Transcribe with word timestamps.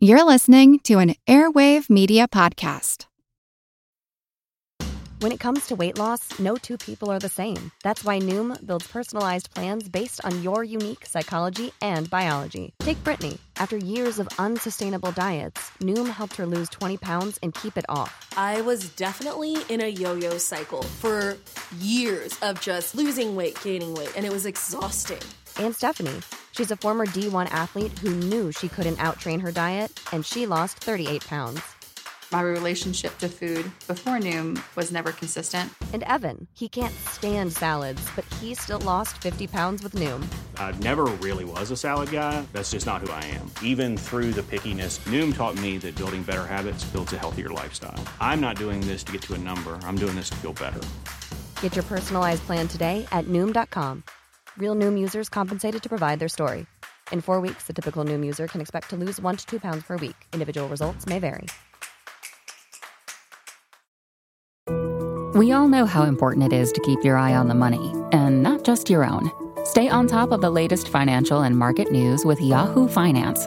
You're 0.00 0.22
listening 0.22 0.78
to 0.84 1.00
an 1.00 1.16
Airwave 1.26 1.90
Media 1.90 2.28
Podcast. 2.28 3.06
When 5.18 5.32
it 5.32 5.40
comes 5.40 5.66
to 5.66 5.74
weight 5.74 5.98
loss, 5.98 6.38
no 6.38 6.54
two 6.54 6.78
people 6.78 7.10
are 7.10 7.18
the 7.18 7.28
same. 7.28 7.72
That's 7.82 8.04
why 8.04 8.20
Noom 8.20 8.64
builds 8.64 8.86
personalized 8.86 9.52
plans 9.52 9.88
based 9.88 10.24
on 10.24 10.40
your 10.44 10.62
unique 10.62 11.04
psychology 11.04 11.72
and 11.82 12.08
biology. 12.08 12.74
Take 12.78 13.02
Brittany. 13.02 13.38
After 13.56 13.76
years 13.76 14.20
of 14.20 14.28
unsustainable 14.38 15.10
diets, 15.10 15.72
Noom 15.80 16.06
helped 16.06 16.36
her 16.36 16.46
lose 16.46 16.68
20 16.68 16.96
pounds 16.98 17.40
and 17.42 17.52
keep 17.52 17.76
it 17.76 17.84
off. 17.88 18.32
I 18.36 18.60
was 18.60 18.90
definitely 18.90 19.56
in 19.68 19.80
a 19.80 19.88
yo 19.88 20.14
yo 20.14 20.38
cycle 20.38 20.84
for 20.84 21.36
years 21.80 22.38
of 22.42 22.60
just 22.60 22.94
losing 22.94 23.34
weight, 23.34 23.60
gaining 23.64 23.96
weight, 23.96 24.12
and 24.16 24.24
it 24.24 24.30
was 24.30 24.46
exhausting. 24.46 25.18
And 25.58 25.74
Stephanie. 25.74 26.20
She's 26.58 26.72
a 26.72 26.76
former 26.76 27.06
D1 27.06 27.46
athlete 27.52 27.96
who 28.00 28.10
knew 28.10 28.50
she 28.50 28.68
couldn't 28.68 28.96
outtrain 28.96 29.40
her 29.42 29.52
diet, 29.52 29.92
and 30.10 30.26
she 30.26 30.44
lost 30.44 30.82
38 30.82 31.24
pounds. 31.24 31.60
My 32.32 32.40
relationship 32.40 33.16
to 33.18 33.28
food 33.28 33.70
before 33.86 34.18
Noom 34.18 34.60
was 34.74 34.90
never 34.90 35.12
consistent. 35.12 35.70
And 35.92 36.02
Evan, 36.02 36.48
he 36.54 36.68
can't 36.68 36.92
stand 37.10 37.52
salads, 37.52 38.02
but 38.16 38.24
he 38.40 38.56
still 38.56 38.80
lost 38.80 39.18
50 39.18 39.46
pounds 39.46 39.84
with 39.84 39.94
Noom. 39.94 40.26
I 40.56 40.72
never 40.78 41.04
really 41.26 41.44
was 41.44 41.70
a 41.70 41.76
salad 41.76 42.10
guy. 42.10 42.44
That's 42.52 42.72
just 42.72 42.86
not 42.86 43.02
who 43.02 43.12
I 43.12 43.24
am. 43.26 43.48
Even 43.62 43.96
through 43.96 44.32
the 44.32 44.42
pickiness, 44.42 44.98
Noom 45.06 45.32
taught 45.36 45.54
me 45.60 45.78
that 45.78 45.94
building 45.94 46.24
better 46.24 46.44
habits 46.44 46.82
builds 46.86 47.12
a 47.12 47.18
healthier 47.18 47.50
lifestyle. 47.50 48.02
I'm 48.20 48.40
not 48.40 48.56
doing 48.56 48.80
this 48.80 49.04
to 49.04 49.12
get 49.12 49.22
to 49.22 49.34
a 49.34 49.38
number, 49.38 49.78
I'm 49.84 49.94
doing 49.94 50.16
this 50.16 50.30
to 50.30 50.36
feel 50.38 50.54
better. 50.54 50.80
Get 51.62 51.76
your 51.76 51.84
personalized 51.84 52.42
plan 52.42 52.66
today 52.66 53.06
at 53.12 53.26
Noom.com. 53.26 54.02
Real 54.58 54.74
Noom 54.74 54.98
users 54.98 55.28
compensated 55.28 55.82
to 55.84 55.88
provide 55.88 56.18
their 56.18 56.28
story. 56.28 56.66
In 57.12 57.20
four 57.20 57.40
weeks, 57.40 57.68
the 57.68 57.72
typical 57.72 58.04
Noom 58.04 58.26
user 58.26 58.48
can 58.48 58.60
expect 58.60 58.90
to 58.90 58.96
lose 58.96 59.20
one 59.20 59.36
to 59.36 59.46
two 59.46 59.60
pounds 59.60 59.84
per 59.84 59.96
week. 59.96 60.16
Individual 60.32 60.68
results 60.68 61.06
may 61.06 61.20
vary. 61.20 61.46
We 65.34 65.52
all 65.52 65.68
know 65.68 65.86
how 65.86 66.02
important 66.02 66.52
it 66.52 66.56
is 66.56 66.72
to 66.72 66.80
keep 66.80 67.04
your 67.04 67.16
eye 67.16 67.34
on 67.34 67.46
the 67.46 67.54
money, 67.54 67.94
and 68.12 68.42
not 68.42 68.64
just 68.64 68.90
your 68.90 69.04
own. 69.04 69.30
Stay 69.64 69.88
on 69.88 70.08
top 70.08 70.32
of 70.32 70.40
the 70.40 70.50
latest 70.50 70.88
financial 70.88 71.42
and 71.42 71.56
market 71.56 71.92
news 71.92 72.24
with 72.24 72.40
Yahoo 72.40 72.88
Finance, 72.88 73.46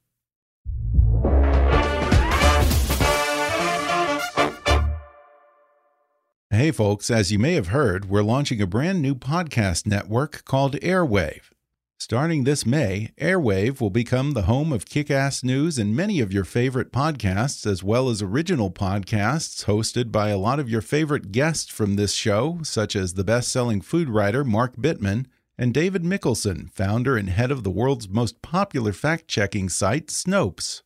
Hey, 6.53 6.71
folks, 6.71 7.09
as 7.09 7.31
you 7.31 7.39
may 7.39 7.53
have 7.53 7.67
heard, 7.67 8.09
we're 8.09 8.23
launching 8.23 8.61
a 8.61 8.67
brand 8.67 9.01
new 9.01 9.15
podcast 9.15 9.85
network 9.85 10.43
called 10.43 10.75
Airwave. 10.81 11.51
Starting 11.97 12.43
this 12.43 12.65
May, 12.65 13.13
Airwave 13.17 13.79
will 13.79 13.89
become 13.89 14.33
the 14.33 14.41
home 14.41 14.73
of 14.73 14.85
kick 14.85 15.09
ass 15.09 15.45
news 15.45 15.79
and 15.79 15.95
many 15.95 16.19
of 16.19 16.33
your 16.33 16.43
favorite 16.43 16.91
podcasts, 16.91 17.65
as 17.65 17.85
well 17.85 18.09
as 18.09 18.21
original 18.21 18.69
podcasts 18.69 19.63
hosted 19.63 20.11
by 20.11 20.27
a 20.27 20.37
lot 20.37 20.59
of 20.59 20.69
your 20.69 20.81
favorite 20.81 21.31
guests 21.31 21.71
from 21.71 21.95
this 21.95 22.11
show, 22.11 22.59
such 22.63 22.97
as 22.97 23.13
the 23.13 23.23
best 23.23 23.49
selling 23.49 23.79
food 23.79 24.09
writer 24.09 24.43
Mark 24.43 24.75
Bittman 24.75 25.27
and 25.57 25.73
David 25.73 26.03
Mikkelson, 26.03 26.69
founder 26.69 27.15
and 27.15 27.29
head 27.29 27.51
of 27.51 27.63
the 27.63 27.71
world's 27.71 28.09
most 28.09 28.41
popular 28.41 28.91
fact 28.91 29.29
checking 29.29 29.69
site, 29.69 30.07
Snopes. 30.07 30.81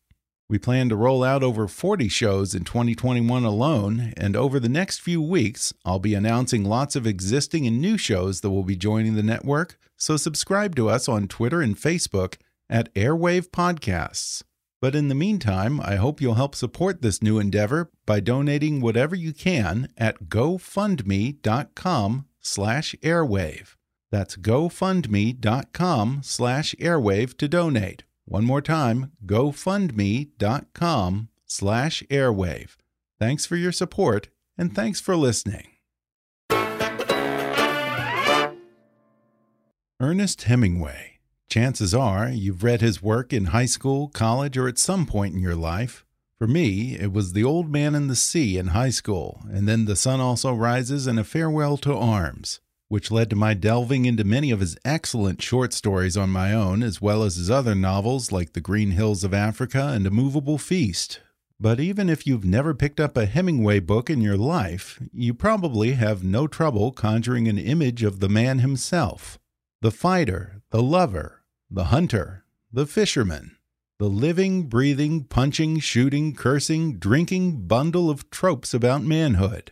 We 0.47 0.59
plan 0.59 0.89
to 0.89 0.95
roll 0.95 1.23
out 1.23 1.41
over 1.41 1.67
40 1.67 2.07
shows 2.07 2.53
in 2.53 2.65
2021 2.65 3.43
alone, 3.43 4.13
and 4.15 4.35
over 4.35 4.59
the 4.59 4.69
next 4.69 5.01
few 5.01 5.19
weeks, 5.19 5.73
I'll 5.83 5.97
be 5.97 6.13
announcing 6.13 6.63
lots 6.63 6.95
of 6.95 7.07
existing 7.07 7.65
and 7.65 7.81
new 7.81 7.97
shows 7.97 8.41
that 8.41 8.51
will 8.51 8.63
be 8.63 8.75
joining 8.75 9.15
the 9.15 9.23
network, 9.23 9.79
so 9.97 10.17
subscribe 10.17 10.75
to 10.75 10.87
us 10.87 11.09
on 11.09 11.27
Twitter 11.27 11.61
and 11.61 11.75
Facebook 11.75 12.35
at 12.69 12.93
Airwave 12.93 13.49
Podcasts. 13.49 14.43
But 14.79 14.93
in 14.93 15.07
the 15.07 15.15
meantime, 15.15 15.81
I 15.81 15.95
hope 15.95 16.21
you'll 16.21 16.35
help 16.35 16.53
support 16.53 17.01
this 17.01 17.23
new 17.23 17.39
endeavor 17.39 17.89
by 18.05 18.19
donating 18.19 18.81
whatever 18.81 19.15
you 19.15 19.33
can 19.33 19.87
at 19.97 20.25
gofundme.com 20.25 22.25
slash 22.39 22.95
airwave. 23.01 23.75
That's 24.11 24.35
gofundme.com 24.35 26.19
slash 26.21 26.75
airwave 26.79 27.37
to 27.37 27.47
donate. 27.47 28.03
One 28.25 28.43
more 28.43 28.61
time, 28.61 29.11
gofundme.com 29.25 31.29
slash 31.45 32.03
airwave. 32.09 32.75
Thanks 33.19 33.45
for 33.45 33.55
your 33.55 33.71
support, 33.71 34.29
and 34.57 34.73
thanks 34.73 34.99
for 34.99 35.15
listening. 35.15 35.67
Ernest 39.99 40.43
Hemingway. 40.43 41.19
Chances 41.49 41.93
are 41.93 42.29
you've 42.29 42.63
read 42.63 42.81
his 42.81 43.01
work 43.01 43.31
in 43.31 43.45
high 43.45 43.67
school, 43.67 44.09
college, 44.09 44.57
or 44.57 44.67
at 44.67 44.79
some 44.79 45.05
point 45.05 45.35
in 45.35 45.39
your 45.39 45.55
life. 45.55 46.03
For 46.37 46.47
me, 46.47 46.97
it 46.99 47.13
was 47.13 47.31
The 47.31 47.43
Old 47.43 47.71
Man 47.71 47.95
and 47.95 48.09
the 48.09 48.15
Sea 48.15 48.57
in 48.57 48.67
high 48.67 48.89
school, 48.89 49.43
and 49.49 49.67
then 49.67 49.85
The 49.85 49.95
Sun 49.95 50.19
Also 50.19 50.53
Rises 50.53 51.07
and 51.07 51.19
A 51.19 51.23
Farewell 51.23 51.77
to 51.77 51.95
Arms 51.95 52.59
which 52.87 53.11
led 53.11 53.29
to 53.29 53.35
my 53.35 53.53
delving 53.53 54.05
into 54.05 54.23
many 54.23 54.51
of 54.51 54.59
his 54.59 54.77
excellent 54.85 55.41
short 55.41 55.73
stories 55.73 56.15
on 56.15 56.29
my 56.29 56.53
own, 56.53 56.83
as 56.83 57.01
well 57.01 57.23
as 57.23 57.35
his 57.35 57.49
other 57.49 57.75
novels 57.75 58.31
like 58.31 58.53
The 58.53 58.61
Green 58.61 58.91
Hills 58.91 59.23
of 59.23 59.33
Africa 59.33 59.87
and 59.93 60.05
A 60.05 60.11
Movable 60.11 60.57
Feast. 60.57 61.19
But 61.59 61.79
even 61.79 62.09
if 62.09 62.27
you've 62.27 62.43
never 62.43 62.73
picked 62.73 62.99
up 62.99 63.15
a 63.15 63.25
Hemingway 63.25 63.79
book 63.79 64.09
in 64.09 64.21
your 64.21 64.37
life, 64.37 65.01
you 65.13 65.33
probably 65.33 65.93
have 65.93 66.23
no 66.23 66.47
trouble 66.47 66.91
conjuring 66.91 67.47
an 67.47 67.57
image 67.57 68.03
of 68.03 68.19
the 68.19 68.29
man 68.29 68.59
himself 68.59 69.39
the 69.81 69.91
fighter, 69.91 70.61
the 70.71 70.81
lover, 70.81 71.43
the 71.69 71.85
hunter, 71.85 72.43
the 72.71 72.85
fisherman, 72.85 73.55
the 73.99 74.09
living, 74.09 74.63
breathing, 74.63 75.23
punching, 75.23 75.79
shooting, 75.79 76.33
cursing, 76.33 76.97
drinking 76.97 77.67
bundle 77.67 78.09
of 78.09 78.29
tropes 78.29 78.73
about 78.73 79.03
manhood. 79.03 79.71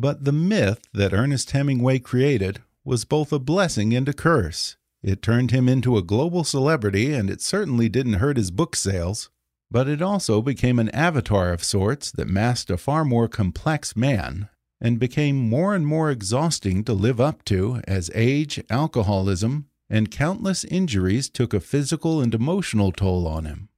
But 0.00 0.24
the 0.24 0.32
myth 0.32 0.88
that 0.94 1.12
Ernest 1.12 1.50
Hemingway 1.50 1.98
created 1.98 2.62
was 2.86 3.04
both 3.04 3.34
a 3.34 3.38
blessing 3.38 3.92
and 3.92 4.08
a 4.08 4.14
curse. 4.14 4.78
It 5.02 5.20
turned 5.20 5.50
him 5.50 5.68
into 5.68 5.98
a 5.98 6.02
global 6.02 6.42
celebrity, 6.42 7.12
and 7.12 7.28
it 7.28 7.42
certainly 7.42 7.90
didn't 7.90 8.14
hurt 8.14 8.38
his 8.38 8.50
book 8.50 8.74
sales. 8.76 9.28
But 9.70 9.88
it 9.88 10.00
also 10.00 10.40
became 10.40 10.78
an 10.78 10.88
avatar 10.94 11.52
of 11.52 11.62
sorts 11.62 12.10
that 12.12 12.28
masked 12.28 12.70
a 12.70 12.78
far 12.78 13.04
more 13.04 13.28
complex 13.28 13.94
man, 13.94 14.48
and 14.80 14.98
became 14.98 15.36
more 15.36 15.74
and 15.74 15.86
more 15.86 16.10
exhausting 16.10 16.82
to 16.84 16.94
live 16.94 17.20
up 17.20 17.44
to 17.44 17.82
as 17.86 18.10
age, 18.14 18.58
alcoholism, 18.70 19.66
and 19.90 20.10
countless 20.10 20.64
injuries 20.64 21.28
took 21.28 21.52
a 21.52 21.60
physical 21.60 22.22
and 22.22 22.34
emotional 22.34 22.90
toll 22.90 23.28
on 23.28 23.44
him. 23.44 23.68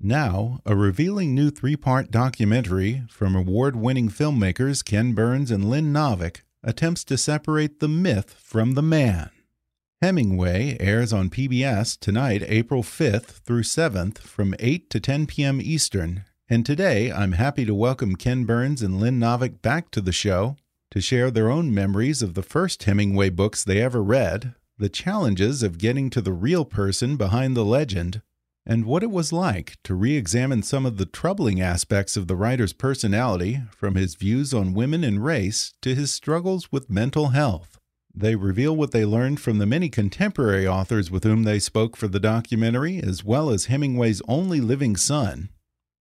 Now, 0.00 0.60
a 0.64 0.76
revealing 0.76 1.34
new 1.34 1.50
three 1.50 1.74
part 1.74 2.12
documentary 2.12 3.02
from 3.10 3.34
award 3.34 3.74
winning 3.74 4.08
filmmakers 4.08 4.84
Ken 4.84 5.12
Burns 5.12 5.50
and 5.50 5.68
Lynn 5.68 5.92
Novick 5.92 6.42
attempts 6.62 7.02
to 7.04 7.18
separate 7.18 7.80
the 7.80 7.88
myth 7.88 8.36
from 8.38 8.74
the 8.74 8.82
man. 8.82 9.30
Hemingway 10.00 10.76
airs 10.78 11.12
on 11.12 11.30
PBS 11.30 11.98
tonight, 11.98 12.44
April 12.46 12.84
5th 12.84 13.40
through 13.44 13.64
7th 13.64 14.18
from 14.18 14.54
8 14.60 14.88
to 14.90 15.00
10 15.00 15.26
p.m. 15.26 15.60
Eastern. 15.60 16.24
And 16.48 16.64
today, 16.64 17.10
I'm 17.10 17.32
happy 17.32 17.64
to 17.64 17.74
welcome 17.74 18.14
Ken 18.14 18.44
Burns 18.44 18.82
and 18.82 19.00
Lynn 19.00 19.18
Novick 19.18 19.60
back 19.62 19.90
to 19.90 20.00
the 20.00 20.12
show 20.12 20.54
to 20.92 21.00
share 21.00 21.32
their 21.32 21.50
own 21.50 21.74
memories 21.74 22.22
of 22.22 22.34
the 22.34 22.44
first 22.44 22.84
Hemingway 22.84 23.30
books 23.30 23.64
they 23.64 23.82
ever 23.82 24.00
read, 24.00 24.54
the 24.78 24.88
challenges 24.88 25.64
of 25.64 25.78
getting 25.78 26.08
to 26.10 26.20
the 26.20 26.32
real 26.32 26.64
person 26.64 27.16
behind 27.16 27.56
the 27.56 27.64
legend, 27.64 28.22
and 28.70 28.84
what 28.84 29.02
it 29.02 29.10
was 29.10 29.32
like 29.32 29.78
to 29.82 29.94
re 29.94 30.14
examine 30.14 30.62
some 30.62 30.84
of 30.84 30.98
the 30.98 31.06
troubling 31.06 31.58
aspects 31.58 32.18
of 32.18 32.28
the 32.28 32.36
writer's 32.36 32.74
personality, 32.74 33.62
from 33.74 33.94
his 33.94 34.14
views 34.14 34.52
on 34.52 34.74
women 34.74 35.02
and 35.02 35.24
race 35.24 35.72
to 35.80 35.94
his 35.94 36.12
struggles 36.12 36.70
with 36.70 36.90
mental 36.90 37.28
health. 37.28 37.78
They 38.14 38.36
reveal 38.36 38.76
what 38.76 38.90
they 38.90 39.06
learned 39.06 39.40
from 39.40 39.56
the 39.56 39.66
many 39.66 39.88
contemporary 39.88 40.68
authors 40.68 41.10
with 41.10 41.24
whom 41.24 41.44
they 41.44 41.58
spoke 41.58 41.96
for 41.96 42.08
the 42.08 42.20
documentary, 42.20 42.98
as 43.02 43.24
well 43.24 43.48
as 43.48 43.66
Hemingway's 43.66 44.20
only 44.28 44.60
living 44.60 44.96
son. 44.96 45.48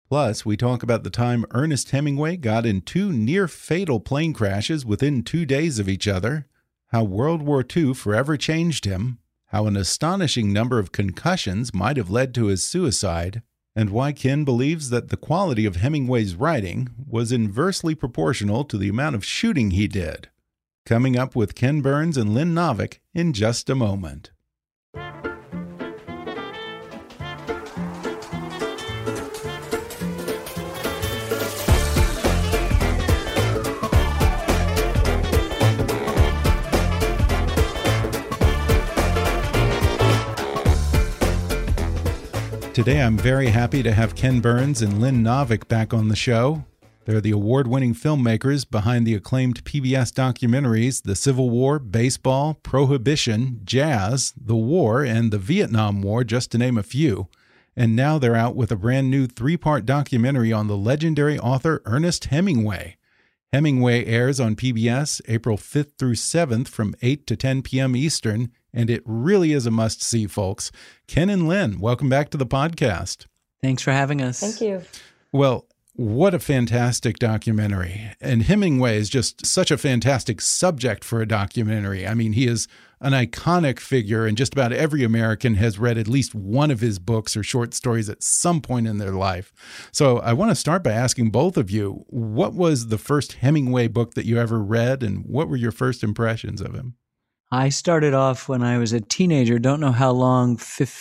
Plus, 0.10 0.46
we 0.46 0.58
talk 0.58 0.84
about 0.84 1.04
the 1.04 1.10
time 1.10 1.46
Ernest 1.52 1.92
Hemingway 1.92 2.36
got 2.36 2.66
in 2.66 2.82
two 2.82 3.14
near 3.14 3.48
fatal 3.48 4.00
plane 4.02 4.34
crashes 4.34 4.86
within 4.86 5.24
two 5.24 5.46
days 5.46 5.80
of 5.80 5.88
each 5.88 6.08
other, 6.08 6.48
how 6.88 7.04
World 7.04 7.42
War 7.42 7.64
II 7.76 7.94
forever 7.94 8.36
changed 8.36 8.86
him, 8.86 9.20
how 9.48 9.66
an 9.66 9.78
astonishing 9.78 10.52
number 10.52 10.80
of 10.80 10.92
concussions 10.92 11.74
might 11.74 11.98
have 11.98 12.10
led 12.10 12.34
to 12.36 12.46
his 12.46 12.64
suicide, 12.64 13.42
and 13.76 13.90
why 13.90 14.12
Ken 14.12 14.44
believes 14.44 14.90
that 14.90 15.10
the 15.10 15.18
quality 15.18 15.66
of 15.66 15.76
Hemingway's 15.76 16.36
writing 16.36 16.90
was 17.08 17.32
inversely 17.32 17.96
proportional 17.96 18.64
to 18.66 18.78
the 18.78 18.90
amount 18.90 19.16
of 19.16 19.24
shooting 19.24 19.72
he 19.72 19.88
did. 19.88 20.30
coming 20.88 21.18
up 21.18 21.36
with 21.36 21.54
Ken 21.54 21.82
Burns 21.82 22.16
and 22.16 22.34
Lynn 22.34 22.56
Novick 22.56 23.00
in 23.14 23.34
just 23.34 23.70
a 23.70 23.76
moment. 23.76 24.32
Today, 42.78 43.02
I'm 43.02 43.18
very 43.18 43.48
happy 43.48 43.82
to 43.82 43.92
have 43.92 44.16
Ken 44.16 44.40
Burns 44.40 44.84
and 44.84 45.02
Lynn 45.02 45.24
Novick 45.24 45.68
back 45.68 45.96
on 45.96 46.10
the 46.10 46.16
show. 46.16 46.64
They're 47.06 47.20
the 47.20 47.32
award 47.32 47.66
winning 47.66 47.96
filmmakers 47.96 48.70
behind 48.70 49.08
the 49.08 49.16
acclaimed 49.16 49.66
PBS 49.66 50.14
documentaries 50.14 51.02
The 51.02 51.16
Civil 51.16 51.50
War, 51.50 51.80
Baseball, 51.80 52.54
Prohibition, 52.62 53.62
Jazz, 53.64 54.32
The 54.40 54.56
War, 54.56 55.04
and 55.04 55.32
the 55.32 55.40
Vietnam 55.40 56.04
War, 56.04 56.24
just 56.24 56.52
to 56.52 56.60
name 56.60 56.78
a 56.78 56.84
few. 56.84 57.30
And 57.76 57.96
now 57.96 58.20
they're 58.20 58.36
out 58.36 58.56
with 58.56 58.72
a 58.72 58.76
brand 58.76 59.10
new 59.10 59.26
three 59.26 59.58
part 59.58 59.84
documentary 59.84 60.54
on 60.54 60.68
the 60.68 60.78
legendary 60.78 61.40
author 61.40 61.82
Ernest 61.86 62.26
Hemingway. 62.26 62.98
Hemingway 63.52 64.06
airs 64.06 64.40
on 64.40 64.56
PBS 64.56 65.20
April 65.28 65.58
5th 65.58 65.98
through 65.98 66.14
7th 66.14 66.68
from 66.68 66.94
8 67.02 67.26
to 67.26 67.36
10 67.36 67.64
p.m. 67.64 67.96
Eastern 67.96 68.52
and 68.74 68.90
it 68.90 69.02
really 69.06 69.54
is 69.54 69.66
a 69.66 69.72
must 69.72 70.02
see, 70.02 70.28
folks. 70.28 70.72
Ken 71.08 71.30
and 71.30 71.48
Lynn, 71.48 71.80
welcome 71.80 72.10
back 72.10 72.30
to 72.32 72.38
the 72.38 72.46
podcast. 72.46 73.26
Thanks 73.62 73.82
for 73.82 73.92
having 73.92 74.22
us. 74.22 74.40
Thank 74.40 74.62
you. 74.62 74.84
Well, 75.32 75.66
what 75.94 76.36
a 76.36 76.40
fantastic 76.40 77.18
documentary. 77.18 78.12
And 78.22 78.44
Hemingway 78.44 78.98
is 78.98 79.10
just 79.10 79.48
such 79.48 79.72
a 79.72 79.80
fantastic 79.80 80.42
subject 80.42 81.04
for 81.04 81.22
a 81.22 81.28
documentary. 81.28 82.06
I 82.06 82.14
mean, 82.14 82.34
he 82.34 82.46
is 82.46 82.68
an 83.02 83.14
iconic 83.14 83.80
figure, 83.80 84.26
and 84.26 84.38
just 84.38 84.54
about 84.54 84.72
every 84.72 85.04
American 85.04 85.56
has 85.56 85.80
read 85.80 85.98
at 85.98 86.08
least 86.08 86.36
one 86.36 86.70
of 86.70 86.82
his 86.82 87.00
books 87.00 87.36
or 87.36 87.44
short 87.44 87.74
stories 87.74 88.10
at 88.10 88.22
some 88.22 88.62
point 88.62 88.88
in 88.88 89.00
their 89.00 89.12
life. 89.12 89.52
So 89.92 90.20
I 90.20 90.34
want 90.34 90.52
to 90.52 90.56
start 90.56 90.84
by 90.84 90.92
asking 90.92 91.32
both 91.32 91.58
of 91.58 91.72
you 91.72 92.06
what 92.10 92.54
was 92.54 92.88
the 92.88 92.98
first 93.00 93.34
Hemingway 93.34 93.88
book 93.88 94.14
that 94.14 94.26
you 94.26 94.38
ever 94.38 94.62
read, 94.62 95.02
and 95.02 95.26
what 95.26 95.48
were 95.48 95.56
your 95.56 95.72
first 95.72 96.04
impressions 96.04 96.62
of 96.62 96.74
him? 96.74 96.96
I 97.50 97.70
started 97.70 98.14
off 98.14 98.50
when 98.50 98.62
I 98.62 98.78
was 98.78 98.92
a 98.92 99.00
teenager. 99.00 99.58
Don't 99.58 99.80
know 99.80 99.94
how 99.94 100.12
long, 100.12 100.60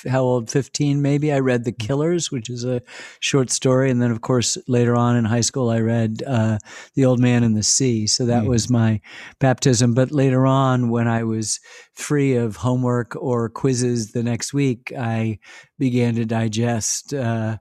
how 0.08 0.22
old, 0.22 0.48
15 0.48 1.02
maybe. 1.02 1.32
I 1.32 1.40
read 1.40 1.64
The 1.64 1.72
mm. 1.72 1.78
Killers, 1.78 2.30
which 2.30 2.48
is 2.48 2.64
a 2.64 2.82
short 3.18 3.50
story. 3.50 3.90
And 3.90 4.00
then, 4.00 4.12
of 4.12 4.20
course, 4.20 4.56
later 4.68 4.94
on 4.94 5.16
in 5.16 5.24
high 5.24 5.40
school, 5.40 5.70
I 5.70 5.80
read 5.80 6.22
uh, 6.24 6.58
The 6.94 7.04
Old 7.04 7.18
Man 7.18 7.42
and 7.42 7.56
the 7.56 7.64
Sea. 7.64 8.06
So 8.06 8.26
that 8.26 8.44
mm. 8.44 8.48
was 8.48 8.70
my 8.70 9.00
baptism. 9.40 9.92
But 9.92 10.12
later 10.12 10.46
on, 10.46 10.88
when 10.88 11.08
I 11.08 11.24
was 11.24 11.58
free 11.94 12.36
of 12.36 12.56
homework 12.56 13.16
or 13.16 13.48
quizzes 13.48 14.12
the 14.12 14.22
next 14.22 14.54
week, 14.54 14.92
I 14.96 15.40
began 15.80 16.14
to 16.14 16.24
digest. 16.24 17.12
Uh, 17.12 17.58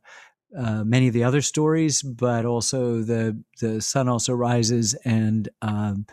uh, 0.56 0.84
many 0.86 1.08
of 1.08 1.14
the 1.14 1.24
other 1.24 1.42
stories, 1.42 2.02
but 2.02 2.46
also 2.46 3.02
the 3.02 3.44
the 3.60 3.82
sun 3.82 4.08
also 4.08 4.32
rises 4.32 4.94
and 5.04 5.50
um, 5.62 6.06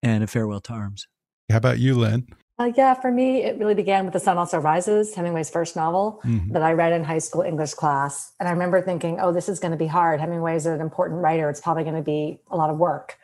and 0.00 0.22
a 0.22 0.28
farewell 0.28 0.60
to 0.60 0.72
arms. 0.72 1.08
How 1.50 1.58
about 1.58 1.78
you, 1.78 1.94
Lynn? 1.98 2.26
Uh, 2.58 2.70
yeah, 2.76 2.92
for 2.92 3.10
me, 3.10 3.42
it 3.42 3.58
really 3.58 3.74
began 3.74 4.04
with 4.04 4.12
The 4.12 4.20
Sun 4.20 4.36
Also 4.36 4.58
Rises, 4.58 5.14
Hemingway's 5.14 5.48
first 5.48 5.76
novel 5.76 6.20
mm-hmm. 6.24 6.52
that 6.52 6.62
I 6.62 6.72
read 6.72 6.92
in 6.92 7.04
high 7.04 7.18
school 7.18 7.40
English 7.40 7.72
class. 7.72 8.32
And 8.38 8.46
I 8.46 8.52
remember 8.52 8.82
thinking, 8.82 9.18
oh, 9.18 9.32
this 9.32 9.48
is 9.48 9.58
going 9.58 9.70
to 9.70 9.78
be 9.78 9.86
hard. 9.86 10.20
Hemingway 10.20 10.56
is 10.56 10.66
an 10.66 10.80
important 10.80 11.22
writer. 11.22 11.48
It's 11.48 11.60
probably 11.60 11.84
going 11.84 11.96
to 11.96 12.02
be 12.02 12.38
a 12.50 12.56
lot 12.56 12.68
of 12.68 12.76
work. 12.76 13.16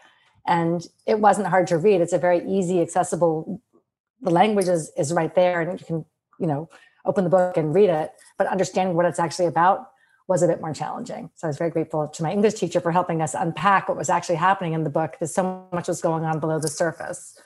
And 0.46 0.87
it 1.05 1.20
wasn't 1.20 1.49
hard 1.49 1.67
to 1.67 1.76
read. 1.76 2.00
It's 2.00 2.14
a 2.14 2.19
very 2.19 2.49
easy, 2.49 2.81
accessible, 2.81 3.61
the 4.23 4.31
language 4.31 4.69
is, 4.69 4.90
is 4.96 5.12
right 5.12 5.34
there 5.34 5.61
and 5.61 5.78
you 5.78 5.84
can, 5.84 6.05
you 6.40 6.46
know, 6.46 6.70
open 7.05 7.25
the 7.25 7.31
book 7.31 7.58
and 7.58 7.75
read 7.75 7.90
it. 7.90 8.12
But 8.38 8.46
understanding 8.46 8.96
what 8.96 9.05
it's 9.05 9.19
actually 9.19 9.46
about 9.46 9.90
was 10.28 10.43
a 10.43 10.46
bit 10.46 10.62
more 10.62 10.73
challenging. 10.73 11.31
So 11.34 11.46
I 11.46 11.49
was 11.49 11.58
very 11.58 11.70
grateful 11.70 12.08
to 12.08 12.23
my 12.23 12.32
English 12.32 12.55
teacher 12.55 12.81
for 12.81 12.90
helping 12.90 13.20
us 13.20 13.34
unpack 13.34 13.88
what 13.88 13.99
was 13.99 14.08
actually 14.08 14.37
happening 14.37 14.73
in 14.73 14.82
the 14.82 14.90
book 14.90 15.12
because 15.12 15.34
so 15.34 15.69
much 15.75 15.88
was 15.88 16.00
going 16.00 16.25
on 16.25 16.40
below 16.40 16.58
the 16.58 16.69
surface 16.69 17.38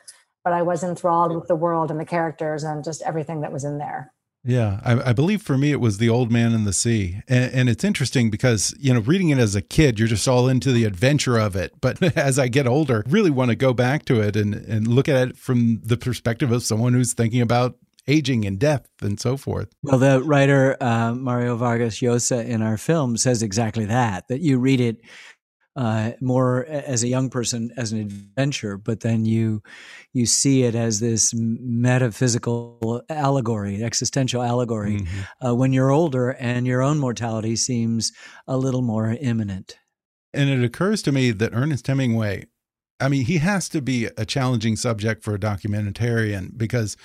but 0.45 0.53
I 0.53 0.63
was 0.63 0.83
enthralled 0.83 1.35
with 1.35 1.49
the 1.49 1.57
world 1.57 1.91
and 1.91 2.01
the 2.01 2.05
characters 2.05 2.63
and 2.63 2.85
just 2.85 3.03
everything 3.03 3.41
that 3.43 3.53
was 3.53 3.65
in 3.65 3.79
there. 3.79 4.13
Yeah, 4.43 4.81
I, 4.83 5.11
I, 5.11 5.13
believe 5.13 5.43
for 5.43 5.59
me 5.59 5.71
it 5.71 5.81
was 5.81 5.99
the 5.99 6.09
old 6.09 6.33
man 6.33 6.55
in 6.55 6.65
the 6.65 6.73
sea, 6.73 7.21
and, 7.29 7.53
and, 7.53 7.69
it's 7.69 7.85
interesting 7.85 8.31
because 8.31 8.75
you 8.81 8.95
know 8.95 9.01
reading 9.01 9.29
it 9.29 9.37
as 9.37 9.55
a 9.55 9.61
kid, 9.61 9.99
you're 9.99 10.09
just 10.09 10.27
all 10.27 10.49
into 10.49 10.73
the 10.73 10.85
adventure 10.85 11.37
of 11.37 11.55
it. 11.57 11.75
But 11.83 12.03
as 12.17 12.39
I 12.39 12.49
get 12.49 12.67
older, 12.67 13.05
really 13.07 13.31
want 13.31 13.51
to 13.51 13.55
go 13.55 13.75
back 13.75 14.07
to 14.07 14.23
it 14.23 14.37
and 14.37 14.55
and 14.55 14.89
look 14.89 15.11
at 15.11 15.29
it 15.29 15.37
from 15.37 15.83
the 15.85 15.99
perspective 15.99 16.53
of 16.53 16.63
someone 16.63 16.95
who's 16.95 17.13
thinking 17.13 17.43
about 17.43 17.77
aging 18.09 18.47
and 18.47 18.59
death 18.59 18.89
and 19.03 19.21
so 19.21 19.37
forth. 19.37 19.69
Well, 19.83 19.99
the 19.99 20.23
writer 20.23 20.77
uh, 20.81 21.15
Mario 21.15 21.57
Vargas 21.57 22.01
Llosa 22.01 22.43
in 22.43 22.63
our 22.63 22.79
film 22.79 23.19
says 23.19 23.43
exactly 23.43 23.85
that. 23.87 24.29
That 24.29 24.41
you 24.41 24.59
read 24.59 24.81
it 24.81 25.03
uh, 25.76 26.12
more 26.20 26.64
as 26.67 27.02
a 27.02 27.08
young 27.08 27.31
person 27.31 27.70
as 27.76 27.93
an 27.93 28.00
adventure, 28.00 28.76
but 28.76 29.00
then 29.00 29.25
you 29.25 29.62
you 30.12 30.26
see 30.26 30.64
it 30.64 30.75
as 30.75 31.00
this 31.00 31.32
metaphysical 31.34 33.02
allegory, 33.08 33.82
existential 33.82 34.43
allegory. 34.43 35.00
Mm-hmm. 35.00 35.46
Uh, 35.46 35.55
when 35.55 35.72
you're 35.72 35.90
older 35.90 36.31
and 36.31 36.67
your 36.67 36.82
own 36.82 36.99
mortality 36.99 37.56
seems 37.56 38.12
a 38.46 38.56
little 38.56 38.82
more 38.82 39.17
imminent. 39.20 39.78
And 40.32 40.50
it 40.50 40.62
occurs 40.62 41.02
to 41.02 41.12
me 41.12 41.31
that 41.32 41.52
Ernest 41.52 41.87
Hemingway, 41.87 42.46
I 43.00 43.08
mean, 43.08 43.25
he 43.25 43.38
has 43.38 43.69
to 43.70 43.81
be 43.81 44.06
a 44.17 44.25
challenging 44.25 44.76
subject 44.76 45.22
for 45.22 45.34
a 45.34 45.38
documentarian 45.38 46.56
because 46.56 46.96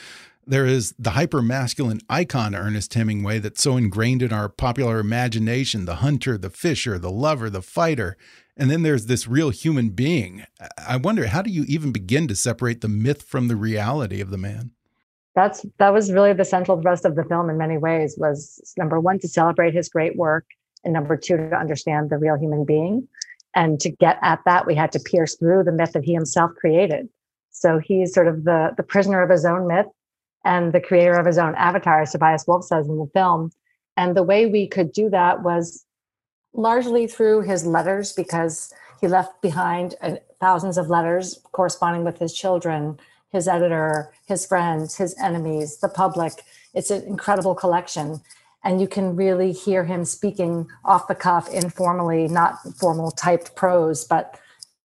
there 0.47 0.65
is 0.65 0.93
the 0.97 1.11
hyper 1.11 1.41
masculine 1.41 1.99
icon 2.09 2.55
Ernest 2.55 2.93
Hemingway 2.93 3.39
that's 3.39 3.61
so 3.61 3.77
ingrained 3.77 4.21
in 4.21 4.31
our 4.31 4.49
popular 4.49 4.99
imagination 4.99 5.85
the 5.85 5.95
hunter, 5.95 6.37
the 6.37 6.49
fisher, 6.49 6.97
the 6.99 7.11
lover, 7.11 7.49
the 7.49 7.61
fighter. 7.61 8.17
And 8.57 8.71
then 8.71 8.83
there's 8.83 9.07
this 9.07 9.27
real 9.27 9.49
human 9.49 9.89
being. 9.89 10.45
I 10.77 10.97
wonder, 10.97 11.27
how 11.27 11.41
do 11.41 11.49
you 11.49 11.65
even 11.67 11.91
begin 11.91 12.27
to 12.29 12.35
separate 12.35 12.81
the 12.81 12.87
myth 12.87 13.23
from 13.23 13.47
the 13.47 13.55
reality 13.55 14.21
of 14.21 14.29
the 14.29 14.37
man? 14.37 14.71
That's 15.35 15.65
that 15.79 15.93
was 15.93 16.13
really 16.13 16.31
the 16.31 16.45
central 16.45 16.81
thrust 16.81 17.03
of 17.03 17.15
the 17.15 17.25
film 17.25 17.49
in 17.49 17.57
many 17.57 17.77
ways 17.77 18.15
was 18.17 18.73
number 18.77 18.99
one 18.99 19.19
to 19.19 19.27
celebrate 19.27 19.73
his 19.73 19.89
great 19.89 20.15
work 20.15 20.45
and 20.85 20.93
number 20.93 21.17
two 21.17 21.35
to 21.35 21.55
understand 21.57 22.09
the 22.09 22.17
real 22.17 22.37
human 22.37 22.63
being 22.63 23.07
and 23.53 23.79
to 23.81 23.89
get 23.89 24.17
at 24.21 24.39
that 24.45 24.65
we 24.65 24.75
had 24.75 24.93
to 24.93 24.99
pierce 24.99 25.35
through 25.35 25.65
the 25.65 25.73
myth 25.73 25.91
that 25.91 26.05
he 26.05 26.13
himself 26.13 26.51
created 26.55 27.09
so 27.51 27.79
he's 27.79 28.13
sort 28.13 28.29
of 28.29 28.45
the 28.45 28.73
the 28.77 28.83
prisoner 28.83 29.21
of 29.21 29.29
his 29.29 29.43
own 29.43 29.67
myth 29.67 29.87
and 30.45 30.71
the 30.71 30.79
creator 30.79 31.13
of 31.19 31.25
his 31.25 31.37
own 31.37 31.53
avatar 31.55 32.05
tobias 32.05 32.45
wolff 32.47 32.63
says 32.63 32.87
in 32.87 32.97
the 32.97 33.09
film 33.13 33.51
and 33.97 34.15
the 34.15 34.23
way 34.23 34.45
we 34.45 34.67
could 34.67 34.91
do 34.91 35.09
that 35.09 35.43
was 35.43 35.85
largely 36.53 37.07
through 37.07 37.41
his 37.41 37.65
letters 37.65 38.13
because 38.13 38.73
he 39.01 39.07
left 39.07 39.41
behind 39.41 39.95
uh, 40.01 40.15
thousands 40.39 40.77
of 40.77 40.89
letters 40.89 41.39
corresponding 41.51 42.03
with 42.03 42.17
his 42.17 42.33
children, 42.33 42.97
his 43.29 43.47
editor, 43.47 44.11
his 44.25 44.45
friends, 44.45 44.97
his 44.97 45.15
enemies, 45.21 45.77
the 45.77 45.89
public. 45.89 46.33
It's 46.73 46.91
an 46.91 47.03
incredible 47.03 47.55
collection. 47.55 48.21
And 48.63 48.81
you 48.81 48.87
can 48.87 49.15
really 49.15 49.51
hear 49.51 49.83
him 49.83 50.05
speaking 50.05 50.67
off 50.83 51.07
the 51.07 51.15
cuff, 51.15 51.47
informally, 51.49 52.27
not 52.27 52.57
formal 52.77 53.11
typed 53.11 53.55
prose, 53.55 54.03
but 54.03 54.39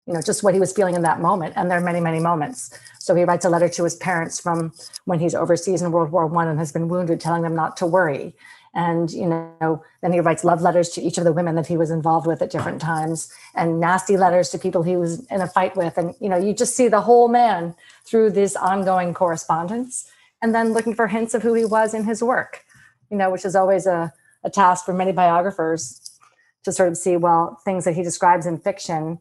you 0.07 0.15
know, 0.15 0.21
just 0.21 0.43
what 0.43 0.55
he 0.55 0.61
was 0.61 0.73
feeling 0.73 0.95
in 0.95 1.03
that 1.03 1.21
moment. 1.21 1.55
And 1.57 1.71
there 1.71 1.79
are 1.79 1.83
many, 1.83 2.01
many 2.01 2.19
moments. 2.19 2.77
So 2.99 3.15
he 3.15 3.25
writes 3.25 3.45
a 3.45 3.51
letter 3.51 3.69
to 3.69 3.85
his 3.85 3.97
parents 3.97 4.41
from 4.41 4.73
when 5.05 5.21
he's 5.21 5.35
overseas 5.35 5.83
in 5.83 5.93
World 5.93 6.11
War 6.11 6.27
One 6.27 6.49
and 6.49 6.59
has 6.59 6.73
been 6.73 6.89
wounded, 6.89 7.21
telling 7.21 7.43
them 7.43 7.55
not 7.55 7.77
to 7.79 7.87
worry 7.87 8.35
and 8.75 9.11
you 9.11 9.27
know 9.27 9.83
then 10.01 10.13
he 10.13 10.21
writes 10.21 10.45
love 10.45 10.63
letters 10.63 10.89
to 10.91 11.03
each 11.03 11.19
of 11.19 11.25
the 11.25 11.33
women 11.33 11.55
that 11.55 11.67
he 11.67 11.77
was 11.77 11.91
involved 11.91 12.27
with 12.27 12.41
at 12.41 12.51
different 12.51 12.81
times 12.81 13.33
and 13.55 13.81
nasty 13.81 14.17
letters 14.17 14.49
to 14.49 14.59
people 14.59 14.83
he 14.83 14.97
was 14.97 15.25
in 15.27 15.41
a 15.41 15.47
fight 15.47 15.77
with 15.77 15.99
and 15.99 16.15
you 16.21 16.29
know 16.29 16.37
you 16.37 16.53
just 16.55 16.77
see 16.77 16.89
the 16.89 17.01
whole 17.01 17.29
man 17.29 17.75
through 18.05 18.31
this 18.31 18.57
ongoing 18.57 19.13
correspondence 19.13 20.11
and 20.41 20.55
then 20.55 20.73
looking 20.73 20.95
for 20.95 21.07
hints 21.07 21.35
of 21.35 21.43
who 21.43 21.55
he 21.55 21.65
was 21.65 21.93
in 21.93 22.05
his 22.05 22.23
work 22.23 22.65
you 23.11 23.17
know 23.17 23.31
which 23.31 23.45
is 23.45 23.55
always 23.55 23.87
a, 23.87 24.13
a 24.45 24.51
task 24.51 24.85
for 24.85 24.95
many 24.95 25.13
biographers 25.13 26.19
to 26.65 26.73
sort 26.73 26.89
of 26.89 26.97
see 26.97 27.17
well 27.17 27.61
things 27.65 27.85
that 27.85 27.95
he 27.95 28.03
describes 28.03 28.47
in 28.47 28.59
fiction 28.59 29.19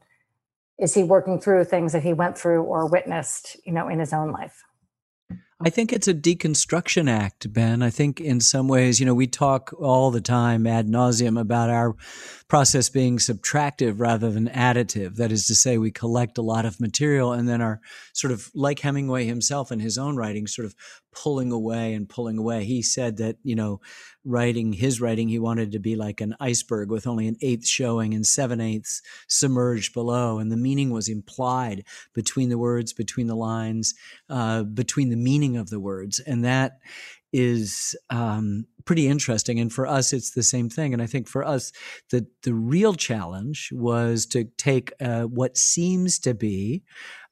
is 0.81 0.93
he 0.93 1.03
working 1.03 1.39
through 1.39 1.63
things 1.63 1.93
that 1.93 2.03
he 2.03 2.13
went 2.13 2.37
through 2.37 2.63
or 2.63 2.87
witnessed 2.87 3.57
you 3.65 3.71
know 3.71 3.87
in 3.87 3.99
his 3.99 4.11
own 4.11 4.31
life 4.31 4.63
I 5.63 5.69
think 5.69 5.93
it's 5.93 6.07
a 6.07 6.13
deconstruction 6.13 7.07
act, 7.07 7.53
Ben. 7.53 7.83
I 7.83 7.91
think 7.91 8.19
in 8.19 8.39
some 8.39 8.67
ways, 8.67 8.99
you 8.99 9.05
know, 9.05 9.13
we 9.13 9.27
talk 9.27 9.71
all 9.79 10.09
the 10.09 10.19
time 10.21 10.65
ad 10.65 10.87
nauseum 10.87 11.39
about 11.39 11.69
our 11.69 11.95
process 12.51 12.89
being 12.89 13.17
subtractive 13.17 14.01
rather 14.01 14.29
than 14.29 14.49
additive. 14.49 15.15
That 15.15 15.31
is 15.31 15.45
to 15.45 15.55
say, 15.55 15.77
we 15.77 15.89
collect 15.89 16.37
a 16.37 16.41
lot 16.41 16.65
of 16.65 16.81
material 16.81 17.31
and 17.31 17.47
then 17.47 17.61
are 17.61 17.79
sort 18.11 18.33
of 18.33 18.51
like 18.53 18.79
Hemingway 18.79 19.23
himself 19.23 19.71
in 19.71 19.79
his 19.79 19.97
own 19.97 20.17
writing, 20.17 20.47
sort 20.47 20.65
of 20.65 20.75
pulling 21.15 21.53
away 21.53 21.93
and 21.93 22.09
pulling 22.09 22.37
away. 22.37 22.65
He 22.65 22.81
said 22.81 23.15
that, 23.19 23.37
you 23.41 23.55
know, 23.55 23.79
writing 24.25 24.73
his 24.73 24.99
writing, 24.99 25.29
he 25.29 25.39
wanted 25.39 25.71
to 25.71 25.79
be 25.79 25.95
like 25.95 26.19
an 26.19 26.35
iceberg 26.41 26.91
with 26.91 27.07
only 27.07 27.25
an 27.25 27.37
eighth 27.41 27.65
showing 27.65 28.13
and 28.13 28.25
seven 28.25 28.59
eighths 28.59 29.01
submerged 29.29 29.93
below. 29.93 30.37
And 30.37 30.51
the 30.51 30.57
meaning 30.57 30.89
was 30.89 31.07
implied 31.07 31.85
between 32.13 32.49
the 32.49 32.57
words, 32.57 32.91
between 32.91 33.27
the 33.27 33.35
lines, 33.35 33.93
uh, 34.29 34.63
between 34.63 35.07
the 35.07 35.15
meaning 35.15 35.55
of 35.55 35.69
the 35.69 35.79
words. 35.79 36.19
And 36.19 36.43
that 36.43 36.79
is 37.33 37.95
um, 38.09 38.65
pretty 38.85 39.07
interesting. 39.07 39.59
And 39.59 39.71
for 39.71 39.87
us, 39.87 40.13
it's 40.13 40.31
the 40.31 40.43
same 40.43 40.69
thing. 40.69 40.93
And 40.93 41.01
I 41.01 41.07
think 41.07 41.27
for 41.27 41.45
us, 41.45 41.71
the, 42.09 42.27
the 42.43 42.53
real 42.53 42.93
challenge 42.93 43.69
was 43.71 44.25
to 44.27 44.45
take 44.57 44.91
uh, 44.99 45.23
what 45.23 45.57
seems 45.57 46.19
to 46.19 46.33
be, 46.33 46.83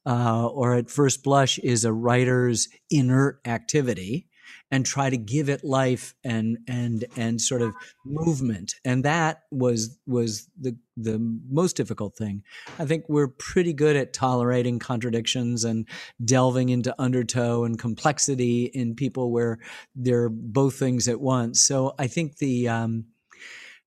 uh, 0.06 0.48
or 0.48 0.75
at 0.75 0.89
first 0.89 1.24
blush, 1.24 1.60
is 1.60 1.84
a 1.84 1.94
writer's 1.94 2.70
inert 2.89 3.39
activity 3.46 4.28
and 4.71 4.85
try 4.85 5.09
to 5.09 5.17
give 5.17 5.49
it 5.49 5.63
life 5.63 6.13
and 6.23 6.59
and 6.67 7.05
and 7.15 7.41
sort 7.41 7.61
of 7.61 7.73
movement. 8.05 8.75
And 8.85 9.03
that 9.05 9.43
was 9.51 9.97
was 10.05 10.47
the 10.59 10.77
the 10.95 11.19
most 11.49 11.77
difficult 11.77 12.15
thing. 12.15 12.43
I 12.77 12.85
think 12.85 13.05
we're 13.07 13.29
pretty 13.29 13.73
good 13.73 13.95
at 13.95 14.13
tolerating 14.13 14.79
contradictions 14.79 15.63
and 15.63 15.88
delving 16.23 16.69
into 16.69 16.93
undertow 16.99 17.63
and 17.63 17.79
complexity 17.79 18.65
in 18.65 18.95
people 18.95 19.31
where 19.31 19.59
they're 19.95 20.29
both 20.29 20.75
things 20.75 21.07
at 21.07 21.19
once. 21.19 21.61
So 21.61 21.93
i 21.97 22.07
think 22.07 22.38
the 22.38 22.67
um, 22.67 23.05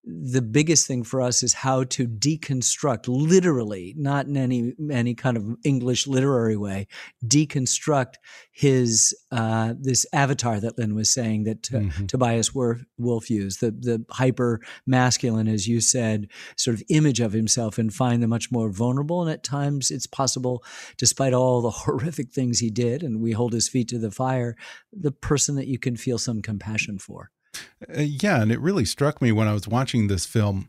the 0.05 0.43
biggest 0.43 0.87
thing 0.87 1.05
for 1.05 1.21
us 1.21 1.43
is 1.43 1.53
how 1.53 1.85
to 1.85 2.09
deconstruct 2.09 3.05
literally 3.07 3.95
not 3.97 4.27
in 4.27 4.37
any 4.37 4.73
any 4.91 5.15
kind 5.15 5.37
of 5.37 5.57
english 5.65 6.07
literary 6.07 6.57
way 6.57 6.87
deconstruct 7.25 8.15
his 8.51 9.15
uh, 9.31 9.75
this 9.79 10.05
avatar 10.13 10.59
that 10.59 10.77
lynn 10.77 10.95
was 10.95 11.11
saying 11.11 11.45
that 11.45 11.73
uh, 11.73 11.79
mm-hmm. 11.79 12.07
tobias 12.07 12.53
wolff 12.53 13.31
used 13.31 13.61
the 13.61 13.71
the 13.71 14.05
hyper 14.11 14.61
masculine 14.87 15.47
as 15.47 15.69
you 15.69 15.81
said 15.81 16.27
sort 16.57 16.75
of 16.75 16.83
image 16.89 17.21
of 17.21 17.33
himself 17.33 17.79
and 17.79 17.95
find 17.95 18.23
the 18.23 18.29
much 18.29 18.51
more 18.51 18.71
vulnerable 18.71 19.23
and 19.23 19.31
at 19.31 19.45
times 19.45 19.91
it's 19.91 20.07
possible 20.07 20.65
despite 20.99 21.33
all 21.33 21.61
the 21.61 21.71
horrific 21.83 22.33
things 22.33 22.59
he 22.59 22.71
did 22.71 23.03
and 23.03 23.21
we 23.21 23.33
hold 23.33 23.53
his 23.53 23.69
feet 23.69 23.89
to 23.89 23.99
the 23.99 24.11
fire 24.11 24.57
the 24.93 25.13
person 25.13 25.55
that 25.55 25.69
you 25.69 25.79
can 25.79 25.97
feel 25.97 26.19
some 26.19 26.43
compassion 26.43 26.99
for 26.99 27.31
uh, 27.55 28.01
yeah, 28.01 28.43
and 28.43 28.53
it 28.53 28.61
really 28.61 28.85
struck 28.85 29.21
me 29.21 29.33
when 29.33 29.49
I 29.49 29.53
was 29.53 29.69
watching 29.69 30.09
this 30.09 30.27
film 30.27 30.69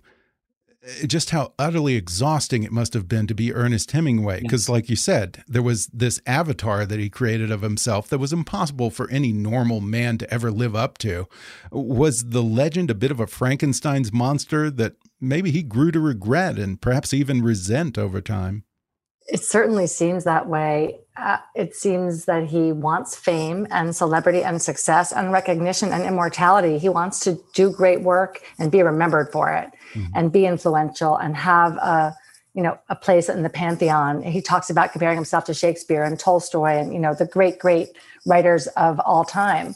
uh, 0.86 1.08
just 1.08 1.30
how 1.30 1.54
utterly 1.58 1.96
exhausting 1.96 2.63
it 2.63 2.72
must 2.72 2.94
have 2.94 3.08
been 3.08 3.28
to 3.28 3.36
be 3.36 3.54
Ernest 3.54 3.92
Hemingway. 3.92 4.42
Because, 4.42 4.68
like 4.68 4.90
you 4.90 4.96
said, 4.96 5.44
there 5.48 5.62
was 5.62 5.88
this 5.88 6.20
avatar 6.25 6.86
that 6.86 7.00
he 7.00 7.10
created 7.10 7.52
of 7.52 7.62
himself 7.62 8.08
that 8.10 8.18
was 8.18 8.34
impossible 8.34 8.90
for 8.90 9.10
any 9.10 9.32
normal 9.32 9.80
man 9.80 10.18
to 10.18 10.34
ever 10.34 10.52
live 10.52 10.75
up 10.75 10.98
to. 11.00 11.28
Was 11.72 12.30
the 12.30 12.44
legend 12.44 12.90
a 12.90 12.96
bit 12.96 13.12
of 13.12 13.20
a 13.20 13.28
Frankenstein's 13.28 14.12
monster 14.12 14.70
that 14.70 14.96
maybe 15.22 15.52
he 15.52 15.63
grew 15.63 15.92
to 15.92 16.00
regret 16.00 16.60
and 16.60 16.82
perhaps 16.82 17.13
even 17.13 17.42
resent 17.42 17.98
over 17.98 18.20
time? 18.20 18.66
It 19.27 19.42
certainly 19.44 19.88
seems 19.88 20.25
that 20.25 20.48
way. 20.48 21.00
Uh, 21.15 21.38
it 21.56 21.75
seems 21.75 22.25
that 22.25 22.46
he 22.46 22.72
wants 22.72 23.15
fame 23.15 23.68
and 23.72 23.96
celebrity 23.96 24.44
and 24.44 24.62
success 24.62 25.12
and 25.12 25.32
recognition 25.32 25.92
and 25.92 26.03
immortality. 26.03 26.77
He 26.77 26.89
wants 26.89 27.20
to 27.22 27.39
do 27.53 27.72
great 27.72 28.01
work 28.01 28.42
and 28.60 28.72
be 28.72 28.82
remembered 28.82 29.32
for 29.32 29.53
it 29.53 29.70
mm-hmm. 29.94 30.12
and 30.15 30.32
be 30.32 30.46
influential 30.46 31.15
and 31.18 31.36
have 31.38 31.77
a 31.77 32.15
you 32.53 32.62
know 32.62 32.77
a 32.89 32.96
place 32.96 33.30
in 33.30 33.44
the 33.44 33.50
pantheon. 33.50 34.22
He 34.22 34.42
talks 34.42 34.70
about 34.70 34.92
comparing 34.92 35.18
himself 35.18 35.46
to 35.46 35.53
Shakespeare 35.53 36.03
and 36.03 36.20
Tolstoy 36.20 36.77
and 36.77 36.94
you 36.94 37.00
know 37.00 37.13
the 37.13 37.25
great 37.25 37.60
great 37.60 37.89
writers 38.25 38.68
of 38.68 39.00
all 39.00 39.24
time. 39.24 39.75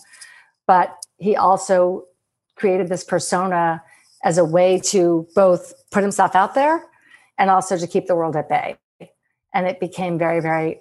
But 0.66 0.96
he 1.18 1.36
also 1.36 2.06
created 2.56 2.90
this 2.90 3.04
persona 3.04 3.84
as 4.24 4.38
a 4.38 4.46
way 4.46 4.80
to 4.80 5.28
both 5.36 5.74
put 5.92 6.04
himself 6.04 6.36
out 6.36 6.56
there 6.56 6.84
and 7.38 7.50
also 7.50 7.78
to 7.78 7.88
keep 7.88 8.08
the 8.08 8.16
world 8.16 8.36
at 8.36 8.50
bay 8.50 8.76
and 9.54 9.68
it 9.68 9.80
became 9.80 10.18
very 10.18 10.40
very 10.40 10.80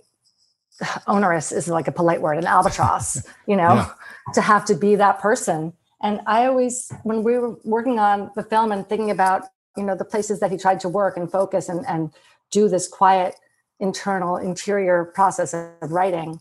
onerous 1.07 1.53
is 1.53 1.69
like 1.69 1.89
a 1.89 1.93
polite 1.93 2.21
word 2.21 2.39
an 2.39 2.47
albatross 2.47 3.23
you 3.47 3.57
know 3.57 3.75
yeah. 3.75 3.93
to 4.35 4.41
have 4.41 4.65
to 4.65 4.75
be 4.75 4.95
that 4.95 5.19
person. 5.21 5.73
And 6.03 6.21
i 6.27 6.47
always 6.47 6.93
when 7.05 7.23
we 7.23 7.39
were 7.39 7.57
working 7.65 7.99
on 7.99 8.31
the 8.37 8.43
film 8.43 8.73
and 8.73 8.87
thinking 8.87 9.11
about 9.11 9.45
you 9.77 9.85
know 9.85 9.97
the 9.97 10.05
places 10.05 10.41
that 10.41 10.51
he 10.51 10.59
tried 10.59 10.81
to 10.81 10.89
work 10.89 11.17
and 11.17 11.31
focus 11.31 11.69
and, 11.69 11.87
and 11.87 12.11
do 12.51 12.69
this 12.69 12.87
quiet 12.87 13.35
internal 13.81 14.37
interior 14.37 15.07
process 15.15 15.55
of 15.55 15.91
writing 15.91 16.41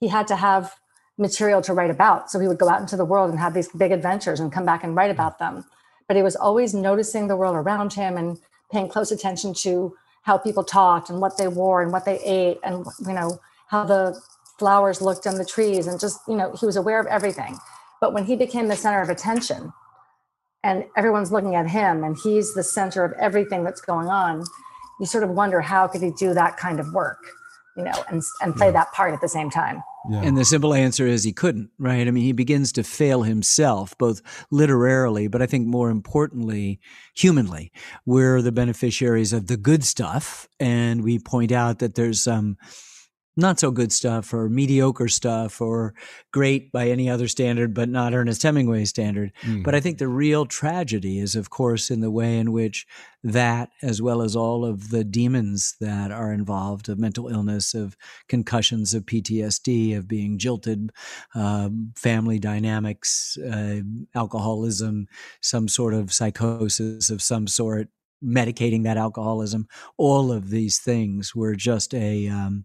he 0.00 0.08
had 0.08 0.26
to 0.26 0.36
have 0.36 0.74
material 1.16 1.62
to 1.62 1.72
write 1.72 1.90
about. 1.90 2.30
So 2.30 2.38
he 2.40 2.48
would 2.48 2.58
go 2.58 2.68
out 2.68 2.80
into 2.80 2.96
the 2.96 3.04
world 3.04 3.30
and 3.30 3.38
have 3.38 3.54
these 3.54 3.68
big 3.68 3.92
adventures 3.92 4.40
and 4.40 4.52
come 4.52 4.66
back 4.66 4.82
and 4.84 4.96
write 4.96 5.10
about 5.10 5.38
them. 5.38 5.64
But 6.08 6.16
he 6.16 6.22
was 6.22 6.36
always 6.36 6.74
noticing 6.74 7.28
the 7.28 7.36
world 7.36 7.56
around 7.56 7.92
him 7.92 8.16
and 8.16 8.38
paying 8.70 8.88
close 8.88 9.12
attention 9.12 9.54
to 9.54 9.96
how 10.22 10.38
people 10.38 10.64
talked 10.64 11.10
and 11.10 11.20
what 11.20 11.36
they 11.36 11.48
wore 11.48 11.82
and 11.82 11.92
what 11.92 12.04
they 12.04 12.18
ate 12.20 12.58
and 12.62 12.86
you 13.06 13.12
know 13.12 13.38
how 13.68 13.84
the 13.84 14.20
flowers 14.58 15.00
looked 15.00 15.26
on 15.26 15.36
the 15.36 15.44
trees 15.44 15.86
and 15.86 15.98
just 15.98 16.20
you 16.28 16.36
know 16.36 16.54
he 16.58 16.66
was 16.66 16.76
aware 16.76 17.00
of 17.00 17.06
everything. 17.06 17.56
But 18.00 18.12
when 18.12 18.24
he 18.24 18.36
became 18.36 18.68
the 18.68 18.76
center 18.76 19.00
of 19.00 19.08
attention 19.08 19.72
and 20.64 20.84
everyone's 20.96 21.32
looking 21.32 21.54
at 21.54 21.68
him 21.68 22.04
and 22.04 22.16
he's 22.22 22.54
the 22.54 22.62
center 22.62 23.04
of 23.04 23.12
everything 23.18 23.64
that's 23.64 23.80
going 23.80 24.08
on 24.08 24.44
you 25.00 25.06
sort 25.06 25.24
of 25.24 25.30
wonder 25.30 25.60
how 25.60 25.88
could 25.88 26.02
he 26.02 26.12
do 26.12 26.32
that 26.34 26.56
kind 26.56 26.78
of 26.78 26.92
work 26.92 27.18
you 27.76 27.84
know 27.84 28.04
and 28.08 28.22
and 28.40 28.54
play 28.56 28.66
yeah. 28.66 28.72
that 28.72 28.92
part 28.92 29.14
at 29.14 29.20
the 29.20 29.28
same 29.28 29.50
time 29.50 29.82
yeah. 30.10 30.22
And 30.22 30.36
the 30.36 30.44
simple 30.44 30.74
answer 30.74 31.06
is 31.06 31.22
he 31.22 31.32
couldn't, 31.32 31.70
right? 31.78 32.06
I 32.08 32.10
mean, 32.10 32.24
he 32.24 32.32
begins 32.32 32.72
to 32.72 32.82
fail 32.82 33.22
himself, 33.22 33.96
both 33.98 34.20
literarily, 34.50 35.28
but 35.28 35.40
I 35.40 35.46
think 35.46 35.66
more 35.68 35.90
importantly, 35.90 36.80
humanly. 37.14 37.70
We're 38.04 38.42
the 38.42 38.52
beneficiaries 38.52 39.32
of 39.32 39.46
the 39.46 39.56
good 39.56 39.84
stuff. 39.84 40.48
And 40.58 41.04
we 41.04 41.18
point 41.18 41.52
out 41.52 41.78
that 41.78 41.94
there's 41.94 42.20
some 42.22 42.56
not 43.36 43.58
so 43.58 43.70
good 43.70 43.92
stuff 43.92 44.34
or 44.34 44.48
mediocre 44.48 45.08
stuff 45.08 45.60
or 45.60 45.94
great 46.32 46.70
by 46.70 46.88
any 46.88 47.08
other 47.08 47.26
standard, 47.28 47.72
but 47.72 47.88
not 47.88 48.12
Ernest 48.12 48.42
Hemingway 48.42 48.84
standard. 48.84 49.32
Mm. 49.42 49.62
But 49.62 49.74
I 49.74 49.80
think 49.80 49.98
the 49.98 50.08
real 50.08 50.44
tragedy 50.44 51.18
is, 51.18 51.34
of 51.34 51.48
course, 51.48 51.90
in 51.90 52.00
the 52.00 52.10
way 52.10 52.38
in 52.38 52.52
which 52.52 52.86
that, 53.24 53.70
as 53.82 54.02
well 54.02 54.20
as 54.20 54.36
all 54.36 54.66
of 54.66 54.90
the 54.90 55.04
demons 55.04 55.76
that 55.80 56.10
are 56.10 56.32
involved 56.32 56.88
of 56.88 56.98
mental 56.98 57.28
illness, 57.28 57.72
of 57.72 57.96
concussions, 58.28 58.92
of 58.92 59.06
PTSD, 59.06 59.96
of 59.96 60.06
being 60.06 60.36
jilted, 60.36 60.90
uh, 61.34 61.70
family 61.96 62.38
dynamics, 62.38 63.38
uh, 63.38 63.80
alcoholism, 64.14 65.06
some 65.40 65.68
sort 65.68 65.94
of 65.94 66.12
psychosis 66.12 67.08
of 67.08 67.22
some 67.22 67.46
sort, 67.46 67.88
medicating 68.22 68.84
that 68.84 68.96
alcoholism, 68.96 69.66
all 69.96 70.30
of 70.30 70.50
these 70.50 70.78
things 70.78 71.34
were 71.34 71.56
just 71.56 71.94
a, 71.94 72.28
um, 72.28 72.64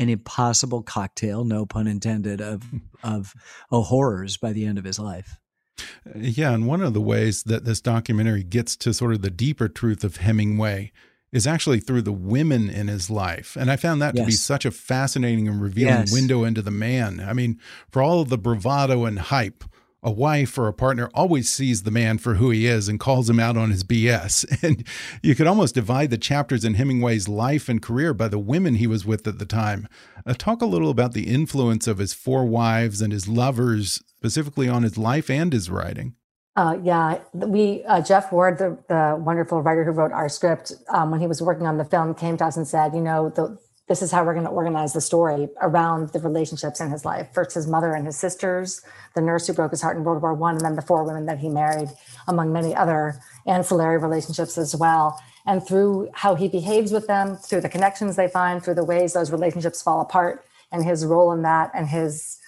an 0.00 0.08
impossible 0.08 0.82
cocktail, 0.82 1.44
no 1.44 1.66
pun 1.66 1.86
intended, 1.86 2.40
of 2.40 2.64
of 3.04 3.34
oh, 3.70 3.82
horrors 3.82 4.36
by 4.36 4.52
the 4.52 4.64
end 4.64 4.78
of 4.78 4.84
his 4.84 4.98
life. 4.98 5.38
Uh, 5.78 6.12
yeah, 6.16 6.52
and 6.52 6.66
one 6.66 6.82
of 6.82 6.94
the 6.94 7.00
ways 7.00 7.44
that 7.44 7.64
this 7.64 7.80
documentary 7.80 8.42
gets 8.42 8.74
to 8.76 8.92
sort 8.92 9.12
of 9.12 9.22
the 9.22 9.30
deeper 9.30 9.68
truth 9.68 10.02
of 10.02 10.16
Hemingway 10.16 10.90
is 11.32 11.46
actually 11.46 11.78
through 11.78 12.02
the 12.02 12.12
women 12.12 12.68
in 12.68 12.88
his 12.88 13.08
life. 13.08 13.56
And 13.56 13.70
I 13.70 13.76
found 13.76 14.02
that 14.02 14.16
yes. 14.16 14.24
to 14.24 14.26
be 14.26 14.32
such 14.32 14.64
a 14.64 14.72
fascinating 14.72 15.46
and 15.46 15.62
revealing 15.62 15.94
yes. 15.94 16.12
window 16.12 16.42
into 16.42 16.60
the 16.60 16.72
man. 16.72 17.20
I 17.20 17.34
mean, 17.34 17.60
for 17.88 18.02
all 18.02 18.20
of 18.20 18.30
the 18.30 18.38
bravado 18.38 19.04
and 19.04 19.18
hype 19.18 19.62
a 20.02 20.10
wife 20.10 20.56
or 20.56 20.66
a 20.66 20.72
partner 20.72 21.10
always 21.14 21.48
sees 21.48 21.82
the 21.82 21.90
man 21.90 22.18
for 22.18 22.34
who 22.34 22.50
he 22.50 22.66
is 22.66 22.88
and 22.88 22.98
calls 22.98 23.28
him 23.28 23.38
out 23.38 23.56
on 23.56 23.70
his 23.70 23.84
BS. 23.84 24.46
And 24.70 24.86
you 25.22 25.34
could 25.34 25.46
almost 25.46 25.74
divide 25.74 26.10
the 26.10 26.18
chapters 26.18 26.64
in 26.64 26.74
Hemingway's 26.74 27.28
life 27.28 27.68
and 27.68 27.80
career 27.80 28.12
by 28.12 28.28
the 28.28 28.38
women 28.38 28.74
he 28.74 28.86
was 28.86 29.06
with 29.06 29.26
at 29.26 29.38
the 29.38 29.46
time. 29.46 29.88
Uh, 30.26 30.34
talk 30.34 30.60
a 30.60 30.66
little 30.66 30.90
about 30.90 31.12
the 31.12 31.26
influence 31.26 31.86
of 31.86 31.98
his 31.98 32.12
four 32.12 32.44
wives 32.44 33.00
and 33.00 33.12
his 33.12 33.26
lovers, 33.26 34.02
specifically 34.06 34.68
on 34.68 34.82
his 34.82 34.98
life 34.98 35.30
and 35.30 35.52
his 35.52 35.70
writing. 35.70 36.14
Uh, 36.56 36.76
yeah, 36.82 37.18
we 37.32 37.82
uh, 37.84 38.02
Jeff 38.02 38.32
Ward, 38.32 38.58
the, 38.58 38.76
the, 38.88 39.16
wonderful 39.18 39.62
writer 39.62 39.84
who 39.84 39.92
wrote 39.92 40.12
our 40.12 40.28
script, 40.28 40.72
um, 40.90 41.10
when 41.10 41.20
he 41.20 41.26
was 41.26 41.40
working 41.40 41.66
on 41.66 41.78
the 41.78 41.84
film, 41.84 42.14
came 42.14 42.36
to 42.36 42.44
us 42.44 42.56
and 42.56 42.66
said, 42.66 42.92
you 42.92 43.00
know, 43.00 43.30
the 43.30 43.56
this 43.90 44.02
is 44.02 44.12
how 44.12 44.22
we're 44.22 44.34
going 44.34 44.46
to 44.46 44.52
organize 44.52 44.92
the 44.92 45.00
story 45.00 45.48
around 45.62 46.10
the 46.10 46.20
relationships 46.20 46.80
in 46.80 46.92
his 46.92 47.04
life. 47.04 47.26
First, 47.34 47.54
his 47.54 47.66
mother 47.66 47.92
and 47.92 48.06
his 48.06 48.16
sisters, 48.16 48.82
the 49.16 49.20
nurse 49.20 49.48
who 49.48 49.52
broke 49.52 49.72
his 49.72 49.82
heart 49.82 49.96
in 49.96 50.04
World 50.04 50.22
War 50.22 50.32
One, 50.32 50.54
and 50.54 50.64
then 50.64 50.76
the 50.76 50.82
four 50.82 51.02
women 51.02 51.26
that 51.26 51.40
he 51.40 51.48
married, 51.48 51.88
among 52.28 52.52
many 52.52 52.72
other 52.72 53.16
ancillary 53.48 53.98
relationships 53.98 54.56
as 54.56 54.76
well. 54.76 55.20
And 55.44 55.66
through 55.66 56.08
how 56.14 56.36
he 56.36 56.46
behaves 56.46 56.92
with 56.92 57.08
them, 57.08 57.34
through 57.34 57.62
the 57.62 57.68
connections 57.68 58.14
they 58.14 58.28
find, 58.28 58.62
through 58.62 58.76
the 58.76 58.84
ways 58.84 59.12
those 59.12 59.32
relationships 59.32 59.82
fall 59.82 60.00
apart, 60.00 60.44
and 60.70 60.84
his 60.84 61.04
role 61.04 61.32
in 61.32 61.42
that, 61.42 61.72
and 61.74 61.88
his 61.88 62.38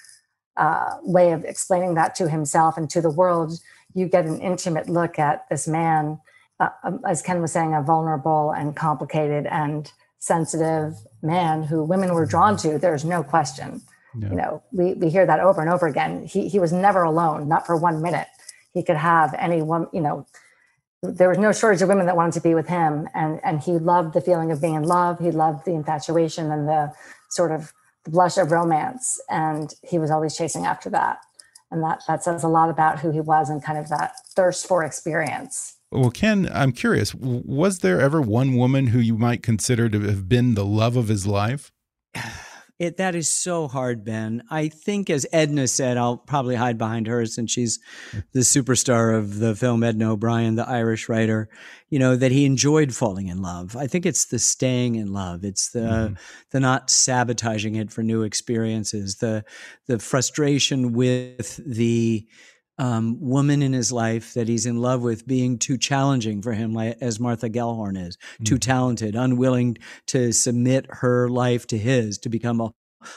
uh, 0.57 0.99
way 1.03 1.33
of 1.33 1.45
explaining 1.45 1.95
that 1.95 2.15
to 2.15 2.29
himself 2.29 2.77
and 2.77 2.89
to 2.91 3.01
the 3.01 3.11
world, 3.11 3.59
you 3.95 4.07
get 4.07 4.27
an 4.27 4.39
intimate 4.39 4.89
look 4.89 5.19
at 5.19 5.49
this 5.51 5.67
man, 5.67 6.21
uh, 6.61 6.69
um, 6.85 7.01
as 7.05 7.21
Ken 7.21 7.41
was 7.43 7.51
saying, 7.51 7.75
a 7.75 7.83
vulnerable 7.83 8.53
and 8.53 8.77
complicated 8.77 9.49
and 9.49 9.91
sensitive 10.23 10.95
man 11.21 11.65
who 11.65 11.83
women 11.83 12.15
were 12.15 12.25
drawn 12.25 12.57
to. 12.57 12.79
There's 12.79 13.05
no 13.05 13.25
question. 13.25 13.83
Yeah. 14.17 14.29
You 14.31 14.37
know, 14.37 14.63
we, 14.71 14.95
we 14.95 15.11
hear 15.11 15.27
that 15.27 15.41
over 15.41 15.61
and 15.61 15.69
over 15.69 15.89
again. 15.89 16.27
He, 16.27 16.49
he 16.49 16.61
was 16.61 16.73
never 16.73 17.03
alone, 17.03 17.49
not 17.49 17.67
for 17.67 17.77
one 17.77 18.01
minute. 18.01 18.29
he 18.73 18.85
could 18.85 18.97
have 18.97 19.35
any 19.37 19.63
one, 19.63 19.89
you 19.93 20.01
know, 20.01 20.25
there 21.03 21.29
was 21.29 21.39
no 21.39 21.51
shortage 21.53 21.83
of 21.83 21.89
women 21.89 22.07
that 22.07 22.15
wanted 22.15 22.35
to 22.35 22.41
be 22.41 22.55
with 22.55 22.69
him. 22.69 23.09
And, 23.15 23.41
and 23.43 23.61
he 23.61 23.73
loved 23.73 24.15
the 24.15 24.21
feeling 24.21 24.53
of 24.53 24.61
being 24.61 24.77
in 24.77 24.85
love. 24.85 25.19
He 25.19 25.33
loved 25.33 25.65
the 25.65 25.73
infatuation 25.73 26.53
and 26.53 26.69
the 26.69 26.93
sort 27.29 27.51
of 27.51 27.73
the 28.05 28.13
blush 28.13 28.39
of 28.39 28.53
romance. 28.53 29.21
And 29.29 29.75
he 29.83 29.99
was 29.99 30.13
always 30.13 30.37
chasing 30.37 30.67
after 30.67 30.89
that. 30.91 31.19
And 31.73 31.83
that, 31.83 32.03
that 32.07 32.23
says 32.23 32.45
a 32.45 32.49
lot 32.49 32.71
about 32.71 33.01
who 33.01 33.11
he 33.11 33.21
was 33.21 33.51
and 33.51 33.61
kind 33.61 33.79
of 33.79 33.89
that 33.89 34.13
thirst 34.37 34.69
for 34.69 34.85
experience. 34.85 35.79
Well, 35.93 36.11
Ken, 36.11 36.49
I'm 36.53 36.73
curious, 36.73 37.15
was 37.15 37.81
there 37.81 38.01
ever 38.01 38.23
one 38.23 38.57
woman 38.57 38.89
who 38.89 38.99
you 38.99 39.19
might 39.19 39.43
consider 39.43 39.91
to 39.91 40.01
have 40.01 40.27
been 40.27 40.55
the 40.55 40.65
love 40.65 40.97
of 40.97 41.09
his 41.09 41.27
life? 41.27 41.71
It, 42.79 42.97
that 42.97 43.15
is 43.15 43.33
so 43.33 43.69
hard, 43.69 44.05
Ben. 44.05 44.43
I 44.51 44.67
think, 44.67 45.09
as 45.09 45.25
Edna 45.33 45.69
said, 45.69 45.97
I'll 45.97 46.17
probably 46.17 46.57
hide 46.57 46.79
behind 46.79 47.07
her 47.07 47.25
since 47.27 47.53
she's 47.53 47.79
the 48.33 48.41
superstar 48.41 49.17
of 49.17 49.39
the 49.39 49.55
film, 49.55 49.85
Edna 49.85 50.15
O'Brien, 50.15 50.57
the 50.57 50.69
Irish 50.69 51.09
writer, 51.09 51.49
you 51.91 52.01
know, 52.01 52.17
that 52.17 52.33
he 52.33 52.45
enjoyed 52.45 52.93
falling 52.93 53.29
in 53.29 53.41
love. 53.41 53.77
I 53.77 53.87
think 53.87 54.05
it's 54.05 54.25
the 54.25 54.41
staying 54.41 54.97
in 54.97 55.13
love. 55.13 55.45
It's 55.45 55.71
the, 55.71 55.79
mm-hmm. 55.79 56.15
the 56.51 56.59
not 56.59 56.91
sabotaging 56.91 57.77
it 57.77 57.93
for 57.93 58.03
new 58.03 58.25
experiences, 58.25 59.19
the, 59.19 59.45
the 59.87 60.01
frustration 60.01 60.93
with 60.93 61.61
the, 61.65 62.27
um, 62.79 63.19
woman 63.21 63.63
in 63.63 63.73
his 63.73 63.93
life 63.93 64.35
that 64.35 64.49
he's 64.49 64.67
in 64.67 64.79
love 64.79 65.03
with 65.03 65.27
being 65.27 65.59
too 65.59 65.77
challenging 65.77 66.43
for 66.43 66.53
him, 66.53 66.73
like, 66.73 66.97
as 67.01 67.21
Martha 67.21 67.49
Gellhorn 67.49 67.97
is, 67.97 68.17
mm-hmm. 68.17 68.45
too 68.45 68.59
talented, 68.59 69.15
unwilling 69.15 69.77
to 70.07 70.33
submit 70.33 70.87
her 70.89 71.29
life 71.29 71.67
to 71.69 71.79
his, 71.79 72.19
to 72.19 72.29
become 72.29 72.61
a 72.61 72.73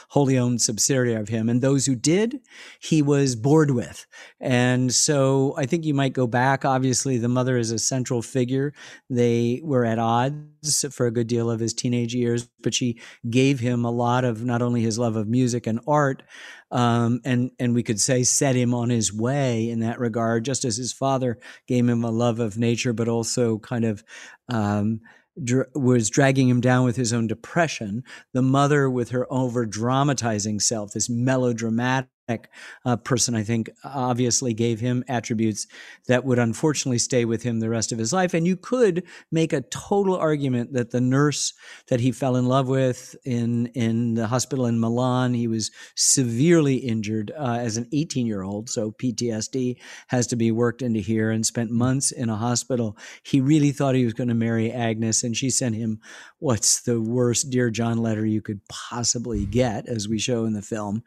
wholly 0.08 0.36
owned 0.36 0.60
subsidiary 0.60 1.14
of 1.14 1.28
him. 1.28 1.48
And 1.48 1.60
those 1.60 1.86
who 1.86 1.94
did, 1.94 2.40
he 2.80 3.02
was 3.02 3.36
bored 3.36 3.70
with. 3.70 4.06
And 4.40 4.92
so 4.92 5.54
I 5.56 5.66
think 5.66 5.84
you 5.84 5.94
might 5.94 6.12
go 6.12 6.26
back. 6.26 6.64
Obviously, 6.64 7.18
the 7.18 7.28
mother 7.28 7.56
is 7.56 7.70
a 7.70 7.78
central 7.78 8.20
figure. 8.20 8.72
They 9.08 9.60
were 9.62 9.84
at 9.84 10.00
odds 10.00 10.84
for 10.90 11.06
a 11.06 11.12
good 11.12 11.28
deal 11.28 11.48
of 11.48 11.60
his 11.60 11.72
teenage 11.72 12.14
years, 12.14 12.48
but 12.62 12.74
she 12.74 13.00
gave 13.30 13.60
him 13.60 13.84
a 13.84 13.90
lot 13.92 14.24
of 14.24 14.44
not 14.44 14.60
only 14.60 14.82
his 14.82 14.98
love 14.98 15.14
of 15.14 15.28
music 15.28 15.68
and 15.68 15.78
art, 15.86 16.24
um, 16.70 17.20
and 17.24 17.50
and 17.58 17.74
we 17.74 17.82
could 17.82 18.00
say 18.00 18.22
set 18.22 18.56
him 18.56 18.74
on 18.74 18.90
his 18.90 19.12
way 19.12 19.70
in 19.70 19.80
that 19.80 19.98
regard, 19.98 20.44
just 20.44 20.64
as 20.64 20.76
his 20.76 20.92
father 20.92 21.38
gave 21.66 21.88
him 21.88 22.04
a 22.04 22.10
love 22.10 22.40
of 22.40 22.58
nature, 22.58 22.92
but 22.92 23.08
also 23.08 23.58
kind 23.58 23.84
of 23.84 24.02
um, 24.48 25.00
was 25.74 26.10
dragging 26.10 26.48
him 26.48 26.60
down 26.60 26.84
with 26.84 26.96
his 26.96 27.12
own 27.12 27.26
depression. 27.26 28.02
The 28.32 28.42
mother, 28.42 28.88
with 28.90 29.10
her 29.10 29.30
over 29.32 29.66
dramatizing 29.66 30.60
self, 30.60 30.92
this 30.92 31.08
melodramatic 31.10 32.10
uh, 32.84 32.96
person, 32.96 33.34
I 33.34 33.42
think, 33.42 33.70
obviously 33.84 34.52
gave 34.52 34.80
him 34.80 35.04
attributes 35.08 35.66
that 36.08 36.24
would 36.24 36.38
unfortunately 36.38 36.98
stay 36.98 37.24
with 37.24 37.42
him 37.42 37.60
the 37.60 37.68
rest 37.68 37.92
of 37.92 37.98
his 37.98 38.12
life. 38.12 38.34
And 38.34 38.46
you 38.46 38.56
could 38.56 39.04
make 39.30 39.52
a 39.52 39.60
total 39.62 40.16
argument 40.16 40.72
that 40.72 40.90
the 40.90 41.00
nurse 41.00 41.52
that 41.88 42.00
he 42.00 42.10
fell 42.10 42.36
in 42.36 42.46
love 42.46 42.68
with 42.68 43.14
in 43.24 43.66
in 43.74 44.14
the 44.14 44.26
hospital 44.26 44.66
in 44.66 44.80
Milan, 44.80 45.34
he 45.34 45.46
was 45.46 45.70
severely 45.94 46.76
injured 46.76 47.32
uh, 47.38 47.58
as 47.60 47.76
an 47.76 47.88
18 47.92 48.26
year 48.26 48.42
old, 48.42 48.68
so 48.68 48.90
PTSD 48.92 49.76
has 50.08 50.26
to 50.28 50.36
be 50.36 50.50
worked 50.50 50.82
into 50.82 51.00
here, 51.00 51.30
and 51.30 51.46
spent 51.46 51.70
months 51.70 52.10
in 52.10 52.28
a 52.28 52.36
hospital. 52.36 52.96
He 53.22 53.40
really 53.40 53.70
thought 53.70 53.94
he 53.94 54.04
was 54.04 54.14
going 54.14 54.28
to 54.28 54.34
marry 54.34 54.72
Agnes, 54.72 55.22
and 55.22 55.36
she 55.36 55.50
sent 55.50 55.76
him 55.76 56.00
what's 56.38 56.82
the 56.82 57.00
worst 57.00 57.50
Dear 57.50 57.70
John 57.70 57.98
letter 57.98 58.26
you 58.26 58.42
could 58.42 58.60
possibly 58.68 59.46
get, 59.46 59.88
as 59.88 60.08
we 60.08 60.18
show 60.18 60.44
in 60.44 60.52
the 60.52 60.62
film. 60.62 61.02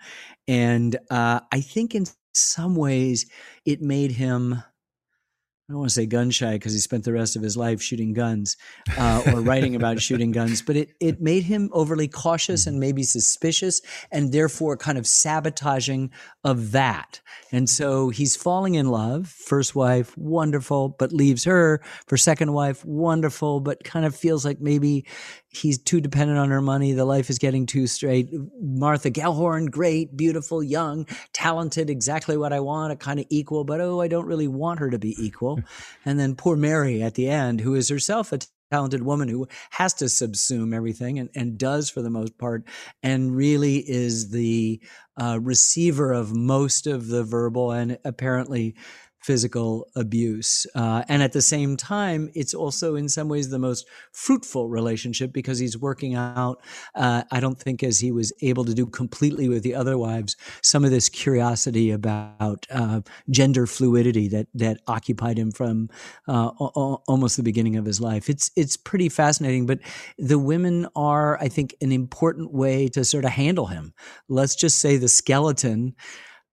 And 0.49 0.97
uh, 1.11 1.41
I 1.51 1.61
think 1.61 1.93
in 1.93 2.05
some 2.33 2.75
ways 2.75 3.29
it 3.65 3.81
made 3.81 4.11
him. 4.11 4.55
I 4.55 5.73
don't 5.73 5.81
want 5.81 5.91
to 5.91 5.93
say 5.93 6.07
gun 6.07 6.31
shy 6.31 6.53
because 6.53 6.73
he 6.73 6.79
spent 6.79 7.03
the 7.03 7.13
rest 7.13 7.35
of 7.35 7.43
his 7.43 7.55
life 7.55 7.79
shooting 7.79 8.13
guns 8.13 8.57
uh, 8.97 9.21
or 9.27 9.41
writing 9.41 9.75
about 9.75 10.01
shooting 10.01 10.31
guns, 10.31 10.63
but 10.63 10.75
it, 10.75 10.89
it 10.99 11.21
made 11.21 11.43
him 11.43 11.69
overly 11.73 12.07
cautious 12.07 12.65
and 12.65 12.79
maybe 12.79 13.03
suspicious 13.03 13.79
and 14.11 14.31
therefore 14.31 14.77
kind 14.77 14.97
of 14.97 15.05
sabotaging 15.05 16.09
of 16.43 16.71
that. 16.71 17.21
And 17.51 17.69
so 17.69 18.09
he's 18.09 18.35
falling 18.35 18.73
in 18.73 18.89
love. 18.89 19.27
First 19.27 19.75
wife, 19.75 20.17
wonderful, 20.17 20.95
but 20.97 21.13
leaves 21.13 21.43
her. 21.43 21.83
For 22.07 22.17
second 22.17 22.53
wife, 22.53 22.83
wonderful, 22.83 23.59
but 23.59 23.83
kind 23.83 24.07
of 24.07 24.15
feels 24.15 24.43
like 24.43 24.59
maybe 24.59 25.05
he's 25.49 25.77
too 25.77 25.99
dependent 25.99 26.39
on 26.39 26.49
her 26.49 26.61
money. 26.61 26.93
The 26.93 27.05
life 27.05 27.29
is 27.29 27.39
getting 27.39 27.65
too 27.65 27.87
straight. 27.87 28.29
Martha 28.61 29.11
Gellhorn, 29.11 29.69
great, 29.69 30.15
beautiful, 30.15 30.63
young, 30.63 31.05
talented, 31.33 31.89
exactly 31.89 32.37
what 32.37 32.53
I 32.53 32.59
want, 32.59 32.93
a 32.93 32.95
kind 32.95 33.19
of 33.19 33.25
equal, 33.29 33.63
but 33.63 33.81
oh, 33.81 33.99
I 33.99 34.07
don't 34.07 34.27
really 34.27 34.47
want 34.47 34.79
her 34.79 34.89
to 34.89 34.99
be 34.99 35.15
equal. 35.23 35.59
and 36.05 36.19
then 36.19 36.35
poor 36.35 36.55
Mary 36.55 37.01
at 37.01 37.15
the 37.15 37.29
end, 37.29 37.61
who 37.61 37.75
is 37.75 37.89
herself 37.89 38.31
a 38.31 38.39
talented 38.71 39.01
woman 39.03 39.27
who 39.27 39.47
has 39.71 39.93
to 39.95 40.05
subsume 40.05 40.75
everything 40.75 41.17
and, 41.17 41.29
and 41.35 41.57
does 41.57 41.89
for 41.89 42.01
the 42.01 42.09
most 42.09 42.37
part, 42.37 42.63
and 43.01 43.35
really 43.35 43.77
is 43.77 44.29
the 44.29 44.79
uh, 45.19 45.39
receiver 45.41 46.13
of 46.13 46.35
most 46.35 46.85
of 46.85 47.07
the 47.07 47.23
verbal 47.23 47.71
and 47.71 47.97
apparently 48.05 48.75
physical 49.21 49.87
abuse. 49.95 50.65
Uh, 50.75 51.03
and 51.09 51.21
at 51.21 51.33
the 51.33 51.41
same 51.41 51.75
time, 51.77 52.29
it's 52.33 52.53
also 52.53 52.95
in 52.95 53.09
some 53.09 53.27
ways 53.27 53.49
the 53.49 53.59
most 53.59 53.85
fruitful 54.11 54.69
relationship 54.69 55.33
because 55.33 55.59
he's 55.59 55.77
working 55.77 56.15
out, 56.15 56.61
uh, 56.95 57.23
I 57.31 57.39
don't 57.39 57.59
think, 57.59 57.83
as 57.83 57.99
he 57.99 58.11
was 58.11 58.31
able 58.41 58.65
to 58.65 58.73
do 58.73 58.85
completely 58.85 59.49
with 59.49 59.63
the 59.63 59.75
other 59.75 59.97
wives, 59.97 60.35
some 60.61 60.85
of 60.85 60.91
this 60.91 61.09
curiosity 61.09 61.91
about 61.91 62.65
uh, 62.71 63.01
gender 63.29 63.67
fluidity 63.67 64.27
that, 64.29 64.47
that 64.53 64.79
occupied 64.87 65.37
him 65.37 65.51
from 65.51 65.89
uh, 66.27 66.47
almost 66.47 67.37
the 67.37 67.43
beginning 67.43 67.75
of 67.75 67.85
his 67.85 67.99
life. 67.99 68.29
It's, 68.29 68.51
it's 68.55 68.77
pretty 68.77 69.09
fascinating, 69.09 69.65
but 69.65 69.79
the 70.17 70.39
women 70.39 70.87
are, 70.95 71.37
I 71.41 71.49
think, 71.49 71.75
an 71.81 71.91
important 71.91 72.53
way 72.53 72.87
to 72.89 73.03
sort 73.03 73.25
of 73.25 73.31
handle 73.31 73.67
him. 73.67 73.93
Let's 74.27 74.55
just 74.55 74.79
say 74.79 74.97
the 74.97 75.09
skeleton 75.09 75.95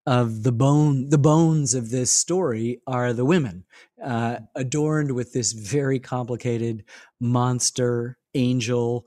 of 0.06 0.42
the 0.42 0.52
bone 0.52 1.08
the 1.08 1.18
bones 1.18 1.74
of 1.74 1.90
this 1.90 2.10
story 2.10 2.80
are 2.86 3.12
the 3.12 3.24
women 3.24 3.64
uh, 4.02 4.38
adorned 4.54 5.12
with 5.12 5.32
this 5.32 5.52
very 5.52 5.98
complicated 5.98 6.84
monster 7.20 8.16
angel 8.34 9.06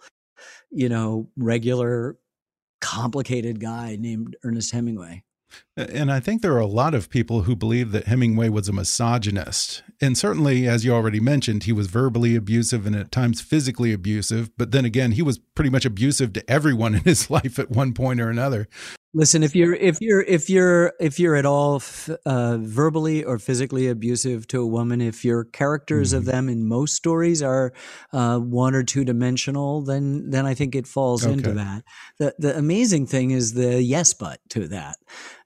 you 0.69 0.89
know 0.89 1.29
regular 1.37 2.17
complicated 2.81 3.59
guy 3.59 3.97
named 3.99 4.35
ernest 4.43 4.71
hemingway 4.71 5.23
and 5.75 6.11
I 6.11 6.19
think 6.19 6.41
there 6.41 6.53
are 6.53 6.59
a 6.59 6.67
lot 6.67 6.93
of 6.93 7.09
people 7.09 7.43
who 7.43 7.55
believe 7.55 7.91
that 7.91 8.05
Hemingway 8.05 8.49
was 8.49 8.67
a 8.67 8.73
misogynist. 8.73 9.81
And 10.01 10.17
certainly, 10.17 10.67
as 10.67 10.83
you 10.83 10.93
already 10.93 11.19
mentioned, 11.19 11.63
he 11.63 11.71
was 11.71 11.87
verbally 11.87 12.35
abusive 12.35 12.85
and 12.85 12.95
at 12.95 13.11
times 13.11 13.41
physically 13.41 13.93
abusive. 13.93 14.55
But 14.57 14.71
then 14.71 14.85
again, 14.85 15.13
he 15.13 15.21
was 15.21 15.39
pretty 15.39 15.69
much 15.69 15.85
abusive 15.85 16.33
to 16.33 16.49
everyone 16.51 16.95
in 16.95 17.01
his 17.01 17.29
life 17.29 17.57
at 17.59 17.71
one 17.71 17.93
point 17.93 18.19
or 18.19 18.29
another. 18.29 18.67
Listen, 19.11 19.41
if 19.41 19.55
you're 19.55 19.73
if 19.73 19.99
you're 20.01 20.21
if 20.21 20.51
you're 20.51 20.93
if 20.99 21.19
you're 21.19 21.35
at 21.35 21.45
all 21.45 21.81
uh, 22.27 22.57
verbally 22.57 23.23
or 23.23 23.39
physically 23.39 23.87
abusive 23.87 24.45
to 24.47 24.61
a 24.61 24.67
woman, 24.67 25.01
if 25.01 25.25
your 25.25 25.45
characters 25.45 26.11
mm 26.11 26.15
-hmm. 26.15 26.17
of 26.17 26.23
mm-hmm. 26.23 26.31
them 26.31 26.49
in 26.49 26.67
most 26.67 26.95
stories 26.95 27.41
are 27.41 27.73
uh, 28.13 28.37
one 28.37 28.77
or 28.77 28.83
two 28.83 29.03
dimensional, 29.03 29.83
then 29.83 30.29
then 30.29 30.45
I 30.45 30.55
think 30.55 30.75
it 30.75 30.87
falls 30.87 31.23
okay. 31.23 31.33
into 31.33 31.53
that. 31.53 31.83
The 32.17 32.35
the 32.37 32.57
amazing 32.57 33.07
thing 33.07 33.31
is 33.31 33.53
the 33.53 33.81
yes 33.81 34.13
but 34.13 34.39
to 34.49 34.67
that, 34.67 34.97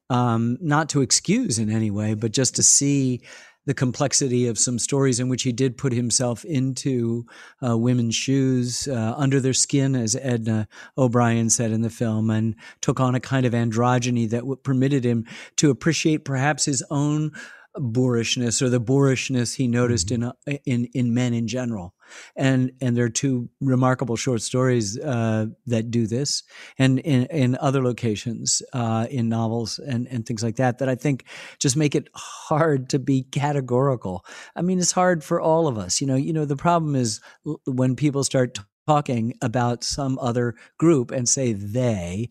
um, 0.09 0.57
not 0.59 0.89
to 0.89 1.01
excuse 1.01 1.61
in 1.61 1.69
any 1.69 1.91
way, 1.91 2.15
but 2.15 2.35
just 2.35 2.55
to 2.55 2.63
see 2.63 3.21
the 3.65 3.73
complexity 3.73 4.47
of 4.47 4.59
some 4.59 4.77
stories 4.77 5.19
in 5.19 5.29
which 5.29 5.43
he 5.43 5.51
did 5.51 5.77
put 5.77 5.93
himself 5.93 6.43
into 6.45 7.25
uh, 7.65 7.77
women's 7.77 8.15
shoes, 8.15 8.87
uh, 8.87 9.13
under 9.17 9.39
their 9.39 9.53
skin, 9.53 9.95
as 9.95 10.15
Edna 10.15 10.67
O'Brien 10.97 11.49
said 11.49 11.71
in 11.71 11.81
the 11.81 11.89
film, 11.89 12.29
and 12.29 12.55
took 12.81 12.99
on 12.99 13.15
a 13.15 13.19
kind 13.19 13.45
of 13.45 13.53
androgyny 13.53 14.29
that 14.29 14.63
permitted 14.63 15.05
him 15.05 15.25
to 15.57 15.69
appreciate 15.69 16.25
perhaps 16.25 16.65
his 16.65 16.83
own 16.89 17.31
boorishness 17.75 18.61
or 18.61 18.69
the 18.69 18.79
boorishness 18.79 19.55
he 19.55 19.67
noticed 19.67 20.09
mm-hmm. 20.09 20.29
in, 20.47 20.55
uh, 20.55 20.57
in 20.65 20.85
in 20.93 21.13
men 21.13 21.33
in 21.33 21.47
general 21.47 21.95
and 22.35 22.71
and 22.81 22.95
there 22.95 23.05
are 23.05 23.09
two 23.09 23.49
remarkable 23.61 24.15
short 24.15 24.41
stories 24.41 24.99
uh, 24.99 25.47
that 25.65 25.89
do 25.89 26.05
this 26.05 26.43
and 26.77 26.99
in, 26.99 27.25
in 27.25 27.57
other 27.59 27.83
locations 27.83 28.61
uh, 28.73 29.07
in 29.09 29.27
novels 29.27 29.79
and 29.79 30.07
and 30.07 30.25
things 30.25 30.43
like 30.43 30.57
that 30.57 30.77
that 30.77 30.89
I 30.89 30.95
think 30.95 31.25
just 31.59 31.75
make 31.75 31.95
it 31.95 32.09
hard 32.13 32.89
to 32.89 32.99
be 32.99 33.23
categorical 33.23 34.25
I 34.55 34.61
mean 34.61 34.79
it's 34.79 34.91
hard 34.91 35.23
for 35.23 35.41
all 35.41 35.67
of 35.67 35.77
us 35.77 35.99
you 35.99 36.07
know 36.07 36.15
you 36.15 36.33
know 36.33 36.45
the 36.45 36.55
problem 36.55 36.95
is 36.95 37.21
when 37.65 37.95
people 37.95 38.23
start 38.23 38.59
talking 38.87 39.33
about 39.41 39.83
some 39.83 40.19
other 40.19 40.55
group 40.77 41.09
and 41.09 41.27
say 41.27 41.53
they 41.53 42.29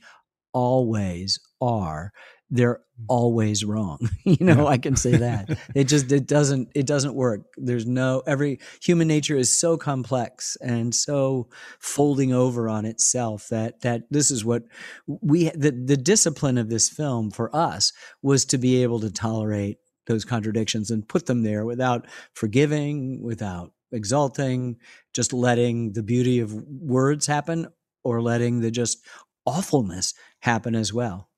always 0.53 1.41
are 1.61 2.13
they're 2.53 2.77
mm. 2.77 3.05
always 3.09 3.65
wrong 3.65 3.99
you 4.25 4.37
know 4.41 4.69
i 4.69 4.79
can 4.79 4.95
say 4.95 5.17
that 5.17 5.59
it 5.75 5.85
just 5.85 6.13
it 6.13 6.27
doesn't 6.29 6.69
it 6.75 6.87
doesn't 6.87 7.15
work 7.15 7.41
there's 7.57 7.87
no 7.87 8.23
every 8.27 8.61
human 8.81 9.09
nature 9.09 9.37
is 9.37 9.59
so 9.59 9.77
complex 9.77 10.57
and 10.61 10.95
so 10.95 11.49
folding 11.81 12.33
over 12.33 12.69
on 12.69 12.85
itself 12.85 13.49
that 13.49 13.81
that 13.81 14.03
this 14.11 14.31
is 14.31 14.45
what 14.45 14.63
we 15.07 15.51
the, 15.51 15.73
the 15.73 15.97
discipline 15.97 16.59
of 16.59 16.71
this 16.71 16.89
film 16.89 17.31
for 17.31 17.55
us 17.57 17.93
was 18.23 18.45
to 18.45 18.59
be 18.59 18.83
able 18.83 19.01
to 19.01 19.11
tolerate 19.11 19.79
those 20.07 20.25
contradictions 20.25 20.91
and 20.91 21.09
put 21.09 21.27
them 21.27 21.43
there 21.43 21.65
without 21.65 22.07
forgiving, 22.35 23.23
without 23.23 23.73
exalting, 23.93 24.77
just 25.13 25.33
letting 25.33 25.93
the 25.93 26.03
beauty 26.03 26.41
of 26.41 26.53
words 26.53 27.27
happen 27.27 27.69
or 28.05 28.21
letting 28.21 28.61
the 28.61 28.71
just 28.71 29.05
awfulness 29.47 30.15
happen 30.41 30.75
as 30.75 30.93
well. 30.93 31.29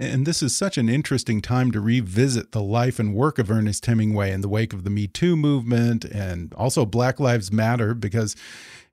And 0.00 0.24
this 0.24 0.44
is 0.44 0.54
such 0.54 0.78
an 0.78 0.88
interesting 0.88 1.40
time 1.40 1.72
to 1.72 1.80
revisit 1.80 2.52
the 2.52 2.62
life 2.62 3.00
and 3.00 3.14
work 3.14 3.40
of 3.40 3.50
Ernest 3.50 3.84
Hemingway 3.84 4.30
in 4.30 4.42
the 4.42 4.48
wake 4.48 4.72
of 4.72 4.84
the 4.84 4.90
Me 4.90 5.08
Too 5.08 5.36
movement 5.36 6.04
and 6.04 6.54
also 6.54 6.86
Black 6.86 7.18
Lives 7.18 7.50
Matter, 7.50 7.94
because 7.94 8.36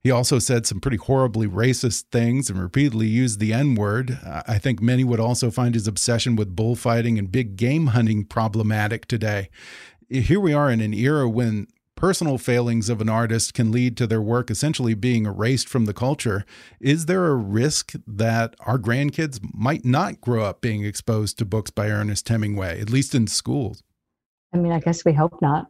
he 0.02 0.10
also 0.10 0.39
said 0.39 0.65
some 0.65 0.80
pretty 0.80 0.98
horribly 0.98 1.48
racist 1.48 2.06
things 2.12 2.50
and 2.50 2.60
repeatedly 2.60 3.06
used 3.06 3.39
the 3.39 3.54
N 3.54 3.76
word. 3.76 4.18
I 4.48 4.58
think 4.58 4.82
many 4.82 5.04
would 5.04 5.20
also 5.20 5.52
find 5.52 5.76
his 5.76 5.88
obsession 5.88 6.36
with 6.36 6.56
bullfighting 6.56 7.20
and 7.20 7.32
big 7.32 7.56
game 7.56 7.88
hunting 7.88 8.26
problematic 8.26 9.08
today. 9.08 9.50
Here 10.10 10.39
we 10.39 10.54
are 10.54 10.72
in 10.72 10.82
an 10.82 10.94
era 10.96 11.30
when 11.30 11.68
personal 12.06 12.38
failings 12.38 12.88
of 12.88 13.02
an 13.02 13.10
artist 13.10 13.56
can 13.56 13.72
lead 13.72 13.98
to 13.98 14.06
their 14.06 14.22
work 14.22 14.52
essentially 14.52 14.94
being 14.94 15.26
erased 15.26 15.68
from 15.68 15.86
the 15.86 15.94
culture. 15.94 16.46
Is 16.80 17.08
there 17.08 17.26
a 17.26 17.34
risk 17.34 17.94
that 18.06 18.56
our 18.60 18.78
grandkids 18.78 19.39
might 19.56 19.84
not 19.84 20.22
grow 20.22 20.44
up 20.44 20.62
being 20.62 20.86
exposed 20.86 21.39
to 21.39 21.46
books 21.46 21.72
by 21.72 21.89
Ernest 21.89 22.30
Hemingway, 22.30 22.80
at 22.80 22.91
least 22.91 23.15
in 23.15 23.26
schools? 23.26 23.82
I 24.54 24.58
mean, 24.58 24.72
I 24.72 24.82
guess 24.82 25.04
we 25.04 25.13
hope 25.13 25.41
not. 25.41 25.65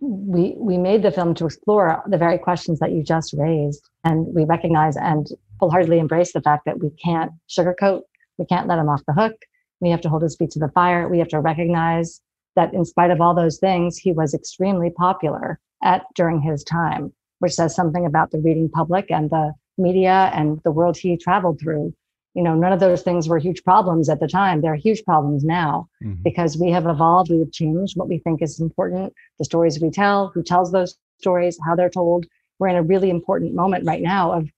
We 0.00 0.54
we 0.56 0.78
made 0.78 1.02
the 1.02 1.10
film 1.10 1.34
to 1.34 1.44
explore 1.44 2.02
the 2.08 2.16
very 2.16 2.38
questions 2.38 2.78
that 2.78 2.92
you 2.92 3.02
just 3.02 3.34
raised, 3.34 3.86
and 4.02 4.34
we 4.34 4.46
recognize 4.46 4.96
and 4.96 5.26
wholeheartedly 5.60 5.98
embrace 5.98 6.32
the 6.32 6.40
fact 6.40 6.64
that 6.64 6.80
we 6.80 6.88
can't 7.04 7.32
sugarcoat, 7.50 8.00
we 8.38 8.46
can't 8.46 8.66
let 8.66 8.78
him 8.78 8.88
off 8.88 9.02
the 9.06 9.12
hook. 9.12 9.36
We 9.80 9.90
have 9.90 10.00
to 10.00 10.08
hold 10.08 10.22
his 10.22 10.36
feet 10.36 10.52
to 10.52 10.58
the 10.58 10.70
fire. 10.70 11.06
We 11.06 11.18
have 11.18 11.28
to 11.28 11.40
recognize 11.40 12.22
that 12.54 12.72
in 12.72 12.86
spite 12.86 13.10
of 13.10 13.20
all 13.20 13.34
those 13.34 13.58
things, 13.58 13.98
he 13.98 14.12
was 14.12 14.32
extremely 14.32 14.88
popular 14.88 15.60
at 15.82 16.04
during 16.14 16.40
his 16.40 16.64
time, 16.64 17.12
which 17.38 17.52
says 17.52 17.74
something 17.74 18.06
about 18.06 18.30
the 18.30 18.40
reading 18.40 18.68
public 18.68 19.10
and 19.10 19.30
the 19.30 19.52
media 19.78 20.30
and 20.34 20.60
the 20.64 20.70
world 20.70 20.96
he 20.96 21.16
traveled 21.16 21.60
through. 21.60 21.94
You 22.34 22.42
know, 22.42 22.54
none 22.54 22.72
of 22.72 22.80
those 22.80 23.02
things 23.02 23.28
were 23.28 23.38
huge 23.38 23.64
problems 23.64 24.08
at 24.08 24.20
the 24.20 24.28
time. 24.28 24.60
They're 24.60 24.74
huge 24.74 25.04
problems 25.04 25.42
now 25.42 25.88
mm-hmm. 26.02 26.22
because 26.22 26.58
we 26.58 26.70
have 26.70 26.86
evolved, 26.86 27.30
we 27.30 27.38
have 27.38 27.52
changed 27.52 27.96
what 27.96 28.08
we 28.08 28.18
think 28.18 28.42
is 28.42 28.60
important, 28.60 29.14
the 29.38 29.44
stories 29.44 29.80
we 29.80 29.90
tell, 29.90 30.28
who 30.34 30.42
tells 30.42 30.70
those 30.70 30.96
stories, 31.18 31.58
how 31.64 31.74
they're 31.74 31.88
told. 31.88 32.26
We're 32.58 32.68
in 32.68 32.76
a 32.76 32.82
really 32.82 33.10
important 33.10 33.54
moment 33.54 33.86
right 33.86 34.02
now 34.02 34.32
of, 34.32 34.50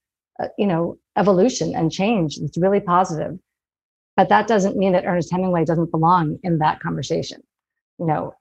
uh, 0.42 0.48
you 0.57 0.66
know, 0.66 0.98
evolution 1.16 1.74
and 1.74 1.90
change. 1.90 2.38
It's 2.38 2.59
really 2.59 2.81
positive. 2.81 3.38
But 4.16 4.28
that 4.31 4.48
doesn't 4.48 4.76
mean 4.76 4.92
that 4.92 5.04
Ernest 5.04 5.31
Hemingway 5.31 5.64
doesn't 5.64 5.92
belong 5.92 6.38
in 6.42 6.59
that 6.59 6.81
conversation 6.81 7.42
you 7.98 8.07
know, 8.07 8.35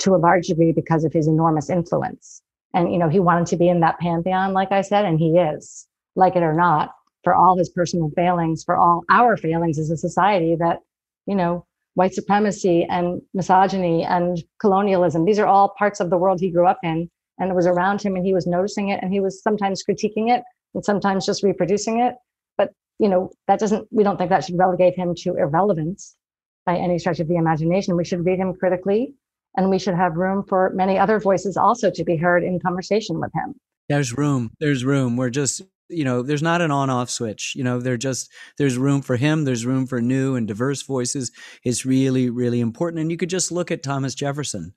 to 0.00 0.14
a 0.14 0.18
large 0.18 0.48
degree 0.48 0.72
because 0.72 1.04
of 1.04 1.12
his 1.12 1.26
enormous 1.26 1.70
influence. 1.70 2.42
And, 2.74 2.92
you 2.92 2.98
know, 2.98 3.08
he 3.08 3.20
wanted 3.20 3.46
to 3.46 3.56
be 3.56 3.68
in 3.68 3.80
that 3.80 3.98
pantheon, 3.98 4.52
like 4.52 4.72
I 4.72 4.80
said, 4.80 5.04
and 5.04 5.18
he 5.18 5.38
is, 5.38 5.86
like 6.16 6.36
it 6.36 6.42
or 6.42 6.52
not, 6.54 6.92
for 7.22 7.34
all 7.34 7.56
his 7.56 7.68
personal 7.68 8.10
failings, 8.16 8.64
for 8.64 8.76
all 8.76 9.04
our 9.08 9.36
failings 9.36 9.78
as 9.78 9.90
a 9.90 9.96
society 9.96 10.56
that, 10.56 10.80
you 11.26 11.34
know, 11.34 11.64
white 11.94 12.12
supremacy 12.12 12.84
and 12.90 13.22
misogyny 13.32 14.04
and 14.04 14.42
colonialism, 14.60 15.24
these 15.24 15.38
are 15.38 15.46
all 15.46 15.74
parts 15.78 16.00
of 16.00 16.10
the 16.10 16.18
world 16.18 16.40
he 16.40 16.50
grew 16.50 16.66
up 16.66 16.80
in 16.82 17.08
and 17.38 17.50
it 17.50 17.54
was 17.54 17.66
around 17.66 18.02
him 18.02 18.16
and 18.16 18.26
he 18.26 18.34
was 18.34 18.46
noticing 18.46 18.88
it 18.88 19.00
and 19.02 19.12
he 19.12 19.20
was 19.20 19.42
sometimes 19.42 19.82
critiquing 19.88 20.34
it 20.36 20.42
and 20.74 20.84
sometimes 20.84 21.24
just 21.24 21.42
reproducing 21.42 22.00
it. 22.00 22.14
But, 22.58 22.70
you 22.98 23.08
know, 23.08 23.30
that 23.46 23.60
doesn't, 23.60 23.86
we 23.92 24.02
don't 24.02 24.16
think 24.16 24.30
that 24.30 24.44
should 24.44 24.58
relegate 24.58 24.96
him 24.96 25.14
to 25.18 25.36
irrelevance 25.36 26.16
by 26.66 26.76
any 26.76 26.98
stretch 26.98 27.20
of 27.20 27.28
the 27.28 27.36
imagination. 27.36 27.96
We 27.96 28.04
should 28.04 28.24
read 28.24 28.38
him 28.38 28.54
critically, 28.54 29.14
and 29.56 29.70
we 29.70 29.78
should 29.78 29.94
have 29.94 30.16
room 30.16 30.44
for 30.48 30.70
many 30.74 30.98
other 30.98 31.18
voices 31.18 31.56
also 31.56 31.90
to 31.90 32.04
be 32.04 32.16
heard 32.16 32.42
in 32.42 32.60
conversation 32.60 33.20
with 33.20 33.32
him. 33.34 33.54
There's 33.88 34.16
room. 34.16 34.50
There's 34.60 34.84
room. 34.84 35.16
We're 35.16 35.30
just 35.30 35.62
you 35.88 36.04
know 36.04 36.22
there's 36.22 36.42
not 36.42 36.62
an 36.62 36.70
on 36.70 36.88
off 36.88 37.10
switch 37.10 37.52
you 37.54 37.62
know 37.62 37.78
there 37.78 37.98
just 37.98 38.30
there's 38.56 38.78
room 38.78 39.02
for 39.02 39.16
him 39.16 39.44
there's 39.44 39.66
room 39.66 39.86
for 39.86 40.00
new 40.00 40.34
and 40.34 40.48
diverse 40.48 40.82
voices 40.82 41.30
it's 41.62 41.84
really 41.84 42.30
really 42.30 42.60
important 42.60 43.00
and 43.00 43.10
you 43.10 43.18
could 43.18 43.28
just 43.28 43.52
look 43.52 43.70
at 43.70 43.82
thomas 43.82 44.14
jefferson 44.14 44.72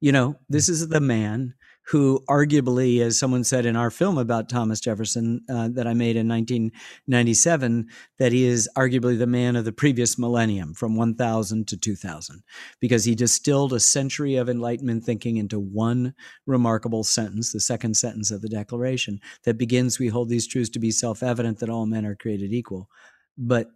you 0.00 0.12
know 0.12 0.36
this 0.50 0.68
is 0.68 0.88
the 0.88 1.00
man 1.00 1.54
who 1.88 2.22
arguably, 2.28 3.00
as 3.00 3.18
someone 3.18 3.42
said 3.42 3.66
in 3.66 3.74
our 3.74 3.90
film 3.90 4.16
about 4.16 4.48
Thomas 4.48 4.80
Jefferson 4.80 5.40
uh, 5.48 5.68
that 5.72 5.86
I 5.86 5.94
made 5.94 6.16
in 6.16 6.28
1997, 6.28 7.88
that 8.18 8.32
he 8.32 8.44
is 8.44 8.68
arguably 8.76 9.18
the 9.18 9.26
man 9.26 9.56
of 9.56 9.64
the 9.64 9.72
previous 9.72 10.18
millennium 10.18 10.74
from 10.74 10.94
1000 10.94 11.66
to 11.68 11.76
2000, 11.76 12.42
because 12.80 13.04
he 13.04 13.14
distilled 13.14 13.72
a 13.72 13.80
century 13.80 14.36
of 14.36 14.48
Enlightenment 14.48 15.04
thinking 15.04 15.36
into 15.36 15.58
one 15.58 16.14
remarkable 16.46 17.02
sentence, 17.02 17.52
the 17.52 17.60
second 17.60 17.94
sentence 17.96 18.30
of 18.30 18.40
the 18.42 18.48
Declaration, 18.48 19.18
that 19.44 19.58
begins 19.58 19.98
We 19.98 20.08
hold 20.08 20.28
these 20.28 20.46
truths 20.46 20.70
to 20.70 20.78
be 20.78 20.90
self 20.90 21.22
evident 21.22 21.58
that 21.58 21.70
all 21.70 21.86
men 21.86 22.06
are 22.06 22.14
created 22.14 22.52
equal. 22.52 22.88
But 23.36 23.68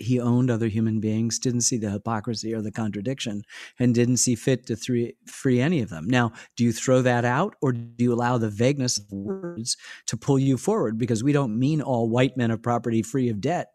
he 0.00 0.18
owned 0.18 0.50
other 0.50 0.68
human 0.68 0.98
beings, 0.98 1.38
didn't 1.38 1.60
see 1.60 1.76
the 1.76 1.90
hypocrisy 1.90 2.54
or 2.54 2.62
the 2.62 2.72
contradiction, 2.72 3.42
and 3.78 3.94
didn't 3.94 4.16
see 4.16 4.34
fit 4.34 4.66
to 4.66 4.76
free, 4.76 5.14
free 5.26 5.60
any 5.60 5.80
of 5.80 5.90
them. 5.90 6.08
Now, 6.08 6.32
do 6.56 6.64
you 6.64 6.72
throw 6.72 7.02
that 7.02 7.24
out 7.24 7.54
or 7.60 7.72
do 7.72 8.04
you 8.04 8.12
allow 8.12 8.38
the 8.38 8.50
vagueness 8.50 8.98
of 8.98 9.10
words 9.12 9.76
to 10.06 10.16
pull 10.16 10.38
you 10.38 10.56
forward? 10.56 10.98
Because 10.98 11.22
we 11.22 11.32
don't 11.32 11.58
mean 11.58 11.82
all 11.82 12.08
white 12.08 12.36
men 12.36 12.50
of 12.50 12.62
property 12.62 13.02
free 13.02 13.28
of 13.28 13.40
debt, 13.40 13.68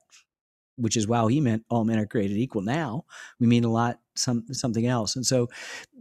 which 0.77 0.97
is 0.97 1.07
wow, 1.07 1.27
he 1.27 1.39
meant 1.39 1.63
all 1.69 1.85
men 1.85 1.99
are 1.99 2.07
created 2.07 2.37
equal 2.37 2.61
now. 2.61 3.05
We 3.39 3.47
mean 3.47 3.63
a 3.63 3.71
lot 3.71 3.99
some 4.15 4.45
something 4.51 4.87
else. 4.87 5.15
And 5.15 5.25
so 5.25 5.47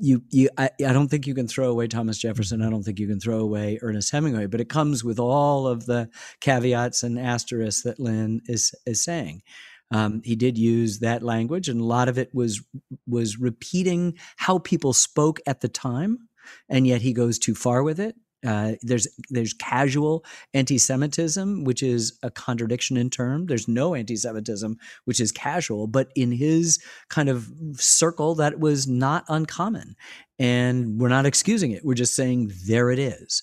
you 0.00 0.22
you 0.30 0.48
I, 0.56 0.70
I 0.86 0.92
don't 0.92 1.08
think 1.08 1.26
you 1.26 1.34
can 1.34 1.48
throw 1.48 1.70
away 1.70 1.86
Thomas 1.86 2.18
Jefferson. 2.18 2.62
I 2.62 2.70
don't 2.70 2.82
think 2.82 2.98
you 2.98 3.06
can 3.06 3.20
throw 3.20 3.40
away 3.40 3.78
Ernest 3.82 4.10
Hemingway, 4.10 4.46
but 4.46 4.60
it 4.60 4.68
comes 4.68 5.04
with 5.04 5.18
all 5.18 5.66
of 5.66 5.86
the 5.86 6.08
caveats 6.40 7.02
and 7.02 7.18
asterisks 7.18 7.82
that 7.82 8.00
Lynn 8.00 8.40
is 8.46 8.74
is 8.86 9.04
saying. 9.04 9.42
Um, 9.90 10.22
he 10.24 10.34
did 10.36 10.58
use 10.58 11.00
that 11.00 11.22
language, 11.22 11.68
and 11.68 11.80
a 11.80 11.84
lot 11.84 12.08
of 12.08 12.18
it 12.18 12.34
was 12.34 12.62
was 13.06 13.38
repeating 13.38 14.18
how 14.36 14.58
people 14.58 14.92
spoke 14.92 15.40
at 15.46 15.60
the 15.60 15.68
time, 15.68 16.28
and 16.68 16.86
yet 16.86 17.02
he 17.02 17.12
goes 17.12 17.38
too 17.38 17.54
far 17.54 17.82
with 17.82 18.00
it. 18.00 18.16
Uh, 18.46 18.72
there's 18.82 19.08
there's 19.30 19.54
casual 19.54 20.24
anti-Semitism, 20.52 21.64
which 21.64 21.82
is 21.82 22.18
a 22.22 22.30
contradiction 22.30 22.96
in 22.96 23.08
term. 23.08 23.46
There's 23.46 23.68
no 23.68 23.94
anti-Semitism, 23.94 24.76
which 25.06 25.20
is 25.20 25.32
casual, 25.32 25.86
but 25.86 26.08
in 26.14 26.32
his 26.32 26.78
kind 27.08 27.28
of 27.28 27.50
circle, 27.74 28.34
that 28.34 28.60
was 28.60 28.86
not 28.86 29.24
uncommon, 29.28 29.96
and 30.38 31.00
we're 31.00 31.08
not 31.08 31.26
excusing 31.26 31.70
it. 31.70 31.84
We're 31.84 31.94
just 31.94 32.14
saying 32.14 32.52
there 32.66 32.90
it 32.90 32.98
is. 32.98 33.42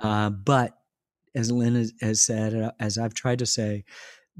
Uh, 0.00 0.30
but 0.30 0.76
as 1.34 1.52
Lynn 1.52 1.88
has, 2.00 2.22
said, 2.22 2.54
uh, 2.54 2.72
as 2.80 2.98
I've 2.98 3.14
tried 3.14 3.38
to 3.40 3.46
say, 3.46 3.84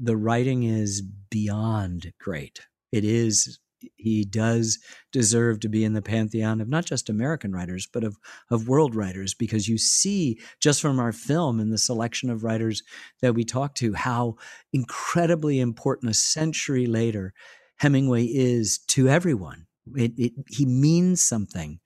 the 0.01 0.17
writing 0.17 0.63
is 0.63 1.01
beyond 1.29 2.11
great. 2.19 2.61
It 2.91 3.05
is 3.05 3.59
he 3.95 4.23
does 4.23 4.79
deserve 5.11 5.59
to 5.59 5.69
be 5.69 5.83
in 5.83 5.93
the 5.93 6.01
pantheon 6.01 6.61
of 6.61 6.69
not 6.69 6.85
just 6.85 7.09
American 7.09 7.51
writers, 7.51 7.87
but 7.91 8.03
of, 8.03 8.17
of 8.49 8.67
world 8.67 8.95
writers, 8.95 9.33
because 9.33 9.67
you 9.67 9.77
see 9.77 10.39
just 10.59 10.81
from 10.81 10.99
our 10.99 11.11
film 11.11 11.59
and 11.59 11.71
the 11.71 11.77
selection 11.77 12.29
of 12.29 12.43
writers 12.43 12.83
that 13.21 13.33
we 13.33 13.43
talk 13.43 13.75
to 13.75 13.93
how 13.93 14.35
incredibly 14.71 15.59
important 15.59 16.11
a 16.11 16.13
century 16.13 16.85
later 16.85 17.33
Hemingway 17.77 18.25
is 18.25 18.79
to 18.89 19.07
everyone. 19.07 19.65
It, 19.95 20.13
it, 20.17 20.33
he 20.47 20.65
means 20.65 21.23
something 21.23 21.79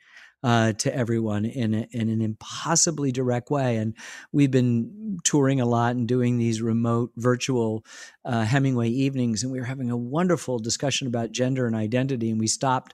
uh, 0.46 0.74
to 0.74 0.96
everyone 0.96 1.44
in, 1.44 1.74
a, 1.74 1.88
in 1.90 2.08
an 2.08 2.22
impossibly 2.22 3.12
direct 3.12 3.50
way. 3.50 3.78
And 3.78 3.96
we've 4.32 4.52
been 4.52 5.18
touring 5.24 5.60
a 5.60 5.66
lot 5.66 5.96
and 5.96 6.08
doing 6.08 6.38
these 6.38 6.62
remote 6.62 7.12
virtual 7.18 7.84
uh, 8.24 8.44
Hemingway 8.44 8.90
evenings, 8.90 9.42
and 9.42 9.52
we 9.52 9.60
were 9.60 9.66
having 9.66 9.90
a 9.90 9.98
wonderful 9.98 10.60
discussion 10.60 11.08
about 11.08 11.32
gender 11.32 11.66
and 11.66 11.76
identity. 11.76 12.30
And 12.30 12.40
we 12.40 12.46
stopped 12.46 12.94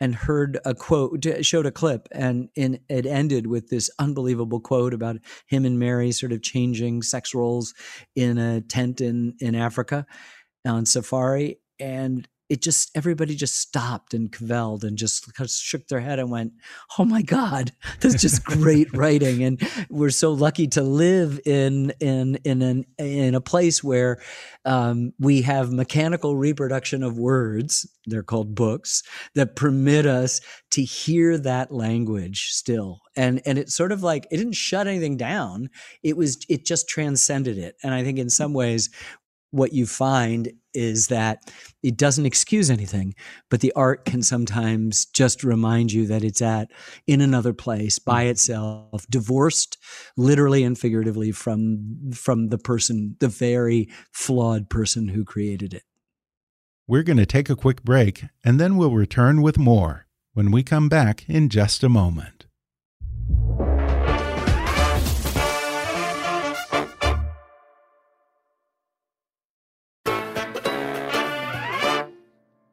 and 0.00 0.12
heard 0.12 0.58
a 0.64 0.74
quote, 0.74 1.24
showed 1.42 1.66
a 1.66 1.70
clip, 1.70 2.08
and 2.10 2.48
in, 2.56 2.80
it 2.88 3.06
ended 3.06 3.46
with 3.46 3.68
this 3.68 3.90
unbelievable 4.00 4.58
quote 4.58 4.92
about 4.92 5.18
him 5.46 5.64
and 5.64 5.78
Mary 5.78 6.10
sort 6.10 6.32
of 6.32 6.42
changing 6.42 7.02
sex 7.02 7.32
roles 7.32 7.74
in 8.16 8.38
a 8.38 8.60
tent 8.60 9.00
in 9.00 9.34
in 9.38 9.54
Africa 9.54 10.04
on 10.66 10.84
safari. 10.84 11.60
And 11.78 12.26
it 12.48 12.62
just 12.62 12.90
everybody 12.96 13.34
just 13.34 13.56
stopped 13.56 14.14
and 14.14 14.32
cavelled 14.32 14.82
and 14.82 14.96
just 14.96 15.26
shook 15.48 15.88
their 15.88 16.00
head 16.00 16.18
and 16.18 16.30
went, 16.30 16.52
"Oh 16.98 17.04
my 17.04 17.22
God, 17.22 17.72
that's 18.00 18.20
just 18.20 18.44
great 18.44 18.88
writing!" 18.94 19.42
And 19.44 19.60
we're 19.90 20.10
so 20.10 20.32
lucky 20.32 20.66
to 20.68 20.82
live 20.82 21.40
in 21.44 21.92
in 22.00 22.38
in 22.44 22.62
an 22.62 22.84
in 22.98 23.34
a 23.34 23.40
place 23.40 23.84
where 23.84 24.20
um, 24.64 25.12
we 25.18 25.42
have 25.42 25.72
mechanical 25.72 26.36
reproduction 26.36 27.02
of 27.02 27.18
words. 27.18 27.86
They're 28.06 28.22
called 28.22 28.54
books 28.54 29.02
that 29.34 29.56
permit 29.56 30.06
us 30.06 30.40
to 30.70 30.82
hear 30.82 31.36
that 31.38 31.70
language 31.70 32.48
still. 32.50 33.00
And 33.16 33.42
and 33.44 33.58
it's 33.58 33.74
sort 33.74 33.92
of 33.92 34.02
like 34.02 34.26
it 34.30 34.38
didn't 34.38 34.54
shut 34.54 34.86
anything 34.86 35.16
down. 35.16 35.68
It 36.02 36.16
was 36.16 36.38
it 36.48 36.64
just 36.64 36.88
transcended 36.88 37.58
it. 37.58 37.76
And 37.82 37.92
I 37.92 38.02
think 38.04 38.18
in 38.18 38.30
some 38.30 38.54
ways, 38.54 38.90
what 39.50 39.72
you 39.72 39.86
find 39.86 40.52
is 40.78 41.08
that 41.08 41.40
it 41.82 41.96
doesn't 41.96 42.24
excuse 42.24 42.70
anything, 42.70 43.14
but 43.50 43.60
the 43.60 43.72
art 43.74 44.04
can 44.04 44.22
sometimes 44.22 45.06
just 45.06 45.42
remind 45.42 45.92
you 45.92 46.06
that 46.06 46.22
it's 46.22 46.40
at 46.40 46.70
in 47.06 47.20
another 47.20 47.52
place 47.52 47.98
by 47.98 48.24
mm. 48.24 48.30
itself, 48.30 49.04
divorced 49.10 49.76
literally 50.16 50.62
and 50.62 50.78
figuratively 50.78 51.32
from 51.32 52.12
from 52.14 52.48
the 52.48 52.58
person, 52.58 53.16
the 53.18 53.28
very 53.28 53.88
flawed 54.12 54.70
person 54.70 55.08
who 55.08 55.24
created 55.24 55.74
it. 55.74 55.82
We're 56.86 57.02
going 57.02 57.18
to 57.18 57.26
take 57.26 57.50
a 57.50 57.56
quick 57.56 57.82
break 57.82 58.24
and 58.44 58.60
then 58.60 58.76
we'll 58.76 58.92
return 58.92 59.42
with 59.42 59.58
more 59.58 60.06
when 60.32 60.50
we 60.52 60.62
come 60.62 60.88
back 60.88 61.28
in 61.28 61.48
just 61.48 61.82
a 61.82 61.88
moment. 61.88 62.37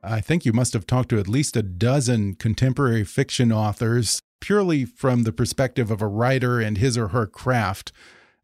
I 0.06 0.22
think 0.22 0.46
you 0.46 0.54
must 0.54 0.74
have 0.74 0.86
talked 0.86 1.10
to 1.10 1.20
at 1.20 1.28
least 1.28 1.58
a 1.58 1.64
dozen 1.64 2.36
contemporary 2.36 3.04
fiction 3.04 3.52
authors 3.52 4.22
purely 4.40 4.86
from 4.86 5.24
the 5.24 5.32
perspective 5.32 5.90
of 5.90 6.02
a 6.02 6.08
writer 6.08 6.60
and 6.60 6.78
his 6.78 6.98
or 6.98 7.10
her 7.10 7.26
craft. 7.26 7.92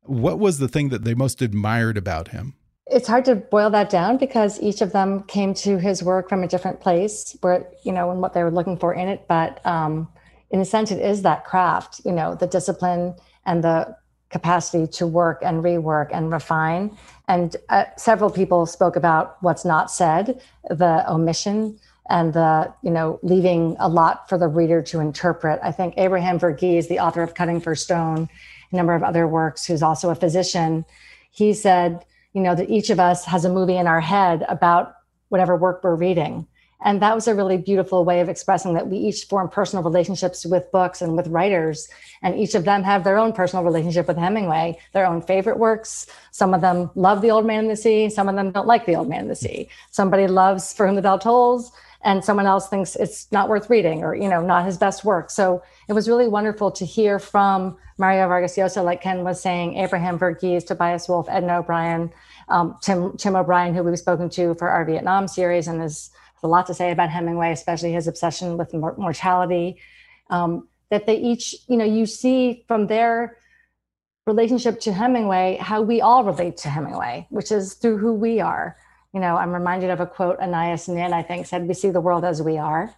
What 0.03 0.39
was 0.39 0.57
the 0.57 0.67
thing 0.67 0.89
that 0.89 1.03
they 1.03 1.13
most 1.13 1.41
admired 1.41 1.97
about 1.97 2.29
him? 2.29 2.55
It's 2.87 3.07
hard 3.07 3.25
to 3.25 3.35
boil 3.35 3.69
that 3.69 3.89
down 3.89 4.17
because 4.17 4.59
each 4.61 4.81
of 4.81 4.91
them 4.91 5.23
came 5.23 5.53
to 5.55 5.77
his 5.77 6.03
work 6.03 6.27
from 6.27 6.43
a 6.43 6.47
different 6.47 6.81
place 6.81 7.37
where, 7.41 7.67
you 7.85 7.91
know, 7.91 8.11
and 8.11 8.19
what 8.19 8.33
they 8.33 8.43
were 8.43 8.51
looking 8.51 8.77
for 8.77 8.93
in 8.93 9.07
it. 9.07 9.25
But 9.27 9.63
um, 9.65 10.07
in 10.49 10.59
a 10.59 10.65
sense, 10.65 10.91
it 10.91 10.99
is 10.99 11.21
that 11.21 11.45
craft, 11.45 12.01
you 12.03 12.11
know, 12.11 12.35
the 12.35 12.47
discipline 12.47 13.15
and 13.45 13.63
the 13.63 13.95
capacity 14.31 14.87
to 14.87 15.05
work 15.05 15.41
and 15.43 15.63
rework 15.63 16.09
and 16.11 16.31
refine. 16.31 16.97
And 17.27 17.55
uh, 17.69 17.85
several 17.97 18.29
people 18.29 18.65
spoke 18.65 18.95
about 18.95 19.37
what's 19.41 19.65
not 19.65 19.91
said, 19.91 20.41
the 20.69 21.03
omission 21.09 21.79
and 22.09 22.33
the, 22.33 22.73
you 22.81 22.91
know, 22.91 23.19
leaving 23.21 23.75
a 23.79 23.87
lot 23.87 24.27
for 24.27 24.37
the 24.37 24.47
reader 24.47 24.81
to 24.81 24.99
interpret. 24.99 25.59
I 25.63 25.71
think 25.71 25.93
Abraham 25.97 26.39
Verghese, 26.39 26.87
the 26.87 26.99
author 26.99 27.21
of 27.21 27.35
Cutting 27.35 27.61
for 27.61 27.75
Stone, 27.75 28.29
a 28.71 28.75
number 28.75 28.95
of 28.95 29.03
other 29.03 29.27
works, 29.27 29.65
who's 29.65 29.83
also 29.83 30.09
a 30.09 30.15
physician, 30.15 30.85
he 31.31 31.53
said, 31.53 32.05
you 32.33 32.41
know, 32.41 32.55
that 32.55 32.69
each 32.69 32.89
of 32.89 32.99
us 32.99 33.25
has 33.25 33.45
a 33.45 33.49
movie 33.51 33.77
in 33.77 33.87
our 33.87 34.01
head 34.01 34.45
about 34.49 34.95
whatever 35.29 35.55
work 35.55 35.83
we're 35.83 35.95
reading. 35.95 36.47
And 36.83 37.01
that 37.01 37.13
was 37.13 37.27
a 37.27 37.35
really 37.35 37.57
beautiful 37.57 38.03
way 38.03 38.21
of 38.21 38.29
expressing 38.29 38.73
that 38.73 38.87
we 38.87 38.97
each 38.97 39.25
form 39.25 39.49
personal 39.49 39.83
relationships 39.83 40.45
with 40.45 40.71
books 40.71 41.01
and 41.01 41.15
with 41.15 41.27
writers. 41.27 41.87
And 42.21 42.37
each 42.39 42.55
of 42.55 42.65
them 42.65 42.83
have 42.83 43.03
their 43.03 43.17
own 43.17 43.33
personal 43.33 43.63
relationship 43.63 44.07
with 44.07 44.17
Hemingway, 44.17 44.79
their 44.93 45.05
own 45.05 45.21
favorite 45.21 45.59
works. 45.59 46.07
Some 46.31 46.53
of 46.53 46.61
them 46.61 46.89
love 46.95 47.21
The 47.21 47.31
Old 47.31 47.45
Man 47.45 47.65
in 47.65 47.69
the 47.69 47.75
Sea. 47.75 48.09
Some 48.09 48.27
of 48.27 48.35
them 48.35 48.51
don't 48.51 48.67
like 48.67 48.85
The 48.85 48.95
Old 48.95 49.09
Man 49.09 49.21
in 49.21 49.27
the 49.27 49.35
Sea. 49.35 49.69
Somebody 49.91 50.27
loves 50.27 50.73
For 50.73 50.87
Whom 50.87 50.95
the 50.95 51.01
Bell 51.01 51.19
Tolls 51.19 51.71
and 52.03 52.23
someone 52.23 52.47
else 52.47 52.67
thinks 52.67 52.95
it's 52.95 53.31
not 53.31 53.49
worth 53.49 53.69
reading 53.69 54.03
or, 54.03 54.15
you 54.15 54.27
know, 54.27 54.41
not 54.41 54.65
his 54.65 54.77
best 54.77 55.05
work. 55.05 55.29
So 55.29 55.61
it 55.87 55.93
was 55.93 56.07
really 56.07 56.27
wonderful 56.27 56.71
to 56.71 56.85
hear 56.85 57.19
from 57.19 57.77
Mario 57.97 58.27
Vargas 58.27 58.57
Llosa, 58.57 58.83
like 58.83 59.01
Ken 59.01 59.23
was 59.23 59.41
saying, 59.41 59.77
Abraham 59.77 60.17
Verghese, 60.17 60.65
Tobias 60.65 61.07
Wolff, 61.07 61.27
Edna 61.29 61.59
O'Brien, 61.59 62.11
um, 62.49 62.75
Tim, 62.81 63.15
Tim 63.17 63.35
O'Brien, 63.35 63.75
who 63.75 63.83
we've 63.83 63.97
spoken 63.99 64.29
to 64.31 64.55
for 64.55 64.69
our 64.69 64.83
Vietnam 64.83 65.27
series 65.27 65.67
and 65.67 65.81
is 65.81 66.09
a 66.43 66.47
lot 66.47 66.67
to 66.67 66.73
say 66.73 66.91
about 66.91 67.09
Hemingway, 67.09 67.51
especially 67.51 67.91
his 67.91 68.07
obsession 68.07 68.57
with 68.57 68.73
mortality. 68.73 69.79
Um, 70.29 70.67
that 70.89 71.05
they 71.05 71.17
each, 71.17 71.55
you 71.67 71.77
know, 71.77 71.85
you 71.85 72.05
see 72.05 72.65
from 72.67 72.87
their 72.87 73.37
relationship 74.27 74.79
to 74.81 74.93
Hemingway 74.93 75.57
how 75.59 75.81
we 75.81 76.01
all 76.01 76.23
relate 76.23 76.57
to 76.57 76.69
Hemingway, 76.69 77.27
which 77.29 77.51
is 77.51 77.75
through 77.75 77.97
who 77.97 78.13
we 78.13 78.39
are. 78.39 78.77
You 79.13 79.19
know, 79.19 79.35
I'm 79.35 79.51
reminded 79.51 79.89
of 79.89 79.99
a 79.99 80.05
quote 80.05 80.39
Anais 80.39 80.81
Nin, 80.87 81.13
I 81.13 81.23
think, 81.23 81.47
said, 81.47 81.67
"We 81.67 81.73
see 81.73 81.89
the 81.89 82.01
world 82.01 82.23
as 82.23 82.41
we 82.41 82.57
are," 82.57 82.93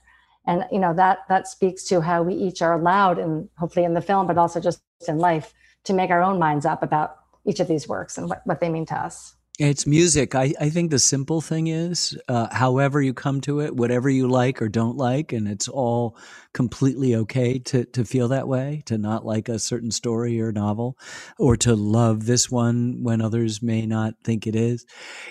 and 0.46 0.66
you 0.72 0.80
know 0.80 0.94
that 0.96 1.20
that 1.30 1.48
speaks 1.48 1.86
to 1.86 2.02
how 2.02 2.24
we 2.24 2.36
each 2.36 2.62
are 2.62 2.74
allowed, 2.74 3.20
and 3.20 3.50
hopefully 3.58 3.86
in 3.86 3.94
the 3.94 4.02
film, 4.02 4.28
but 4.28 4.38
also 4.38 4.60
just 4.60 4.82
in 5.08 5.18
life, 5.18 5.54
to 5.86 5.94
make 5.94 6.12
our 6.12 6.22
own 6.22 6.40
minds 6.40 6.66
up 6.66 6.84
about 6.84 7.18
each 7.46 7.60
of 7.60 7.68
these 7.68 7.88
works 7.88 8.18
and 8.18 8.30
what, 8.30 8.46
what 8.46 8.60
they 8.60 8.70
mean 8.70 8.86
to 8.86 8.96
us. 8.96 9.36
It's 9.60 9.86
music. 9.86 10.34
I, 10.34 10.52
I 10.60 10.72
think 10.72 10.90
the 10.90 10.98
simple 10.98 11.40
thing 11.40 11.68
is, 11.68 12.18
uh, 12.28 12.48
however 12.52 13.04
you 13.04 13.14
come 13.14 13.40
to 13.42 13.60
it, 13.62 13.76
whatever 13.76 14.10
you 14.10 14.28
like 14.28 14.64
or 14.64 14.68
don't 14.68 14.98
like, 14.98 15.32
and 15.32 15.48
it's 15.48 15.68
all 15.68 16.18
completely 16.54 17.14
okay 17.16 17.60
to, 17.60 17.86
to 17.86 18.04
feel 18.04 18.28
that 18.30 18.48
way, 18.48 18.82
to 18.88 18.98
not 18.98 19.28
like 19.28 19.50
a 19.50 19.60
certain 19.60 19.92
story 19.92 20.42
or 20.42 20.52
novel, 20.52 20.98
or 21.38 21.56
to 21.58 21.76
love 21.76 22.26
this 22.26 22.50
one 22.50 23.04
when 23.04 23.22
others 23.22 23.62
may 23.62 23.86
not 23.86 24.16
think 24.24 24.48
it 24.48 24.56
is, 24.56 24.88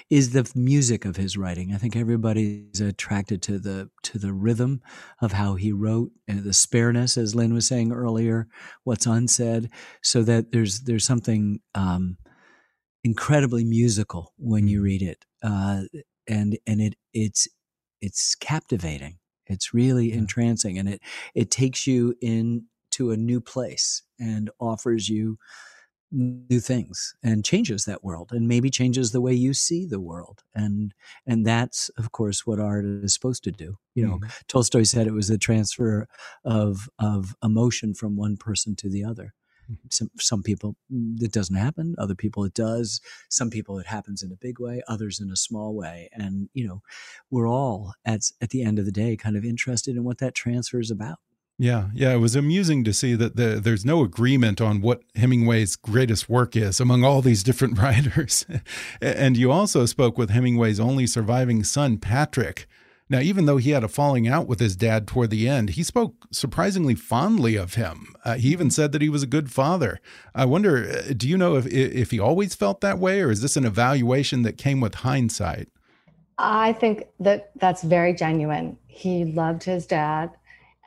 is 0.08 0.30
the 0.30 0.48
music 0.54 1.04
of 1.04 1.16
his 1.16 1.36
writing. 1.36 1.74
I 1.74 1.78
think 1.78 1.96
everybody's 1.96 2.80
attracted 2.80 3.42
to 3.42 3.58
the 3.58 3.90
to 4.04 4.18
the 4.18 4.32
rhythm 4.32 4.82
of 5.20 5.32
how 5.32 5.56
he 5.56 5.72
wrote, 5.72 6.12
and 6.28 6.44
the 6.44 6.52
spareness, 6.52 7.18
as 7.18 7.34
Lynn 7.34 7.54
was 7.54 7.66
saying 7.66 7.90
earlier, 7.90 8.46
what's 8.84 9.06
unsaid, 9.06 9.68
so 10.00 10.22
that 10.22 10.52
there's 10.52 10.82
there's 10.82 11.04
something. 11.04 11.58
Um, 11.74 12.18
incredibly 13.04 13.64
musical 13.64 14.32
when 14.38 14.68
you 14.68 14.78
mm-hmm. 14.78 14.84
read 14.84 15.02
it, 15.02 15.24
uh, 15.42 15.82
and 16.28 16.58
and 16.66 16.80
it 16.80 16.94
it's 17.12 17.48
it's 18.00 18.34
captivating. 18.34 19.18
It's 19.46 19.74
really 19.74 20.10
yeah. 20.10 20.16
entrancing, 20.16 20.78
and 20.78 20.88
it 20.88 21.00
it 21.34 21.50
takes 21.50 21.86
you 21.86 22.14
into 22.20 23.10
a 23.10 23.16
new 23.16 23.40
place 23.40 24.02
and 24.18 24.50
offers 24.60 25.08
you 25.08 25.38
new 26.12 26.60
things 26.60 27.14
and 27.22 27.44
changes 27.44 27.86
that 27.86 28.04
world 28.04 28.30
and 28.32 28.46
maybe 28.46 28.68
changes 28.68 29.12
the 29.12 29.20
way 29.20 29.32
you 29.32 29.54
see 29.54 29.86
the 29.86 30.00
world 30.00 30.42
and 30.54 30.92
and 31.26 31.46
that's 31.46 31.88
of 31.96 32.12
course 32.12 32.46
what 32.46 32.60
art 32.60 32.84
is 32.84 33.14
supposed 33.14 33.42
to 33.42 33.50
do 33.50 33.78
you 33.94 34.06
know 34.06 34.16
mm-hmm. 34.16 34.28
tolstoy 34.46 34.82
said 34.82 35.06
it 35.06 35.14
was 35.14 35.30
a 35.30 35.38
transfer 35.38 36.06
of 36.44 36.90
of 36.98 37.34
emotion 37.42 37.94
from 37.94 38.14
one 38.14 38.36
person 38.36 38.76
to 38.76 38.90
the 38.90 39.02
other 39.02 39.32
some, 39.90 40.10
some 40.18 40.42
people 40.42 40.76
it 41.20 41.32
doesn't 41.32 41.56
happen. 41.56 41.94
Other 41.98 42.14
people 42.14 42.44
it 42.44 42.54
does. 42.54 43.00
Some 43.28 43.50
people 43.50 43.78
it 43.78 43.86
happens 43.86 44.22
in 44.22 44.32
a 44.32 44.36
big 44.36 44.58
way. 44.58 44.82
Others 44.88 45.20
in 45.20 45.30
a 45.30 45.36
small 45.36 45.74
way. 45.74 46.08
And 46.12 46.48
you 46.52 46.66
know, 46.66 46.82
we're 47.30 47.48
all 47.48 47.94
at 48.04 48.22
at 48.40 48.50
the 48.50 48.62
end 48.62 48.78
of 48.78 48.84
the 48.84 48.92
day 48.92 49.16
kind 49.16 49.36
of 49.36 49.44
interested 49.44 49.96
in 49.96 50.04
what 50.04 50.18
that 50.18 50.34
transfer 50.34 50.80
is 50.80 50.90
about. 50.90 51.18
Yeah, 51.58 51.90
yeah, 51.94 52.12
it 52.12 52.18
was 52.18 52.34
amusing 52.34 52.82
to 52.84 52.92
see 52.92 53.14
that 53.14 53.36
the, 53.36 53.60
there's 53.62 53.84
no 53.84 54.02
agreement 54.02 54.60
on 54.60 54.80
what 54.80 55.02
Hemingway's 55.14 55.76
greatest 55.76 56.28
work 56.28 56.56
is 56.56 56.80
among 56.80 57.04
all 57.04 57.22
these 57.22 57.42
different 57.42 57.78
writers. 57.82 58.46
and 59.00 59.36
you 59.36 59.52
also 59.52 59.86
spoke 59.86 60.18
with 60.18 60.30
Hemingway's 60.30 60.80
only 60.80 61.06
surviving 61.06 61.62
son, 61.62 61.98
Patrick, 61.98 62.66
now, 63.12 63.20
even 63.20 63.44
though 63.44 63.58
he 63.58 63.72
had 63.72 63.84
a 63.84 63.88
falling 63.88 64.26
out 64.26 64.46
with 64.46 64.58
his 64.58 64.74
dad 64.74 65.06
toward 65.06 65.28
the 65.28 65.46
end, 65.46 65.70
he 65.70 65.82
spoke 65.82 66.26
surprisingly 66.32 66.94
fondly 66.94 67.56
of 67.56 67.74
him. 67.74 68.14
Uh, 68.24 68.36
he 68.36 68.48
even 68.48 68.70
said 68.70 68.90
that 68.92 69.02
he 69.02 69.10
was 69.10 69.22
a 69.22 69.26
good 69.26 69.52
father. 69.52 70.00
I 70.34 70.46
wonder, 70.46 70.90
uh, 70.90 71.12
do 71.14 71.28
you 71.28 71.36
know 71.36 71.56
if 71.56 71.66
if 71.66 72.10
he 72.10 72.18
always 72.18 72.54
felt 72.54 72.80
that 72.80 72.98
way, 72.98 73.20
or 73.20 73.30
is 73.30 73.42
this 73.42 73.54
an 73.58 73.66
evaluation 73.66 74.40
that 74.44 74.56
came 74.56 74.80
with 74.80 74.94
hindsight? 74.94 75.68
I 76.38 76.72
think 76.72 77.04
that 77.20 77.50
that's 77.56 77.82
very 77.82 78.14
genuine. 78.14 78.78
He 78.86 79.26
loved 79.26 79.62
his 79.62 79.84
dad, 79.84 80.30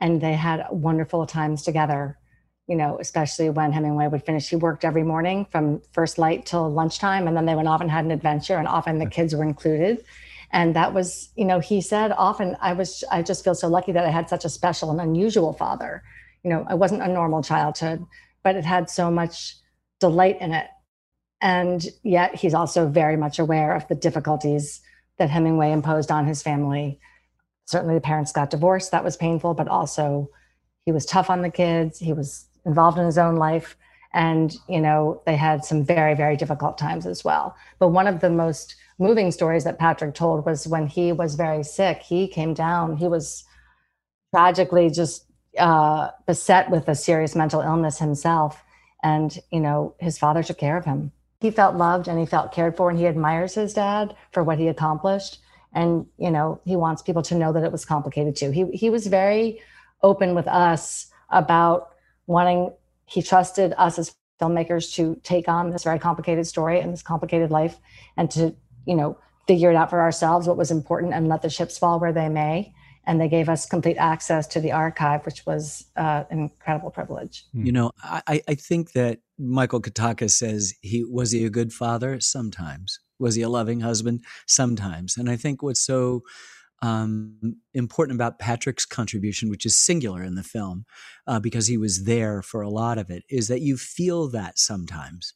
and 0.00 0.20
they 0.20 0.34
had 0.34 0.66
wonderful 0.72 1.26
times 1.26 1.62
together. 1.62 2.18
You 2.66 2.74
know, 2.74 2.98
especially 2.98 3.50
when 3.50 3.70
Hemingway 3.70 4.08
would 4.08 4.24
finish. 4.24 4.48
He 4.48 4.56
worked 4.56 4.84
every 4.84 5.04
morning 5.04 5.46
from 5.52 5.80
first 5.92 6.18
light 6.18 6.44
till 6.44 6.68
lunchtime, 6.68 7.28
and 7.28 7.36
then 7.36 7.46
they 7.46 7.54
went 7.54 7.68
off 7.68 7.80
and 7.80 7.88
had 7.88 8.04
an 8.04 8.10
adventure, 8.10 8.56
and 8.56 8.66
often 8.66 8.98
the 8.98 9.06
kids 9.06 9.32
were 9.32 9.44
included 9.44 10.04
and 10.52 10.76
that 10.76 10.94
was 10.94 11.30
you 11.36 11.44
know 11.44 11.58
he 11.60 11.80
said 11.80 12.12
often 12.12 12.56
i 12.60 12.72
was 12.72 13.02
i 13.10 13.22
just 13.22 13.44
feel 13.44 13.54
so 13.54 13.68
lucky 13.68 13.92
that 13.92 14.04
i 14.04 14.10
had 14.10 14.28
such 14.28 14.44
a 14.44 14.48
special 14.48 14.90
and 14.90 15.00
unusual 15.00 15.52
father. 15.52 16.02
You 16.42 16.50
know 16.50 16.64
i 16.68 16.74
wasn't 16.74 17.02
a 17.02 17.08
normal 17.08 17.42
childhood 17.42 18.04
but 18.46 18.54
it 18.54 18.64
had 18.64 18.88
so 18.88 19.10
much 19.10 19.56
delight 19.98 20.40
in 20.40 20.52
it. 20.52 20.68
And 21.40 21.84
yet 22.04 22.36
he's 22.36 22.54
also 22.54 22.86
very 22.86 23.16
much 23.16 23.40
aware 23.40 23.74
of 23.74 23.88
the 23.88 23.96
difficulties 23.96 24.80
that 25.18 25.30
hemingway 25.30 25.72
imposed 25.72 26.12
on 26.12 26.28
his 26.28 26.44
family. 26.44 27.00
Certainly 27.64 27.96
the 27.96 28.00
parents 28.00 28.30
got 28.30 28.50
divorced. 28.50 28.92
That 28.92 29.02
was 29.02 29.16
painful 29.16 29.54
but 29.54 29.66
also 29.66 30.30
he 30.84 30.92
was 30.92 31.04
tough 31.04 31.28
on 31.28 31.42
the 31.42 31.50
kids. 31.50 31.98
He 31.98 32.12
was 32.12 32.46
involved 32.64 32.98
in 32.98 33.04
his 33.04 33.18
own 33.18 33.34
life. 33.34 33.76
And 34.14 34.56
you 34.68 34.80
know 34.80 35.22
they 35.26 35.34
had 35.34 35.64
some 35.64 35.84
very 35.84 36.14
very 36.14 36.36
difficult 36.36 36.78
times 36.78 37.04
as 37.04 37.24
well. 37.24 37.56
But 37.80 37.88
one 37.88 38.06
of 38.06 38.20
the 38.20 38.30
most 38.30 38.76
moving 38.98 39.30
stories 39.30 39.64
that 39.64 39.78
Patrick 39.78 40.14
told 40.14 40.46
was 40.46 40.66
when 40.66 40.86
he 40.86 41.12
was 41.12 41.34
very 41.34 41.62
sick, 41.62 42.02
he 42.02 42.28
came 42.28 42.54
down, 42.54 42.96
he 42.96 43.08
was 43.08 43.44
tragically 44.34 44.90
just 44.90 45.26
uh, 45.58 46.10
beset 46.26 46.70
with 46.70 46.88
a 46.88 46.94
serious 46.94 47.34
mental 47.34 47.60
illness 47.60 47.98
himself. 47.98 48.62
And, 49.02 49.38
you 49.50 49.60
know, 49.60 49.94
his 49.98 50.18
father 50.18 50.42
took 50.42 50.58
care 50.58 50.76
of 50.76 50.84
him. 50.84 51.12
He 51.40 51.50
felt 51.50 51.76
loved 51.76 52.08
and 52.08 52.18
he 52.18 52.26
felt 52.26 52.52
cared 52.52 52.76
for, 52.76 52.90
and 52.90 52.98
he 52.98 53.06
admires 53.06 53.54
his 53.54 53.74
dad 53.74 54.16
for 54.32 54.42
what 54.42 54.58
he 54.58 54.68
accomplished. 54.68 55.38
And, 55.72 56.06
you 56.18 56.30
know, 56.30 56.60
he 56.64 56.76
wants 56.76 57.02
people 57.02 57.22
to 57.22 57.34
know 57.34 57.52
that 57.52 57.62
it 57.62 57.72
was 57.72 57.84
complicated 57.84 58.34
too. 58.34 58.50
He, 58.50 58.64
he 58.72 58.88
was 58.88 59.06
very 59.06 59.60
open 60.02 60.34
with 60.34 60.48
us 60.48 61.08
about 61.30 61.90
wanting, 62.26 62.72
he 63.04 63.22
trusted 63.22 63.74
us 63.76 63.98
as 63.98 64.14
filmmakers 64.40 64.92
to 64.94 65.18
take 65.22 65.48
on 65.48 65.70
this 65.70 65.84
very 65.84 65.98
complicated 65.98 66.46
story 66.46 66.80
and 66.80 66.92
this 66.92 67.02
complicated 67.02 67.50
life 67.50 67.78
and 68.16 68.30
to 68.30 68.54
you 68.86 68.94
know, 68.94 69.18
figure 69.46 69.70
it 69.70 69.76
out 69.76 69.90
for 69.90 70.00
ourselves 70.00 70.46
what 70.46 70.56
was 70.56 70.70
important 70.70 71.12
and 71.12 71.28
let 71.28 71.42
the 71.42 71.50
chips 71.50 71.78
fall 71.78 72.00
where 72.00 72.12
they 72.12 72.28
may 72.28 72.72
and 73.06 73.20
they 73.20 73.28
gave 73.28 73.48
us 73.48 73.66
complete 73.66 73.96
access 73.96 74.46
to 74.48 74.60
the 74.60 74.72
archive, 74.72 75.24
which 75.24 75.46
was 75.46 75.86
uh, 75.96 76.24
an 76.30 76.40
incredible 76.40 76.90
privilege. 76.90 77.44
You 77.52 77.72
know, 77.72 77.92
I, 78.02 78.42
I 78.48 78.54
think 78.54 78.92
that 78.92 79.20
Michael 79.38 79.80
Katakis 79.80 80.32
says 80.32 80.74
he 80.80 81.04
was 81.04 81.30
he 81.30 81.44
a 81.44 81.50
good 81.50 81.72
father 81.72 82.18
sometimes. 82.20 82.98
Was 83.18 83.36
he 83.36 83.42
a 83.42 83.48
loving 83.48 83.80
husband 83.80 84.24
sometimes? 84.46 85.16
And 85.16 85.30
I 85.30 85.36
think 85.36 85.62
what's 85.62 85.80
so 85.80 86.22
um, 86.82 87.56
important 87.74 88.16
about 88.16 88.38
Patrick's 88.38 88.84
contribution, 88.84 89.48
which 89.48 89.64
is 89.64 89.76
singular 89.76 90.22
in 90.22 90.34
the 90.34 90.42
film, 90.42 90.84
uh, 91.26 91.40
because 91.40 91.68
he 91.68 91.78
was 91.78 92.04
there 92.04 92.42
for 92.42 92.60
a 92.60 92.68
lot 92.68 92.98
of 92.98 93.08
it, 93.08 93.22
is 93.30 93.48
that 93.48 93.62
you 93.62 93.76
feel 93.76 94.28
that 94.30 94.58
sometimes. 94.58 95.32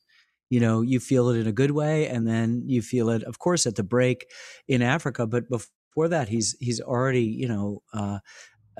You 0.50 0.60
know, 0.60 0.82
you 0.82 1.00
feel 1.00 1.30
it 1.30 1.38
in 1.38 1.46
a 1.46 1.52
good 1.52 1.70
way, 1.70 2.08
and 2.08 2.26
then 2.26 2.64
you 2.66 2.82
feel 2.82 3.08
it, 3.10 3.22
of 3.22 3.38
course, 3.38 3.66
at 3.66 3.76
the 3.76 3.82
break 3.82 4.26
in 4.68 4.82
Africa. 4.82 5.26
But 5.26 5.48
before 5.48 6.08
that, 6.08 6.28
he's 6.28 6.56
he's 6.60 6.80
already, 6.80 7.22
you 7.22 7.48
know, 7.48 7.82
uh, 7.94 8.18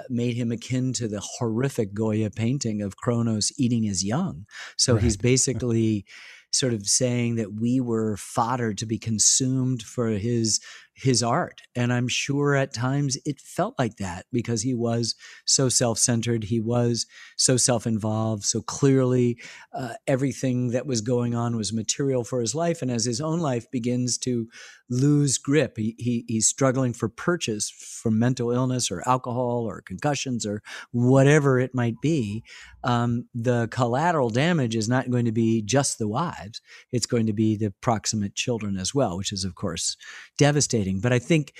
made 0.08 0.36
him 0.36 0.52
akin 0.52 0.92
to 0.94 1.08
the 1.08 1.20
horrific 1.20 1.94
Goya 1.94 2.30
painting 2.30 2.82
of 2.82 2.96
Kronos 2.96 3.52
eating 3.56 3.84
his 3.84 4.04
young. 4.04 4.46
So 4.76 4.94
right. 4.94 5.02
he's 5.02 5.16
basically 5.32 6.04
sort 6.52 6.72
of 6.72 6.86
saying 6.86 7.36
that 7.36 7.52
we 7.52 7.80
were 7.80 8.16
fodder 8.16 8.74
to 8.74 8.86
be 8.86 8.98
consumed 8.98 9.82
for 9.82 10.08
his 10.08 10.60
his 11.00 11.22
art. 11.22 11.62
And 11.74 11.92
I'm 11.92 12.08
sure 12.08 12.54
at 12.54 12.74
times 12.74 13.16
it 13.24 13.40
felt 13.40 13.74
like 13.78 13.96
that 13.96 14.26
because 14.32 14.62
he 14.62 14.74
was 14.74 15.14
so 15.46 15.68
self 15.68 15.98
centered. 15.98 16.44
He 16.44 16.60
was 16.60 17.06
so 17.36 17.56
self 17.56 17.86
involved. 17.86 18.44
So 18.44 18.60
clearly, 18.60 19.38
uh, 19.72 19.94
everything 20.06 20.68
that 20.72 20.86
was 20.86 21.00
going 21.00 21.34
on 21.34 21.56
was 21.56 21.72
material 21.72 22.24
for 22.24 22.40
his 22.40 22.54
life. 22.54 22.82
And 22.82 22.90
as 22.90 23.04
his 23.04 23.20
own 23.20 23.40
life 23.40 23.70
begins 23.70 24.18
to 24.18 24.48
lose 24.90 25.38
grip, 25.38 25.76
he, 25.76 25.94
he, 25.98 26.24
he's 26.26 26.48
struggling 26.48 26.92
for 26.92 27.08
purchase 27.08 27.70
from 27.70 28.18
mental 28.18 28.50
illness 28.50 28.90
or 28.90 29.02
alcohol 29.08 29.64
or 29.66 29.80
concussions 29.80 30.44
or 30.44 30.62
whatever 30.90 31.58
it 31.58 31.74
might 31.74 31.94
be. 32.02 32.42
Um, 32.82 33.26
the 33.34 33.68
collateral 33.70 34.30
damage 34.30 34.74
is 34.74 34.88
not 34.88 35.10
going 35.10 35.26
to 35.26 35.32
be 35.32 35.62
just 35.62 35.98
the 35.98 36.08
wives, 36.08 36.60
it's 36.92 37.06
going 37.06 37.26
to 37.26 37.32
be 37.32 37.56
the 37.56 37.72
proximate 37.80 38.34
children 38.34 38.76
as 38.76 38.94
well, 38.94 39.16
which 39.16 39.32
is, 39.32 39.44
of 39.44 39.54
course, 39.54 39.96
devastating 40.36 40.89
but 40.98 41.12
I 41.12 41.18
think 41.18 41.52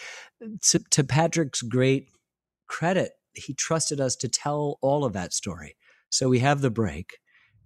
to, 0.70 0.80
to 0.90 1.04
Patrick's 1.04 1.62
great 1.62 2.08
credit, 2.66 3.12
he 3.34 3.54
trusted 3.54 4.00
us 4.00 4.16
to 4.16 4.28
tell 4.28 4.78
all 4.80 5.04
of 5.04 5.12
that 5.12 5.32
story. 5.32 5.76
So 6.08 6.28
we 6.28 6.40
have 6.40 6.60
the 6.60 6.70
break 6.70 7.18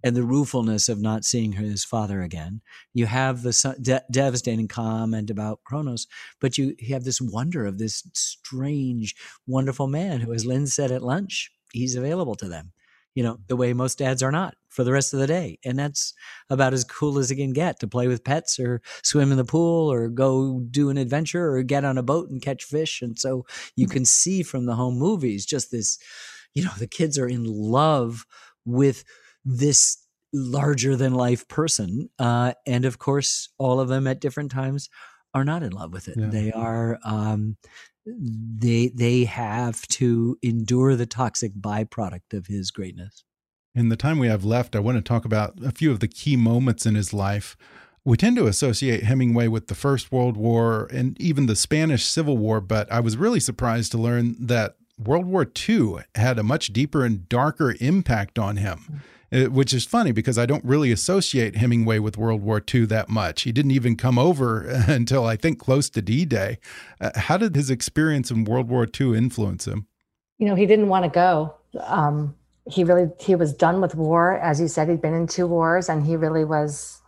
and 0.03 0.15
the 0.15 0.23
ruefulness 0.23 0.87
of 0.87 1.01
not 1.01 1.25
seeing 1.25 1.53
his 1.53 1.83
father 1.83 2.21
again. 2.21 2.61
You 2.93 3.07
have 3.07 3.41
the 3.41 3.75
de- 3.81 4.03
devastating 4.11 4.67
comment 4.67 5.31
about 5.31 5.61
Kronos, 5.65 6.05
but 6.39 6.59
you, 6.59 6.75
you 6.77 6.93
have 6.93 7.05
this 7.05 7.19
wonder 7.19 7.65
of 7.65 7.79
this 7.79 8.03
strange, 8.13 9.15
wonderful 9.47 9.87
man 9.87 10.19
who, 10.19 10.31
as 10.33 10.45
Lynn 10.45 10.67
said 10.67 10.91
at 10.91 11.01
lunch, 11.01 11.51
he's 11.73 11.95
available 11.95 12.35
to 12.35 12.47
them 12.47 12.73
you 13.15 13.23
know, 13.23 13.39
the 13.47 13.55
way 13.55 13.73
most 13.73 13.97
dads 13.97 14.21
are 14.21 14.31
not 14.31 14.55
for 14.75 14.83
the 14.83 14.91
rest 14.91 15.13
of 15.13 15.19
the 15.19 15.27
day. 15.27 15.57
And 15.63 15.79
that's 15.79 16.13
about 16.49 16.73
as 16.73 16.83
cool 16.83 17.17
as 17.17 17.31
it 17.31 17.37
can 17.37 17.53
get 17.53 17.79
to 17.79 17.87
play 17.87 18.07
with 18.07 18.23
pets 18.23 18.59
or 18.59 18.81
swim 19.03 19.31
in 19.31 19.37
the 19.37 19.45
pool 19.45 19.91
or 19.91 20.09
go 20.09 20.59
do 20.69 20.89
an 20.89 20.97
adventure 20.97 21.55
or 21.55 21.63
get 21.63 21.85
on 21.85 21.97
a 21.97 22.03
boat 22.03 22.29
and 22.29 22.41
catch 22.41 22.63
fish. 22.65 23.01
And 23.01 23.17
so 23.17 23.45
you 23.75 23.87
can 23.87 24.05
see 24.05 24.43
from 24.43 24.65
the 24.65 24.75
home 24.75 24.97
movies 24.97 25.45
just 25.45 25.71
this, 25.71 25.97
you 26.53 26.63
know, 26.63 26.73
the 26.77 26.87
kids 26.87 27.17
are 27.17 27.27
in 27.27 27.45
love 27.45 28.25
with 28.65 29.03
this 29.45 29.97
larger 30.33 30.97
than 30.97 31.13
life 31.13 31.47
person. 31.47 32.09
Uh, 32.19 32.53
and 32.67 32.83
of 32.83 32.99
course, 32.99 33.49
all 33.57 33.79
of 33.79 33.87
them 33.87 34.07
at 34.07 34.19
different 34.19 34.51
times 34.51 34.89
are 35.33 35.45
not 35.45 35.63
in 35.63 35.71
love 35.71 35.93
with 35.93 36.07
it. 36.07 36.17
Yeah. 36.17 36.27
They 36.27 36.51
are 36.51 36.99
um, 37.05 37.57
they 38.05 38.89
they 38.89 39.23
have 39.25 39.81
to 39.87 40.37
endure 40.41 40.95
the 40.95 41.05
toxic 41.05 41.53
byproduct 41.53 42.33
of 42.33 42.47
his 42.47 42.71
greatness. 42.71 43.23
In 43.75 43.89
the 43.89 43.97
time 43.97 44.19
we 44.19 44.27
have 44.27 44.45
left, 44.45 44.73
I 44.73 44.79
want 44.79 44.97
to 44.97 45.01
talk 45.01 45.25
about 45.25 45.55
a 45.63 45.71
few 45.71 45.91
of 45.91 45.99
the 45.99 46.07
key 46.07 46.37
moments 46.37 46.85
in 46.85 46.95
his 46.95 47.13
life. 47.13 47.57
We 48.05 48.15
tend 48.15 48.37
to 48.37 48.47
associate 48.47 49.03
Hemingway 49.03 49.49
with 49.49 49.67
the 49.67 49.75
First 49.75 50.13
World 50.13 50.37
War 50.37 50.87
and 50.93 51.19
even 51.19 51.47
the 51.47 51.57
Spanish 51.57 52.05
Civil 52.05 52.37
War, 52.37 52.61
but 52.61 52.89
I 52.89 53.01
was 53.01 53.17
really 53.17 53.41
surprised 53.41 53.91
to 53.91 53.97
learn 53.97 54.35
that 54.39 54.77
World 54.97 55.25
War 55.25 55.45
II 55.67 55.97
had 56.15 56.39
a 56.39 56.43
much 56.43 56.71
deeper 56.71 57.03
and 57.03 57.27
darker 57.27 57.75
impact 57.81 58.39
on 58.39 58.57
him. 58.57 59.01
Uh, 59.33 59.45
which 59.45 59.73
is 59.73 59.85
funny 59.85 60.11
because 60.11 60.37
I 60.37 60.45
don't 60.45 60.63
really 60.63 60.91
associate 60.91 61.55
Hemingway 61.55 61.97
with 61.97 62.15
World 62.15 62.43
War 62.43 62.61
II 62.73 62.85
that 62.85 63.09
much. 63.09 63.41
He 63.41 63.51
didn't 63.51 63.71
even 63.71 63.95
come 63.97 64.19
over 64.19 64.61
until 64.87 65.25
I 65.25 65.35
think 65.35 65.57
close 65.59 65.89
to 65.89 66.01
D 66.01 66.25
Day. 66.25 66.59
Uh, 67.01 67.09
how 67.15 67.35
did 67.37 67.55
his 67.55 67.71
experience 67.71 68.29
in 68.29 68.45
World 68.45 68.69
War 68.69 68.87
II 68.87 69.17
influence 69.17 69.67
him? 69.67 69.87
You 70.37 70.45
know, 70.47 70.53
he 70.53 70.67
didn't 70.67 70.89
want 70.89 71.05
to 71.05 71.09
go. 71.09 71.55
Um, 71.81 72.35
he 72.67 72.83
really 72.83 73.11
he 73.19 73.35
was 73.35 73.53
done 73.53 73.81
with 73.81 73.95
war, 73.95 74.37
as 74.37 74.59
you 74.59 74.67
said. 74.67 74.89
He'd 74.89 75.01
been 75.01 75.13
in 75.13 75.27
two 75.27 75.47
wars, 75.47 75.89
and 75.89 76.05
he 76.05 76.15
really 76.15 76.43
was 76.43 77.01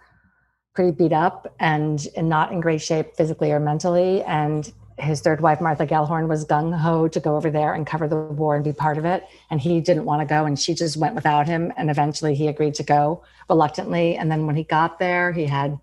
pretty 0.74 0.92
beat 0.92 1.14
up 1.14 1.52
and, 1.60 2.06
and 2.16 2.30
not 2.30 2.52
in 2.52 2.60
great 2.62 2.82
shape 2.82 3.16
physically 3.16 3.52
or 3.52 3.60
mentally. 3.60 4.22
And 4.24 4.72
his 5.00 5.22
third 5.22 5.42
wife, 5.42 5.60
Martha 5.60 5.88
Gellhorn, 5.88 6.28
was 6.28 6.46
gung 6.46 6.78
ho 6.78 7.08
to 7.08 7.20
go 7.20 7.36
over 7.36 7.50
there 7.50 7.74
and 7.74 7.86
cover 7.88 8.08
the 8.08 8.16
war 8.16 8.56
and 8.56 8.64
be 8.64 8.74
part 8.74 9.00
of 9.00 9.06
it. 9.06 9.28
And 9.50 9.60
he 9.60 9.82
didn't 9.82 10.06
want 10.06 10.22
to 10.22 10.28
go, 10.28 10.46
and 10.46 10.60
she 10.60 10.76
just 10.76 10.96
went 10.96 11.16
without 11.16 11.48
him. 11.48 11.74
And 11.78 11.90
eventually 11.90 12.36
he 12.36 12.48
agreed 12.48 12.76
to 12.76 12.84
go 12.84 13.24
reluctantly. 13.50 14.16
And 14.16 14.32
then 14.32 14.46
when 14.46 14.56
he 14.56 14.64
got 14.64 15.00
there, 15.00 15.32
he 15.32 15.46
had 15.46 15.80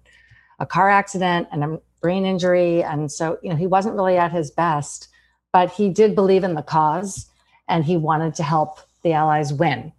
a 0.61 0.67
car 0.67 0.89
accident 0.89 1.49
and 1.51 1.65
a 1.65 1.81
brain 2.01 2.25
injury. 2.25 2.85
And 2.85 3.11
so, 3.11 3.39
you 3.43 3.51
know, 3.51 3.57
he 3.57 3.67
wasn't 3.67 3.97
really 3.97 4.17
at 4.17 4.31
his 4.31 4.53
best, 4.53 5.09
but 5.53 5.73
he 5.73 5.89
did 5.89 6.15
believe 6.15 6.45
in 6.45 6.55
the 6.55 6.63
cause 6.63 7.27
and 7.69 7.85
he 7.85 7.97
wanted 7.97 8.35
to 8.37 8.43
help 8.43 8.79
the 9.05 9.13
Allies 9.13 9.53
win. 9.53 9.93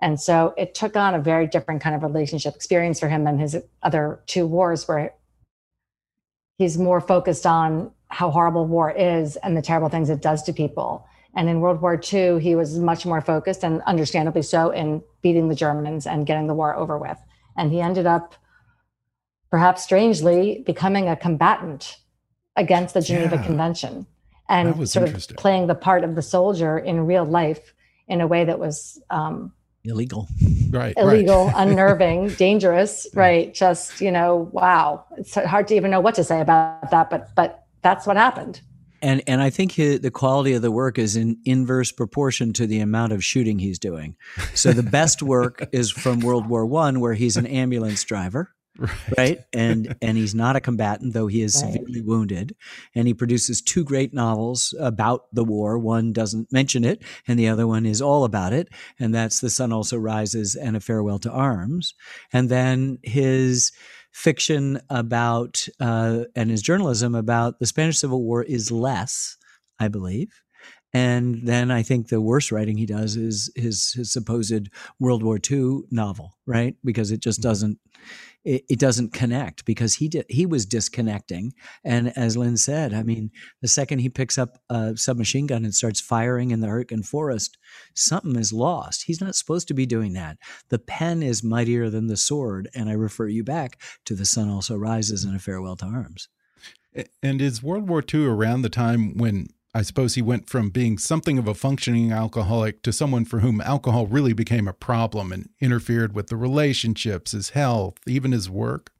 And 0.00 0.20
so 0.20 0.54
it 0.56 0.74
took 0.74 0.96
on 0.96 1.14
a 1.14 1.18
very 1.18 1.46
different 1.46 1.80
kind 1.80 1.96
of 1.96 2.02
relationship 2.02 2.54
experience 2.54 3.00
for 3.00 3.08
him 3.08 3.24
than 3.24 3.38
his 3.38 3.56
other 3.82 4.20
two 4.26 4.46
wars, 4.46 4.86
where 4.86 5.14
he's 6.56 6.78
more 6.78 7.00
focused 7.00 7.46
on 7.46 7.90
how 8.08 8.30
horrible 8.30 8.66
war 8.66 8.90
is 8.90 9.36
and 9.36 9.56
the 9.56 9.62
terrible 9.62 9.88
things 9.88 10.10
it 10.10 10.22
does 10.22 10.42
to 10.44 10.52
people. 10.52 11.06
And 11.34 11.48
in 11.48 11.60
World 11.60 11.80
War 11.80 12.00
II, 12.00 12.40
he 12.40 12.54
was 12.54 12.78
much 12.78 13.06
more 13.06 13.20
focused 13.20 13.64
and 13.64 13.82
understandably 13.82 14.42
so 14.42 14.70
in 14.70 15.02
beating 15.22 15.48
the 15.48 15.54
Germans 15.54 16.06
and 16.06 16.26
getting 16.26 16.46
the 16.46 16.54
war 16.54 16.74
over 16.74 16.98
with. 16.98 17.18
And 17.56 17.72
he 17.72 17.80
ended 17.80 18.06
up, 18.06 18.34
perhaps 19.50 19.82
strangely, 19.82 20.62
becoming 20.64 21.08
a 21.08 21.16
combatant 21.16 21.98
against 22.56 22.94
the 22.94 23.02
Geneva 23.02 23.36
yeah, 23.36 23.44
Convention 23.44 24.06
and 24.48 24.88
sort 24.88 25.08
of 25.08 25.28
playing 25.36 25.66
the 25.66 25.74
part 25.74 26.02
of 26.02 26.14
the 26.14 26.22
soldier 26.22 26.78
in 26.78 27.06
real 27.06 27.24
life 27.24 27.74
in 28.08 28.20
a 28.20 28.26
way 28.26 28.44
that 28.44 28.58
was 28.58 29.00
um, 29.10 29.52
illegal 29.84 30.28
right 30.70 30.94
illegal 30.96 31.46
right. 31.46 31.54
unnerving 31.68 32.28
dangerous 32.30 33.06
right 33.14 33.54
just 33.54 34.00
you 34.00 34.10
know 34.10 34.48
wow 34.52 35.04
it's 35.16 35.34
hard 35.34 35.68
to 35.68 35.74
even 35.74 35.90
know 35.90 36.00
what 36.00 36.14
to 36.14 36.24
say 36.24 36.40
about 36.40 36.90
that 36.90 37.08
but 37.08 37.34
but 37.34 37.64
that's 37.82 38.06
what 38.06 38.16
happened. 38.16 38.60
And 39.00 39.22
and 39.28 39.40
I 39.40 39.50
think 39.50 39.72
his, 39.72 40.00
the 40.00 40.10
quality 40.10 40.54
of 40.54 40.62
the 40.62 40.72
work 40.72 40.98
is 40.98 41.14
in 41.14 41.38
inverse 41.44 41.92
proportion 41.92 42.52
to 42.54 42.66
the 42.66 42.80
amount 42.80 43.12
of 43.12 43.24
shooting 43.24 43.60
he's 43.60 43.78
doing. 43.78 44.16
So 44.54 44.72
the 44.72 44.82
best 44.82 45.22
work 45.22 45.68
is 45.72 45.90
from 45.90 46.18
World 46.20 46.48
War 46.48 46.66
One, 46.66 46.98
where 46.98 47.14
he's 47.14 47.36
an 47.36 47.46
ambulance 47.46 48.02
driver, 48.02 48.52
right. 48.78 49.18
right? 49.18 49.38
And 49.52 49.96
and 50.00 50.16
he's 50.16 50.34
not 50.34 50.56
a 50.56 50.60
combatant, 50.60 51.14
though 51.14 51.26
he 51.26 51.42
is 51.42 51.62
right. 51.62 51.72
severely 51.72 52.00
wounded. 52.00 52.54
And 52.94 53.06
he 53.06 53.14
produces 53.14 53.60
two 53.60 53.84
great 53.84 54.14
novels 54.14 54.74
about 54.80 55.26
the 55.32 55.44
war. 55.44 55.78
One 55.78 56.12
doesn't 56.12 56.52
mention 56.52 56.84
it, 56.84 57.02
and 57.26 57.38
the 57.38 57.48
other 57.48 57.66
one 57.66 57.86
is 57.86 58.00
all 58.00 58.24
about 58.24 58.52
it. 58.52 58.68
And 58.98 59.14
that's 59.14 59.40
The 59.40 59.50
Sun 59.50 59.72
Also 59.72 59.96
Rises 59.96 60.54
and 60.54 60.76
A 60.76 60.80
Farewell 60.80 61.18
to 61.20 61.30
Arms. 61.30 61.94
And 62.32 62.48
then 62.48 62.98
his 63.02 63.72
fiction 64.12 64.80
about 64.90 65.68
uh, 65.80 66.24
and 66.34 66.50
his 66.50 66.62
journalism 66.62 67.14
about 67.14 67.58
the 67.58 67.66
Spanish 67.66 67.98
Civil 67.98 68.22
War 68.22 68.42
is 68.42 68.70
less, 68.70 69.36
I 69.78 69.88
believe. 69.88 70.28
And 70.94 71.46
then 71.46 71.70
I 71.70 71.82
think 71.82 72.08
the 72.08 72.20
worst 72.20 72.50
writing 72.50 72.76
he 72.78 72.86
does 72.86 73.16
is 73.16 73.52
his 73.54 73.92
his 73.92 74.12
supposed 74.12 74.70
World 74.98 75.22
War 75.22 75.38
II 75.50 75.82
novel, 75.90 76.38
right? 76.46 76.76
Because 76.82 77.10
it 77.10 77.20
just 77.20 77.40
mm-hmm. 77.40 77.48
doesn't 77.48 77.78
it, 78.48 78.64
it 78.70 78.78
doesn't 78.78 79.12
connect 79.12 79.66
because 79.66 79.96
he 79.96 80.08
did 80.08 80.24
he 80.28 80.46
was 80.46 80.64
disconnecting. 80.64 81.52
And 81.84 82.16
as 82.16 82.36
Lynn 82.36 82.56
said, 82.56 82.94
I 82.94 83.02
mean, 83.02 83.30
the 83.60 83.68
second 83.68 83.98
he 83.98 84.08
picks 84.08 84.38
up 84.38 84.58
a 84.70 84.96
submachine 84.96 85.46
gun 85.46 85.64
and 85.64 85.74
starts 85.74 86.00
firing 86.00 86.50
in 86.50 86.60
the 86.60 86.66
Hurtgen 86.66 87.04
forest, 87.04 87.58
something 87.94 88.36
is 88.36 88.52
lost. 88.52 89.04
He's 89.06 89.20
not 89.20 89.34
supposed 89.34 89.68
to 89.68 89.74
be 89.74 89.84
doing 89.84 90.14
that. 90.14 90.38
The 90.70 90.78
pen 90.78 91.22
is 91.22 91.44
mightier 91.44 91.90
than 91.90 92.06
the 92.06 92.16
sword, 92.16 92.70
and 92.74 92.88
I 92.88 92.94
refer 92.94 93.28
you 93.28 93.44
back 93.44 93.80
to 94.06 94.14
the 94.14 94.24
sun 94.24 94.48
also 94.48 94.76
rises 94.76 95.24
and 95.24 95.36
a 95.36 95.38
farewell 95.38 95.76
to 95.76 95.84
arms. 95.84 96.28
And 97.22 97.42
is 97.42 97.62
World 97.62 97.86
War 97.86 98.02
II 98.02 98.24
around 98.24 98.62
the 98.62 98.70
time 98.70 99.18
when 99.18 99.48
I 99.74 99.82
suppose 99.82 100.14
he 100.14 100.22
went 100.22 100.48
from 100.48 100.70
being 100.70 100.96
something 100.96 101.38
of 101.38 101.46
a 101.46 101.54
functioning 101.54 102.10
alcoholic 102.10 102.82
to 102.82 102.92
someone 102.92 103.24
for 103.24 103.40
whom 103.40 103.60
alcohol 103.60 104.06
really 104.06 104.32
became 104.32 104.66
a 104.66 104.72
problem 104.72 105.30
and 105.30 105.50
interfered 105.60 106.14
with 106.14 106.28
the 106.28 106.36
relationships, 106.36 107.32
his 107.32 107.50
health, 107.50 107.98
even 108.06 108.32
his 108.32 108.48
work. 108.48 108.90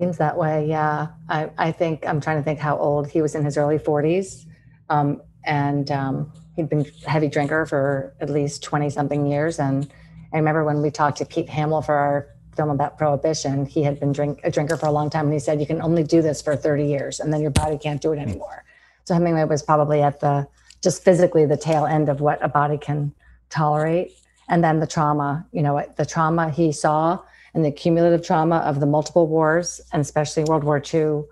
Seems 0.00 0.16
that 0.16 0.38
way, 0.38 0.66
yeah. 0.66 1.08
I, 1.28 1.50
I 1.58 1.72
think 1.72 2.06
I'm 2.06 2.20
trying 2.22 2.38
to 2.38 2.42
think 2.42 2.58
how 2.58 2.78
old 2.78 3.08
he 3.08 3.20
was 3.20 3.34
in 3.34 3.44
his 3.44 3.58
early 3.58 3.78
40s. 3.78 4.46
Um, 4.88 5.20
and 5.44 5.90
um, 5.90 6.32
he'd 6.56 6.70
been 6.70 6.86
a 6.86 7.10
heavy 7.10 7.28
drinker 7.28 7.66
for 7.66 8.14
at 8.20 8.30
least 8.30 8.62
20 8.62 8.88
something 8.88 9.26
years. 9.26 9.58
And 9.58 9.90
I 10.32 10.38
remember 10.38 10.64
when 10.64 10.80
we 10.80 10.90
talked 10.90 11.18
to 11.18 11.26
Pete 11.26 11.50
Hamill 11.50 11.82
for 11.82 11.94
our 11.94 12.28
film 12.56 12.70
about 12.70 12.96
prohibition, 12.96 13.66
he 13.66 13.82
had 13.82 14.00
been 14.00 14.12
drink, 14.12 14.40
a 14.44 14.50
drinker 14.50 14.78
for 14.78 14.86
a 14.86 14.90
long 14.90 15.10
time. 15.10 15.26
And 15.26 15.34
he 15.34 15.38
said, 15.38 15.60
You 15.60 15.66
can 15.66 15.82
only 15.82 16.02
do 16.02 16.22
this 16.22 16.40
for 16.40 16.56
30 16.56 16.86
years 16.86 17.20
and 17.20 17.32
then 17.32 17.42
your 17.42 17.50
body 17.50 17.76
can't 17.76 18.00
do 18.00 18.12
it 18.12 18.18
anymore. 18.18 18.64
So 19.10 19.14
Hemingway 19.14 19.42
was 19.42 19.60
probably 19.60 20.02
at 20.02 20.20
the 20.20 20.46
just 20.84 21.02
physically 21.02 21.44
the 21.44 21.56
tail 21.56 21.84
end 21.84 22.08
of 22.08 22.20
what 22.20 22.38
a 22.44 22.48
body 22.48 22.78
can 22.78 23.12
tolerate. 23.48 24.12
And 24.48 24.62
then 24.62 24.78
the 24.78 24.86
trauma, 24.86 25.48
you 25.50 25.62
know, 25.62 25.84
the 25.96 26.06
trauma 26.06 26.48
he 26.48 26.70
saw 26.70 27.18
and 27.52 27.64
the 27.64 27.72
cumulative 27.72 28.24
trauma 28.24 28.58
of 28.58 28.78
the 28.78 28.86
multiple 28.86 29.26
wars, 29.26 29.80
and 29.92 30.00
especially 30.00 30.44
World 30.44 30.62
War 30.62 30.80
II 30.80 31.24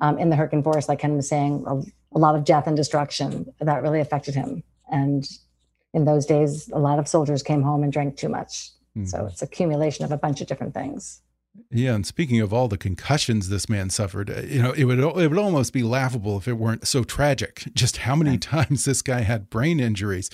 um, 0.00 0.16
in 0.18 0.30
the 0.30 0.36
Hurtgen 0.36 0.64
Forest, 0.64 0.88
like 0.88 1.00
Ken 1.00 1.14
was 1.14 1.28
saying, 1.28 1.62
a, 1.66 1.82
a 2.16 2.18
lot 2.18 2.36
of 2.36 2.44
death 2.44 2.66
and 2.66 2.74
destruction 2.74 3.52
that 3.60 3.82
really 3.82 4.00
affected 4.00 4.34
him. 4.34 4.62
And 4.90 5.28
in 5.92 6.06
those 6.06 6.24
days, 6.24 6.70
a 6.72 6.78
lot 6.78 6.98
of 6.98 7.06
soldiers 7.06 7.42
came 7.42 7.60
home 7.60 7.82
and 7.82 7.92
drank 7.92 8.16
too 8.16 8.30
much. 8.30 8.70
Mm-hmm. 8.96 9.04
So 9.04 9.26
it's 9.26 9.42
accumulation 9.42 10.06
of 10.06 10.10
a 10.10 10.16
bunch 10.16 10.40
of 10.40 10.46
different 10.46 10.72
things. 10.72 11.20
Yeah, 11.70 11.94
and 11.94 12.06
speaking 12.06 12.40
of 12.40 12.52
all 12.52 12.68
the 12.68 12.78
concussions 12.78 13.48
this 13.48 13.68
man 13.68 13.90
suffered, 13.90 14.30
uh, 14.30 14.42
you 14.42 14.62
know, 14.62 14.72
it 14.72 14.84
would 14.84 14.98
it 15.00 15.28
would 15.28 15.38
almost 15.38 15.72
be 15.72 15.82
laughable 15.82 16.36
if 16.36 16.46
it 16.46 16.54
weren't 16.54 16.86
so 16.86 17.02
tragic. 17.02 17.64
Just 17.74 17.98
how 17.98 18.14
many 18.14 18.38
times 18.38 18.84
this 18.84 19.02
guy 19.02 19.20
had 19.20 19.50
brain 19.50 19.80
injuries, 19.80 20.30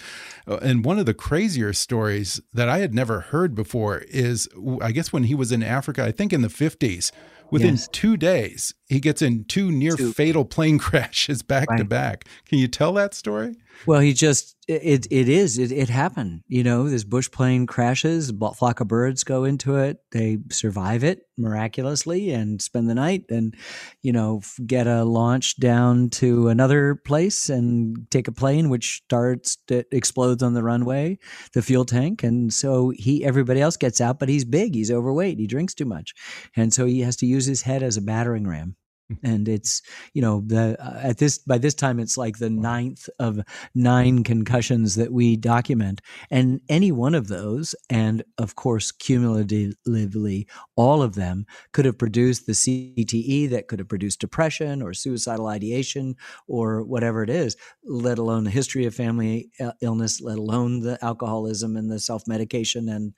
uh, 0.46 0.58
and 0.58 0.84
one 0.84 0.98
of 0.98 1.06
the 1.06 1.14
crazier 1.14 1.72
stories 1.72 2.40
that 2.52 2.68
I 2.68 2.78
had 2.78 2.94
never 2.94 3.20
heard 3.20 3.54
before 3.54 3.98
is, 4.08 4.48
I 4.80 4.92
guess 4.92 5.12
when 5.12 5.24
he 5.24 5.34
was 5.34 5.52
in 5.52 5.62
Africa, 5.62 6.04
I 6.04 6.12
think 6.12 6.32
in 6.32 6.42
the 6.42 6.50
fifties, 6.50 7.12
within 7.50 7.74
yes. 7.74 7.88
two 7.88 8.16
days 8.16 8.74
he 8.88 9.00
gets 9.00 9.22
in 9.22 9.44
two 9.44 9.70
near 9.70 9.96
two. 9.96 10.12
fatal 10.12 10.44
plane 10.44 10.78
crashes 10.80 11.42
back 11.42 11.70
right. 11.70 11.78
to 11.78 11.84
back. 11.84 12.26
Can 12.46 12.58
you 12.58 12.68
tell 12.68 12.92
that 12.94 13.14
story? 13.14 13.56
Well, 13.86 14.00
he 14.00 14.12
just 14.12 14.56
it 14.68 15.06
it 15.10 15.28
is 15.28 15.58
it, 15.58 15.72
it 15.72 15.88
happened. 15.88 16.42
You 16.46 16.62
know, 16.62 16.88
this 16.88 17.04
bush 17.04 17.30
plane 17.30 17.66
crashes, 17.66 18.30
a 18.30 18.54
flock 18.54 18.80
of 18.80 18.88
birds 18.88 19.24
go 19.24 19.44
into 19.44 19.76
it. 19.76 19.98
They 20.12 20.38
survive 20.50 21.02
it 21.02 21.26
miraculously 21.36 22.30
and 22.30 22.62
spend 22.62 22.88
the 22.88 22.94
night, 22.94 23.24
and 23.28 23.56
you 24.02 24.12
know 24.12 24.40
get 24.66 24.86
a 24.86 25.04
launch 25.04 25.58
down 25.58 26.10
to 26.10 26.48
another 26.48 26.94
place 26.94 27.48
and 27.48 28.06
take 28.10 28.28
a 28.28 28.32
plane 28.32 28.68
which 28.68 29.02
starts 29.04 29.56
to 29.68 29.84
explodes 29.90 30.42
on 30.42 30.54
the 30.54 30.62
runway, 30.62 31.18
the 31.54 31.62
fuel 31.62 31.84
tank, 31.84 32.22
and 32.22 32.52
so 32.52 32.92
he 32.96 33.24
everybody 33.24 33.60
else 33.60 33.76
gets 33.76 34.00
out, 34.00 34.18
but 34.18 34.28
he's 34.28 34.44
big, 34.44 34.74
he's 34.74 34.90
overweight, 34.90 35.38
he 35.38 35.46
drinks 35.46 35.74
too 35.74 35.86
much, 35.86 36.14
and 36.56 36.72
so 36.72 36.86
he 36.86 37.00
has 37.00 37.16
to 37.16 37.26
use 37.26 37.46
his 37.46 37.62
head 37.62 37.82
as 37.82 37.96
a 37.96 38.02
battering 38.02 38.46
ram 38.46 38.76
and 39.22 39.48
it's 39.48 39.82
you 40.14 40.22
know 40.22 40.42
the 40.46 40.76
uh, 40.80 41.00
at 41.02 41.18
this 41.18 41.38
by 41.38 41.58
this 41.58 41.74
time 41.74 41.98
it's 41.98 42.16
like 42.16 42.38
the 42.38 42.50
ninth 42.50 43.08
of 43.18 43.40
nine 43.74 44.24
concussions 44.24 44.94
that 44.94 45.12
we 45.12 45.36
document. 45.36 46.00
And 46.30 46.60
any 46.68 46.92
one 46.92 47.14
of 47.14 47.28
those 47.28 47.74
and 47.90 48.22
of 48.38 48.54
course 48.54 48.92
cumulatively 48.92 50.46
all 50.76 51.02
of 51.02 51.14
them 51.14 51.46
could 51.72 51.84
have 51.84 51.98
produced 51.98 52.46
the 52.46 52.52
CTE 52.52 53.50
that 53.50 53.68
could 53.68 53.78
have 53.78 53.88
produced 53.88 54.20
depression 54.20 54.82
or 54.82 54.94
suicidal 54.94 55.46
ideation 55.46 56.16
or 56.46 56.82
whatever 56.82 57.22
it 57.22 57.30
is 57.30 57.56
let 57.84 58.18
alone 58.18 58.44
the 58.44 58.50
history 58.50 58.86
of 58.86 58.94
family 58.94 59.50
uh, 59.60 59.72
illness 59.80 60.20
let 60.20 60.38
alone 60.38 60.80
the 60.80 60.98
alcoholism 61.02 61.76
and 61.76 61.90
the 61.90 61.98
self-medication 61.98 62.88
and 62.88 63.14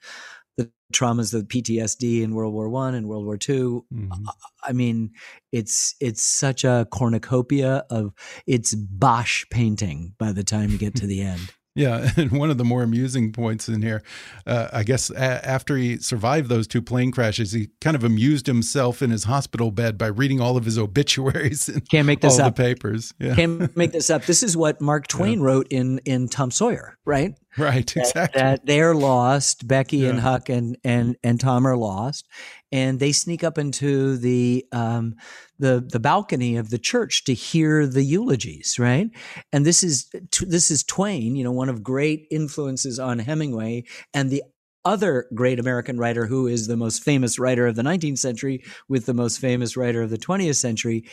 traumas 0.93 1.33
of 1.33 1.47
PTSD 1.47 2.21
in 2.21 2.35
World 2.35 2.53
War 2.53 2.69
One 2.69 2.95
and 2.95 3.07
World 3.07 3.25
War 3.25 3.37
2 3.37 3.85
mm-hmm. 3.93 4.25
I 4.63 4.71
mean, 4.71 5.11
it's 5.51 5.95
it's 5.99 6.21
such 6.21 6.63
a 6.63 6.87
cornucopia 6.91 7.85
of 7.89 8.13
it's 8.47 8.75
Bosch 8.75 9.45
painting 9.49 10.13
by 10.17 10.31
the 10.31 10.43
time 10.43 10.71
you 10.71 10.77
get 10.77 10.95
to 10.95 11.07
the 11.07 11.21
end. 11.21 11.53
Yeah, 11.75 12.09
and 12.17 12.31
one 12.31 12.49
of 12.49 12.57
the 12.57 12.63
more 12.63 12.83
amusing 12.83 13.33
points 13.33 13.67
in 13.67 13.81
here, 13.81 14.01
uh, 14.47 14.69
I 14.71 14.83
guess, 14.83 15.11
after 15.11 15.75
he 15.75 15.97
survived 15.97 16.49
those 16.49 16.67
two 16.67 16.81
plane 16.81 17.11
crashes, 17.11 17.51
he 17.51 17.69
kind 17.81 17.95
of 17.95 18.03
amused 18.03 18.47
himself 18.47 19.01
in 19.01 19.09
his 19.11 19.25
hospital 19.25 19.71
bed 19.71 19.97
by 19.97 20.07
reading 20.07 20.39
all 20.39 20.55
of 20.55 20.63
his 20.63 20.77
obituaries. 20.85 21.67
And 21.67 21.87
Can't 21.89 22.07
make 22.07 22.21
this 22.21 22.39
all 22.39 22.47
up. 22.47 22.55
The 22.55 22.63
papers. 22.63 23.13
Yeah. 23.19 23.35
Can't 23.35 23.75
make 23.75 23.91
this 23.91 24.09
up. 24.09 24.23
This 24.23 24.41
is 24.41 24.55
what 24.55 24.79
Mark 24.79 25.07
Twain 25.09 25.39
yeah. 25.39 25.45
wrote 25.45 25.67
in 25.69 25.99
in 26.05 26.29
Tom 26.29 26.49
Sawyer, 26.49 26.97
right? 27.03 27.37
Right, 27.57 27.95
exactly. 27.95 28.21
That, 28.21 28.33
that 28.33 28.65
they're 28.65 28.95
lost. 28.95 29.67
Becky 29.67 29.97
yeah. 29.97 30.09
and 30.09 30.19
Huck 30.19 30.49
and 30.49 30.77
and 30.83 31.17
and 31.23 31.39
Tom 31.39 31.67
are 31.67 31.77
lost, 31.77 32.27
and 32.75 32.99
they 32.99 33.13
sneak 33.13 33.41
up 33.41 33.57
into 33.57 34.17
the 34.17 34.65
um, 34.73 35.15
the 35.57 35.87
the 35.89 35.99
balcony 35.99 36.57
of 36.57 36.71
the 36.71 36.77
church 36.77 37.23
to 37.23 37.33
hear 37.33 37.87
the 37.87 38.03
eulogies. 38.03 38.77
Right, 38.77 39.09
and 39.53 39.65
this 39.65 39.81
is 39.81 40.09
this 40.41 40.69
is 40.69 40.83
Twain, 40.83 41.37
you 41.37 41.43
know, 41.45 41.53
one 41.53 41.69
of 41.69 41.83
great 41.83 42.27
influences 42.29 42.99
on 42.99 43.19
Hemingway, 43.19 43.85
and 44.13 44.29
the 44.29 44.43
other 44.83 45.25
great 45.33 45.57
American 45.57 45.97
writer 45.97 46.25
who 46.25 46.47
is 46.47 46.67
the 46.67 46.75
most 46.75 47.01
famous 47.01 47.39
writer 47.39 47.65
of 47.65 47.75
the 47.75 47.81
19th 47.81 48.19
century 48.19 48.61
with 48.89 49.05
the 49.05 49.13
most 49.13 49.39
famous 49.39 49.75
writer 49.75 50.03
of 50.03 50.11
the 50.11 50.17
20th 50.17 50.57
century. 50.57 51.03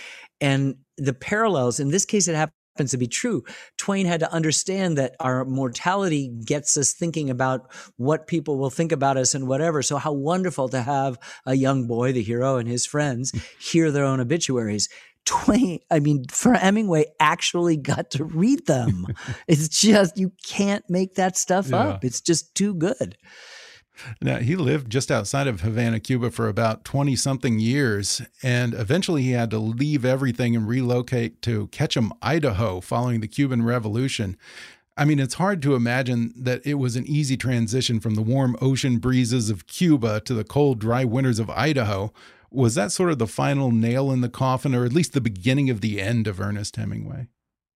And 0.43 0.75
the 0.99 1.15
parallels, 1.15 1.81
in 1.81 1.91
this 1.91 2.05
case, 2.05 2.29
it 2.29 2.35
happened 2.35 2.53
happens 2.75 2.91
to 2.93 2.99
be 2.99 3.07
true. 3.07 3.45
Twain 3.77 4.07
had 4.07 4.21
to 4.21 4.33
understand 4.33 4.97
that 4.99 5.15
our 5.21 5.45
mortality 5.45 6.29
gets 6.29 6.77
us 6.77 6.93
thinking 6.93 7.29
about 7.29 7.73
what 7.97 8.27
people 8.27 8.59
will 8.59 8.71
think 8.71 8.93
about 8.93 9.17
us 9.17 9.35
and 9.35 9.47
whatever. 9.47 9.83
So, 9.83 9.99
how 9.99 10.13
wonderful 10.13 10.69
to 10.71 10.83
have 10.83 11.19
a 11.45 11.55
young 11.55 11.87
boy, 11.87 12.13
the 12.13 12.23
hero, 12.23 12.57
and 12.57 12.69
his 12.69 12.87
friends 12.87 13.31
hmm. 13.31 13.39
hear 13.61 13.91
their 13.91 14.05
own 14.05 14.21
obituaries. 14.21 14.89
Twain, 15.25 15.79
I 15.89 16.01
mean, 16.01 16.25
for 16.31 16.55
Hemingway, 16.55 17.05
actually 17.21 17.77
got 17.77 18.11
to 18.13 18.25
read 18.25 18.67
them. 18.67 19.07
it's 19.47 19.69
just, 19.69 20.19
you 20.19 20.33
can't 20.45 20.85
make 20.89 21.15
that 21.15 21.37
stuff 21.37 21.69
yeah. 21.71 21.77
up. 21.77 22.05
It's 22.05 22.21
just 22.21 22.55
too 22.57 22.75
good. 22.75 23.17
Now, 24.21 24.39
he 24.39 24.57
lived 24.57 24.91
just 24.91 25.11
outside 25.11 25.47
of 25.47 25.61
Havana, 25.61 26.01
Cuba 26.01 26.31
for 26.31 26.49
about 26.49 26.85
20 26.85 27.17
something 27.17 27.59
years, 27.59 28.23
and 28.43 28.75
eventually 28.75 29.23
he 29.23 29.33
had 29.33 29.51
to 29.51 29.59
leave 29.59 30.05
everything 30.05 30.57
and 30.57 30.67
relocate 30.67 31.43
to 31.43 31.69
Ketchum, 31.69 32.13
Idaho, 32.23 32.81
following 32.81 33.21
the 33.21 33.29
Cuban 33.29 33.63
Revolution. 33.63 34.37
I 34.97 35.05
mean, 35.05 35.19
it's 35.19 35.35
hard 35.35 35.63
to 35.63 35.75
imagine 35.75 36.33
that 36.37 36.61
it 36.67 36.75
was 36.75 36.97
an 36.97 37.07
easy 37.07 37.37
transition 37.37 37.99
from 37.99 38.15
the 38.15 38.23
warm 38.23 38.57
ocean 38.61 38.99
breezes 38.99 39.49
of 39.49 39.67
Cuba 39.67 40.21
to 40.21 40.35
the 40.35 40.45
cold, 40.45 40.79
dry 40.79 41.05
winters 41.05 41.39
of 41.39 41.49
Idaho. 41.49 42.13
Was 42.51 42.75
that 42.75 42.93
sort 42.93 43.11
of 43.11 43.19
the 43.19 43.27
final 43.27 43.71
nail 43.71 44.11
in 44.11 44.21
the 44.21 44.29
coffin, 44.29 44.75
or 44.75 44.85
at 44.85 44.93
least 44.93 45.15
the 45.15 45.21
beginning 45.21 45.71
of 45.71 45.81
the 45.81 46.01
end 46.01 46.27
of 46.27 46.41
Ernest 46.41 46.77
Hemingway? 46.77 47.29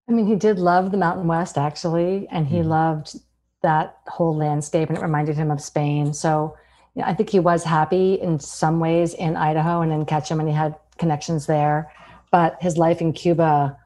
I 0.09 0.13
mean, 0.13 0.27
he 0.27 0.37
did 0.37 0.59
love 0.59 0.91
the 0.91 0.99
Mountain 0.99 1.27
West, 1.27 1.57
actually, 1.57 2.29
and 2.31 2.47
he 2.47 2.59
mm. 2.59 2.67
loved 2.67 3.17
that 3.63 3.99
whole 4.07 4.37
landscape 4.37 4.89
and 4.89 4.99
it 4.99 5.03
reminded 5.03 5.37
him 5.37 5.51
of 5.51 5.61
Spain. 5.61 6.13
So 6.15 6.57
you 6.95 7.03
know, 7.03 7.09
I 7.09 7.15
think 7.15 7.31
he 7.31 7.41
was 7.41 7.65
happy 7.65 8.15
in 8.15 8.39
some 8.41 8.81
ways 8.81 9.15
in 9.15 9.37
Idaho 9.37 9.83
and 9.83 9.93
in 9.93 10.07
Ketchum 10.07 10.41
and 10.41 10.49
he 10.49 10.55
had 10.55 10.77
connections 10.99 11.47
there. 11.47 11.93
But 12.31 12.57
his 12.61 12.77
life 12.77 13.01
in 13.01 13.13
Cuba 13.13 13.79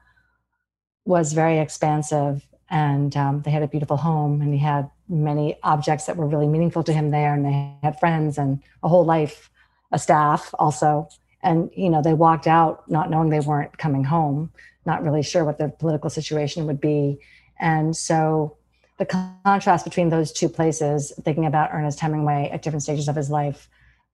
was 1.05 1.33
very 1.33 1.59
expansive 1.59 2.45
and 2.69 3.15
um, 3.17 3.41
they 3.41 3.51
had 3.51 3.63
a 3.63 3.67
beautiful 3.67 3.97
home 3.97 4.41
and 4.41 4.53
he 4.53 4.59
had 4.59 4.89
many 5.09 5.57
objects 5.63 6.05
that 6.05 6.15
were 6.15 6.27
really 6.27 6.47
meaningful 6.47 6.83
to 6.83 6.93
him 6.93 7.11
there 7.11 7.33
and 7.33 7.45
they 7.45 7.75
had 7.83 7.99
friends 7.99 8.37
and 8.37 8.61
a 8.81 8.87
whole 8.87 9.03
life, 9.03 9.49
a 9.91 9.99
staff 9.99 10.53
also. 10.57 11.09
And, 11.43 11.69
you 11.75 11.89
know, 11.89 12.01
they 12.01 12.13
walked 12.13 12.47
out 12.47 12.89
not 12.89 13.09
knowing 13.09 13.29
they 13.29 13.39
weren't 13.39 13.77
coming 13.77 14.05
home, 14.05 14.51
not 14.85 15.03
really 15.03 15.23
sure 15.23 15.43
what 15.43 15.57
the 15.57 15.69
political 15.69 16.09
situation 16.09 16.65
would 16.67 16.79
be. 16.79 17.19
And 17.59 17.95
so 17.95 18.57
the 19.01 19.31
contrast 19.43 19.83
between 19.83 20.09
those 20.09 20.31
two 20.31 20.47
places, 20.47 21.11
thinking 21.23 21.47
about 21.47 21.71
Ernest 21.73 21.99
Hemingway 21.99 22.51
at 22.53 22.61
different 22.61 22.83
stages 22.83 23.07
of 23.07 23.15
his 23.15 23.31
life, 23.31 23.67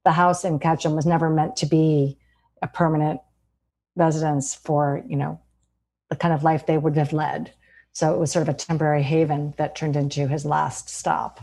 the 0.05 0.13
house 0.13 0.45
in 0.45 0.59
Ketchum 0.59 0.95
was 0.95 1.05
never 1.05 1.29
meant 1.29 1.57
to 1.57 1.65
be 1.65 2.17
a 2.61 2.69
permanent 2.69 3.19
residence 3.97 4.55
for, 4.55 5.03
you 5.05 5.17
know, 5.17 5.41
the 6.09 6.15
kind 6.15 6.33
of 6.33 6.41
life 6.41 6.65
they 6.65 6.77
would 6.77 6.95
have 6.95 7.11
led. 7.11 7.51
So 7.91 8.13
it 8.13 8.17
was 8.17 8.31
sort 8.31 8.47
of 8.47 8.55
a 8.55 8.57
temporary 8.57 9.03
haven 9.03 9.53
that 9.57 9.75
turned 9.75 9.97
into 9.97 10.25
his 10.25 10.45
last 10.45 10.88
stop. 10.88 11.41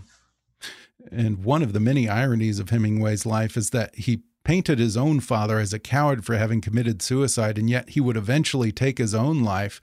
And 1.13 1.45
one 1.45 1.63
of 1.63 1.75
the 1.75 1.81
many 1.81 2.09
ironies 2.09 2.59
of 2.59 2.71
Hemingway's 2.71 3.27
life 3.27 3.59
is 3.59 3.69
that 3.71 3.95
he 3.95 4.23
painted 4.45 4.79
his 4.79 4.97
own 4.97 5.21
father 5.21 5.59
as 5.59 5.73
a 5.73 5.79
coward 5.79 6.25
for 6.25 6.37
having 6.37 6.61
committed 6.61 7.03
suicide, 7.03 7.59
and 7.59 7.69
yet 7.69 7.91
he 7.91 8.01
would 8.01 8.17
eventually 8.17 8.71
take 8.71 8.99
his 8.99 9.15
own 9.15 9.43
life. 9.43 9.81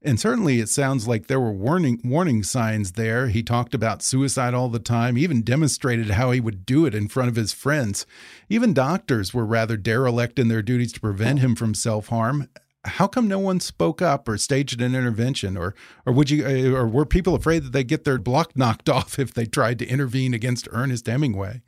And 0.00 0.20
certainly 0.20 0.60
it 0.60 0.68
sounds 0.68 1.08
like 1.08 1.26
there 1.26 1.40
were 1.40 1.52
warning 1.52 2.00
warning 2.04 2.42
signs 2.42 2.92
there. 2.92 3.28
He 3.28 3.42
talked 3.42 3.74
about 3.74 4.02
suicide 4.02 4.54
all 4.54 4.68
the 4.68 4.78
time, 4.78 5.18
even 5.18 5.42
demonstrated 5.42 6.10
how 6.10 6.30
he 6.30 6.40
would 6.40 6.64
do 6.64 6.86
it 6.86 6.94
in 6.94 7.08
front 7.08 7.30
of 7.30 7.36
his 7.36 7.52
friends. 7.52 8.06
Even 8.48 8.74
doctors 8.74 9.34
were 9.34 9.46
rather 9.46 9.76
derelict 9.76 10.38
in 10.38 10.48
their 10.48 10.62
duties 10.62 10.92
to 10.92 11.00
prevent 11.00 11.40
him 11.40 11.56
from 11.56 11.74
self-harm. 11.74 12.48
How 12.84 13.06
come 13.06 13.26
no 13.26 13.38
one 13.38 13.60
spoke 13.60 14.02
up 14.02 14.28
or 14.28 14.36
staged 14.36 14.82
an 14.82 14.94
intervention 14.94 15.56
or 15.56 15.74
or 16.04 16.12
would 16.12 16.28
you 16.28 16.44
uh, 16.44 16.78
or 16.78 16.86
were 16.86 17.06
people 17.06 17.34
afraid 17.34 17.64
that 17.64 17.72
they'd 17.72 17.88
get 17.88 18.04
their 18.04 18.18
block 18.18 18.54
knocked 18.56 18.88
off 18.90 19.18
if 19.18 19.32
they 19.32 19.46
tried 19.46 19.78
to 19.78 19.88
intervene 19.88 20.34
against 20.34 20.68
Ernest 20.70 21.06
Hemingway? 21.06 21.62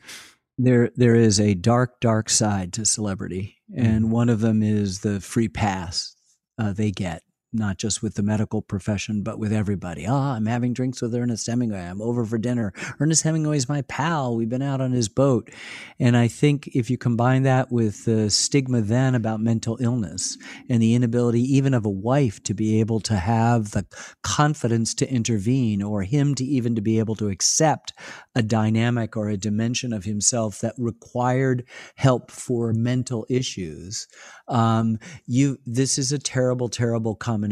There 0.59 0.91
there 0.97 1.15
is 1.15 1.41
a 1.41 1.55
dark, 1.55 2.01
dark 2.01 2.31
side 2.31 2.73
to 2.75 2.85
celebrity, 2.85 3.57
and 3.75 4.05
mm-hmm. 4.05 4.11
one 4.11 4.29
of 4.29 4.41
them 4.41 4.63
is 4.63 5.01
the 5.01 5.21
free 5.21 5.49
pass 5.49 6.17
uh, 6.59 6.73
they 6.73 6.91
get 6.91 7.23
not 7.57 7.79
just 7.79 8.03
with 8.03 8.15
the 8.15 8.23
medical 8.23 8.63
profession, 8.63 9.23
but 9.23 9.39
with 9.39 9.53
everybody. 9.53 10.07
Ah, 10.07 10.35
I'm 10.35 10.47
having 10.47 10.73
drinks 10.73 11.01
with 11.01 11.15
Ernest 11.15 11.47
Hemingway. 11.47 11.81
I'm 11.81 12.03
over 12.03 12.25
for 12.25 12.39
dinner. 12.39 12.73
Ernest 13.01 13.23
Hemingway 13.23 13.57
is 13.57 13.69
my 13.69 13.83
pal. 13.83 14.37
We've 14.37 14.49
been 14.49 14.63
out 14.63 14.81
on 14.81 14.93
his 14.93 15.09
boat. 15.09 15.51
And 15.99 16.17
I 16.17 16.29
think 16.29 16.69
if 16.69 16.91
you 16.91 16.99
combine 16.99 17.43
that 17.45 17.73
with 17.73 18.05
the 18.05 18.31
stigma 18.31 18.81
then 18.83 19.15
about 19.15 19.41
mental 19.41 19.79
illness 19.81 20.37
and 20.69 20.83
the 20.83 20.95
inability 20.95 21.41
even 21.41 21.75
of 21.75 21.87
a 21.87 21.91
wife 21.91 22.43
to 22.45 22.55
be 22.55 22.81
able 22.81 23.01
to 23.01 23.17
have 23.17 23.71
the 23.71 23.87
confidence 24.23 24.95
to 24.95 25.11
intervene 25.11 25.83
or 25.83 26.03
him 26.03 26.35
to 26.35 26.45
even 26.45 26.75
to 26.75 26.81
be 26.81 26.99
able 26.99 27.17
to 27.17 27.29
accept 27.29 27.93
a 28.35 28.43
dynamic 28.43 29.17
or 29.17 29.29
a 29.29 29.37
dimension 29.37 29.93
of 29.93 30.05
himself 30.05 30.61
that 30.61 30.75
required 30.77 31.65
help 31.97 32.31
for 32.31 32.73
mental 32.73 33.27
issues, 33.31 34.07
um, 34.49 34.99
you 35.27 35.59
this 35.65 35.99
is 35.99 36.13
a 36.13 36.19
terrible, 36.19 36.69
terrible 36.69 37.15
combination 37.15 37.46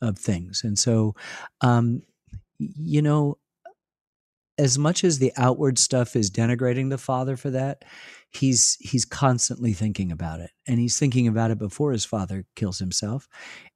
of 0.00 0.18
things. 0.18 0.62
And 0.64 0.78
so, 0.78 1.14
um, 1.60 2.02
you 2.58 3.02
know, 3.02 3.38
as 4.58 4.78
much 4.78 5.02
as 5.02 5.18
the 5.18 5.32
outward 5.36 5.78
stuff 5.78 6.14
is 6.14 6.30
denigrating 6.30 6.90
the 6.90 6.98
father 6.98 7.36
for 7.36 7.50
that, 7.50 7.84
he's 8.30 8.76
he's 8.80 9.04
constantly 9.04 9.72
thinking 9.72 10.12
about 10.12 10.40
it, 10.40 10.50
and 10.66 10.78
he's 10.78 10.98
thinking 10.98 11.26
about 11.26 11.50
it 11.50 11.58
before 11.58 11.92
his 11.92 12.04
father 12.04 12.44
kills 12.54 12.78
himself, 12.78 13.28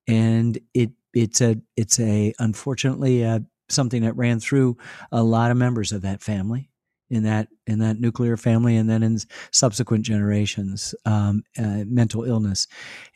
and 0.06 0.58
it 0.74 0.90
it's 1.14 1.40
a 1.40 1.56
it's 1.76 1.98
a 1.98 2.34
unfortunately 2.38 3.24
uh, 3.24 3.40
something 3.68 4.02
that 4.02 4.16
ran 4.16 4.38
through 4.38 4.76
a 5.10 5.22
lot 5.22 5.50
of 5.50 5.56
members 5.56 5.92
of 5.92 6.02
that 6.02 6.22
family 6.22 6.70
in 7.10 7.22
that 7.24 7.48
in 7.66 7.78
that 7.80 8.00
nuclear 8.00 8.36
family 8.36 8.76
and 8.76 8.88
then 8.88 9.02
in 9.02 9.18
subsequent 9.52 10.04
generations 10.04 10.94
um, 11.04 11.42
uh, 11.58 11.84
mental 11.86 12.24
illness. 12.24 12.66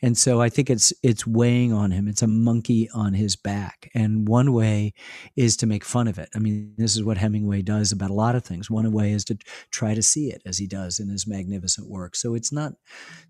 And 0.01 0.17
so 0.17 0.41
i 0.41 0.49
think 0.49 0.69
it's 0.69 0.93
it's 1.03 1.25
weighing 1.25 1.73
on 1.73 1.91
him. 1.91 2.07
It's 2.07 2.21
a 2.21 2.27
monkey 2.27 2.89
on 2.93 3.13
his 3.13 3.35
back. 3.35 3.89
And 3.93 4.27
one 4.27 4.53
way 4.53 4.93
is 5.35 5.57
to 5.57 5.65
make 5.65 5.83
fun 5.83 6.07
of 6.07 6.17
it. 6.17 6.29
I 6.35 6.39
mean 6.39 6.73
this 6.77 6.95
is 6.95 7.03
what 7.03 7.17
hemingway 7.17 7.61
does 7.61 7.91
about 7.91 8.11
a 8.11 8.15
lot 8.15 8.35
of 8.35 8.43
things. 8.43 8.69
One 8.69 8.91
way 8.91 9.11
is 9.11 9.25
to 9.25 9.37
try 9.71 9.93
to 9.93 10.01
see 10.01 10.29
it 10.29 10.41
as 10.45 10.57
he 10.57 10.67
does 10.67 10.99
in 10.99 11.09
his 11.09 11.27
magnificent 11.27 11.89
work. 11.89 12.15
So 12.15 12.35
it's 12.35 12.51
not 12.51 12.73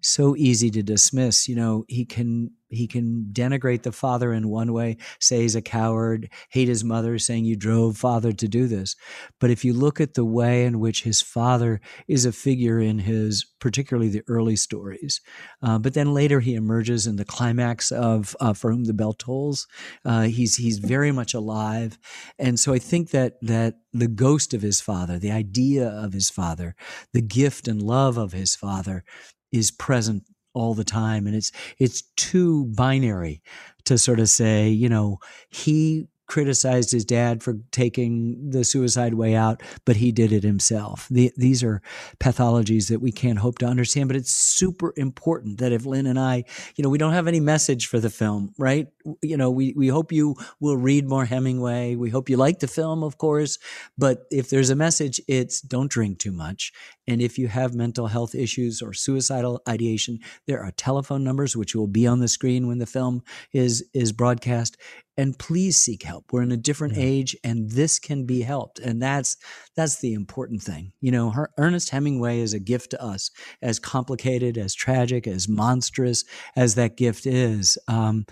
so 0.02 0.36
easy 0.36 0.70
to 0.72 0.84
dismiss. 0.84 1.48
You 1.48 1.56
know 1.56 1.86
he 1.88 2.06
can 2.06 2.52
he 2.72 2.88
can 2.88 3.30
denigrate 3.32 3.84
the 3.84 3.92
father 3.92 4.34
in 4.34 4.50
one 4.50 4.74
way, 4.74 4.98
say 5.20 5.42
he's 5.42 5.56
a 5.56 5.62
coward, 5.62 6.30
hate 6.50 6.68
his 6.68 6.84
mother, 6.84 7.20
saying 7.20 7.46
you 7.46 7.56
drove 7.56 7.98
father 7.98 8.32
to 8.32 8.48
do 8.48 8.68
this. 8.68 8.96
But 9.40 9.50
if 9.50 9.64
you 9.66 9.74
look 9.74 10.00
at 10.00 10.14
the 10.14 10.26
way 10.26 10.66
in 10.66 10.80
which 10.80 11.04
his 11.04 11.11
father 11.20 11.82
is 12.07 12.26
a 12.26 12.32
figure 12.32 12.80
in 12.80 12.99
his, 12.99 13.43
particularly 13.59 14.07
the 14.07 14.24
early 14.28 14.55
stories, 14.55 15.20
uh, 15.64 15.80
but 15.80 15.95
then 15.95 16.14
later 16.14 16.39
he 16.39 16.53
emerges 16.53 17.07
in 17.07 17.16
the 17.16 17.26
climax 17.26 17.91
of 17.91 18.36
uh, 18.39 18.53
For 18.53 18.72
Whom 18.72 18.86
the 18.86 18.93
Bell 18.93 19.14
Tolls. 19.14 19.68
Uh, 20.05 20.24
he's 20.24 20.57
he's 20.57 20.78
very 20.78 21.12
much 21.12 21.34
alive, 21.34 21.97
and 22.38 22.59
so 22.59 22.74
I 22.74 22.80
think 22.80 23.09
that 23.09 23.41
that 23.41 23.80
the 23.91 24.07
ghost 24.07 24.53
of 24.53 24.62
his 24.62 24.80
father, 24.80 25.18
the 25.18 25.32
idea 25.32 25.88
of 25.88 26.14
his 26.14 26.30
father, 26.30 26.76
the 27.14 27.22
gift 27.22 27.68
and 27.68 27.82
love 27.82 28.18
of 28.18 28.32
his 28.32 28.55
father, 28.55 29.03
is 29.51 29.72
present 29.72 30.24
all 30.53 30.74
the 30.74 30.84
time. 30.84 31.28
And 31.28 31.36
it's 31.36 31.51
it's 31.80 32.03
too 32.16 32.66
binary 32.76 33.41
to 33.86 33.97
sort 33.97 34.20
of 34.20 34.30
say 34.30 34.70
you 34.70 34.89
know 34.89 35.18
he 35.49 36.07
criticized 36.32 36.94
his 36.94 37.04
dad 37.04 37.44
for 37.44 37.58
taking 37.74 38.52
the 38.52 38.64
suicide 38.64 39.16
way 39.16 39.36
out, 39.36 39.62
but 39.84 39.98
he 39.98 40.14
did 40.14 40.32
it 40.32 40.44
himself. 40.44 41.10
The, 41.12 41.30
these 41.36 41.62
are 41.62 41.82
pathologies 42.22 42.88
that 42.88 43.02
we 43.02 43.12
can't 43.12 43.40
hope 43.40 43.60
to 43.60 43.66
understand, 43.66 44.08
but 44.08 44.16
it's 44.16 44.32
super 44.32 44.94
important 44.96 45.58
that 45.58 45.74
if 45.74 45.86
Lynn 45.86 46.06
and 46.06 46.18
I, 46.18 46.46
you 46.78 46.86
know, 46.86 46.90
we 46.90 46.98
don't 46.98 47.12
have 47.12 47.28
any 47.28 47.42
message 47.42 47.88
for 47.88 48.00
the 48.00 48.10
film, 48.10 48.54
right? 48.58 48.88
You 49.22 49.36
know, 49.36 49.52
we, 49.52 49.74
we 49.76 49.90
hope 49.90 50.14
you 50.14 50.38
will 50.62 50.78
read 50.78 51.06
more 51.06 51.26
Hemingway. 51.26 51.96
We 51.96 52.10
hope 52.10 52.30
you 52.30 52.38
like 52.38 52.60
the 52.60 52.68
film, 52.68 53.04
of 53.04 53.18
course, 53.18 53.58
but 53.98 54.24
if 54.32 54.50
there's 54.50 54.70
a 54.70 54.76
message, 54.76 55.20
it's 55.28 55.60
don't 55.60 55.92
drink 55.92 56.20
too 56.20 56.32
much. 56.32 56.72
And 57.08 57.22
if 57.22 57.38
you 57.38 57.50
have 57.50 57.76
mental 57.76 58.08
health 58.08 58.36
issues 58.36 58.82
or 58.82 58.94
suicidal 58.94 59.62
ideation, 59.68 60.20
there 60.48 60.64
are 60.64 60.72
telephone 60.72 61.26
numbers 61.26 61.58
which 61.58 61.76
will 61.76 61.88
be 61.88 62.08
on 62.08 62.22
the 62.22 62.30
screen 62.30 62.70
when 62.70 62.78
the 62.78 62.86
film 62.86 63.22
is 63.52 63.84
is 63.94 64.14
broadcast 64.14 64.78
and 65.22 65.38
please 65.38 65.78
seek 65.78 66.02
help 66.04 66.26
we're 66.32 66.42
in 66.42 66.52
a 66.52 66.58
different 66.58 66.96
yeah. 66.96 67.04
age 67.04 67.38
and 67.44 67.70
this 67.70 68.00
can 68.00 68.26
be 68.26 68.42
helped 68.42 68.80
and 68.80 69.02
that's 69.02 69.38
that's 69.76 70.00
the 70.00 70.14
important 70.14 70.62
thing 70.62 70.92
you 71.00 71.12
know 71.12 71.30
her, 71.30 71.52
ernest 71.58 71.92
hemingway 71.92 72.40
is 72.40 72.54
a 72.54 72.60
gift 72.60 72.90
to 72.92 73.02
us 73.02 73.30
as 73.62 73.78
complicated 73.78 74.58
as 74.58 74.74
tragic 74.74 75.28
as 75.28 75.48
monstrous 75.48 76.26
as 76.56 76.76
that 76.76 76.98
gift 76.98 77.26
is 77.28 77.78
um, 77.88 78.26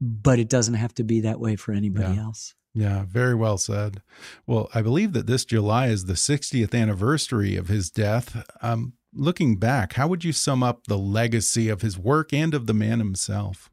but 0.00 0.38
it 0.38 0.48
doesn't 0.48 0.74
have 0.74 0.94
to 0.94 1.04
be 1.04 1.20
that 1.20 1.38
way 1.38 1.54
for 1.54 1.72
anybody 1.72 2.14
yeah. 2.14 2.22
else 2.22 2.54
yeah, 2.74 3.04
very 3.06 3.34
well 3.34 3.58
said. 3.58 4.00
Well, 4.46 4.70
I 4.74 4.80
believe 4.80 5.12
that 5.12 5.26
this 5.26 5.44
July 5.44 5.88
is 5.88 6.06
the 6.06 6.14
60th 6.14 6.74
anniversary 6.74 7.54
of 7.54 7.68
his 7.68 7.90
death. 7.90 8.48
Um, 8.62 8.94
looking 9.12 9.56
back, 9.56 9.92
how 9.92 10.08
would 10.08 10.24
you 10.24 10.32
sum 10.32 10.62
up 10.62 10.86
the 10.86 10.96
legacy 10.96 11.68
of 11.68 11.82
his 11.82 11.98
work 11.98 12.32
and 12.32 12.54
of 12.54 12.66
the 12.66 12.72
man 12.72 12.98
himself? 12.98 13.70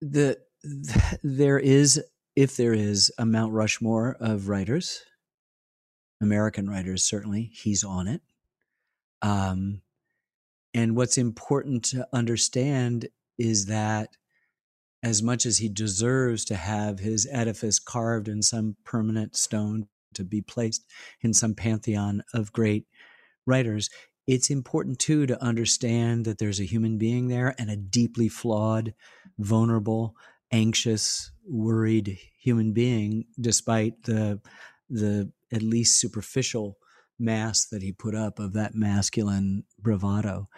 The 0.00 0.38
there 1.22 1.58
is, 1.58 2.02
if 2.36 2.56
there 2.56 2.74
is, 2.74 3.10
a 3.18 3.26
Mount 3.26 3.52
Rushmore 3.52 4.16
of 4.20 4.48
writers, 4.48 5.02
American 6.20 6.68
writers, 6.68 7.04
certainly. 7.04 7.50
He's 7.52 7.84
on 7.84 8.08
it. 8.08 8.22
Um, 9.22 9.82
and 10.74 10.96
what's 10.96 11.18
important 11.18 11.84
to 11.86 12.06
understand 12.12 13.08
is 13.38 13.66
that 13.66 14.16
as 15.02 15.22
much 15.22 15.46
as 15.46 15.58
he 15.58 15.68
deserves 15.68 16.44
to 16.46 16.56
have 16.56 16.98
his 16.98 17.26
edifice 17.30 17.78
carved 17.78 18.28
in 18.28 18.42
some 18.42 18.76
permanent 18.84 19.36
stone 19.36 19.86
to 20.14 20.24
be 20.24 20.40
placed 20.40 20.84
in 21.20 21.32
some 21.32 21.54
pantheon 21.54 22.22
of 22.34 22.52
great 22.52 22.86
writers, 23.46 23.90
it's 24.26 24.50
important 24.50 24.98
too 24.98 25.26
to 25.26 25.42
understand 25.42 26.24
that 26.24 26.38
there's 26.38 26.60
a 26.60 26.64
human 26.64 26.98
being 26.98 27.28
there 27.28 27.54
and 27.58 27.70
a 27.70 27.76
deeply 27.76 28.28
flawed, 28.28 28.92
vulnerable, 29.38 30.14
anxious, 30.50 31.30
worried 31.46 32.18
human 32.40 32.72
being, 32.72 33.24
despite 33.40 34.02
the 34.04 34.40
the 34.90 35.30
at 35.52 35.62
least 35.62 36.00
superficial 36.00 36.78
mask 37.18 37.70
that 37.70 37.82
he 37.82 37.92
put 37.92 38.14
up 38.14 38.38
of 38.38 38.52
that 38.52 38.74
masculine 38.74 39.64
bravado. 39.78 40.48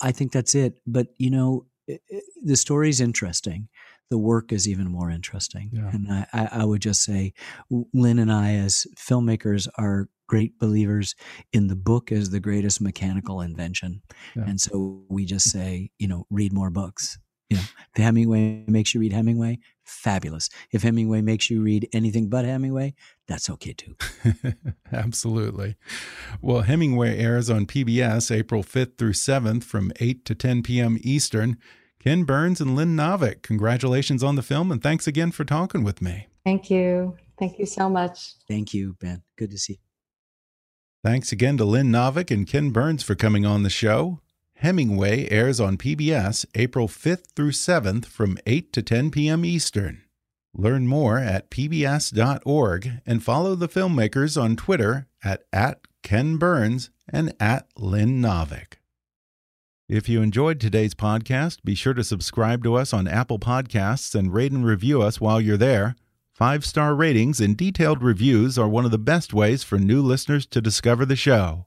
I 0.00 0.12
think 0.12 0.32
that's 0.32 0.54
it. 0.54 0.80
But 0.86 1.08
you 1.18 1.30
know, 1.30 1.66
the 2.42 2.56
story 2.56 2.88
is 2.88 3.00
interesting. 3.00 3.68
The 4.10 4.18
work 4.18 4.52
is 4.52 4.66
even 4.66 4.90
more 4.90 5.10
interesting. 5.10 5.70
Yeah. 5.72 5.90
And 5.92 6.06
I, 6.10 6.48
I 6.50 6.64
would 6.64 6.80
just 6.80 7.02
say, 7.02 7.34
Lynn 7.92 8.18
and 8.18 8.32
I, 8.32 8.54
as 8.54 8.86
filmmakers, 8.96 9.68
are 9.76 10.08
great 10.26 10.58
believers 10.58 11.14
in 11.52 11.66
the 11.66 11.76
book 11.76 12.10
as 12.10 12.30
the 12.30 12.40
greatest 12.40 12.80
mechanical 12.80 13.42
invention. 13.42 14.00
Yeah. 14.34 14.44
And 14.46 14.60
so 14.60 15.02
we 15.08 15.26
just 15.26 15.50
say, 15.50 15.90
you 15.98 16.08
know, 16.08 16.26
read 16.30 16.54
more 16.54 16.70
books 16.70 17.18
you 17.48 17.56
know, 17.56 17.62
if 17.94 18.02
Hemingway 18.02 18.64
makes 18.66 18.94
you 18.94 19.00
read 19.00 19.12
Hemingway, 19.12 19.58
fabulous. 19.84 20.50
If 20.70 20.82
Hemingway 20.82 21.22
makes 21.22 21.48
you 21.48 21.62
read 21.62 21.88
anything 21.92 22.28
but 22.28 22.44
Hemingway, 22.44 22.94
that's 23.26 23.48
okay 23.50 23.72
too. 23.72 23.96
Absolutely. 24.92 25.76
Well, 26.42 26.62
Hemingway 26.62 27.18
airs 27.18 27.48
on 27.48 27.66
PBS 27.66 28.34
April 28.34 28.62
5th 28.62 28.98
through 28.98 29.14
7th 29.14 29.64
from 29.64 29.92
8 29.98 30.24
to 30.26 30.34
10 30.34 30.62
p.m. 30.62 30.98
Eastern. 31.00 31.56
Ken 32.00 32.24
Burns 32.24 32.60
and 32.60 32.76
Lynn 32.76 32.96
Novick, 32.96 33.42
congratulations 33.42 34.22
on 34.22 34.36
the 34.36 34.42
film 34.42 34.70
and 34.70 34.82
thanks 34.82 35.06
again 35.06 35.32
for 35.32 35.44
talking 35.44 35.82
with 35.82 36.00
me. 36.00 36.28
Thank 36.44 36.70
you. 36.70 37.16
Thank 37.38 37.58
you 37.58 37.66
so 37.66 37.88
much. 37.88 38.34
Thank 38.46 38.74
you, 38.74 38.96
Ben. 39.00 39.22
Good 39.36 39.50
to 39.50 39.58
see 39.58 39.74
you. 39.74 39.78
Thanks 41.04 41.32
again 41.32 41.56
to 41.56 41.64
Lynn 41.64 41.90
Novick 41.90 42.30
and 42.30 42.46
Ken 42.46 42.70
Burns 42.70 43.02
for 43.02 43.14
coming 43.14 43.46
on 43.46 43.62
the 43.62 43.70
show. 43.70 44.20
Hemingway 44.58 45.28
airs 45.30 45.60
on 45.60 45.76
PBS 45.76 46.44
April 46.56 46.88
5th 46.88 47.26
through 47.36 47.52
7th 47.52 48.06
from 48.06 48.38
8 48.44 48.72
to 48.72 48.82
10 48.82 49.12
p.m. 49.12 49.44
Eastern. 49.44 50.02
Learn 50.52 50.88
more 50.88 51.18
at 51.18 51.48
pbs.org 51.48 52.90
and 53.06 53.22
follow 53.22 53.54
the 53.54 53.68
filmmakers 53.68 54.40
on 54.40 54.56
Twitter 54.56 55.06
at, 55.22 55.44
at 55.52 55.82
Ken 56.02 56.38
Burns 56.38 56.90
and 57.08 57.32
at 57.38 57.68
Lynn 57.76 58.20
Novick. 58.20 58.78
If 59.88 60.08
you 60.08 60.22
enjoyed 60.22 60.58
today's 60.58 60.94
podcast, 60.94 61.58
be 61.62 61.76
sure 61.76 61.94
to 61.94 62.02
subscribe 62.02 62.64
to 62.64 62.74
us 62.74 62.92
on 62.92 63.06
Apple 63.06 63.38
Podcasts 63.38 64.16
and 64.16 64.34
rate 64.34 64.50
and 64.50 64.66
review 64.66 65.02
us 65.02 65.20
while 65.20 65.40
you're 65.40 65.56
there. 65.56 65.94
Five 66.32 66.66
star 66.66 66.96
ratings 66.96 67.40
and 67.40 67.56
detailed 67.56 68.02
reviews 68.02 68.58
are 68.58 68.68
one 68.68 68.84
of 68.84 68.90
the 68.90 68.98
best 68.98 69.32
ways 69.32 69.62
for 69.62 69.78
new 69.78 70.02
listeners 70.02 70.46
to 70.46 70.60
discover 70.60 71.06
the 71.06 71.14
show. 71.14 71.66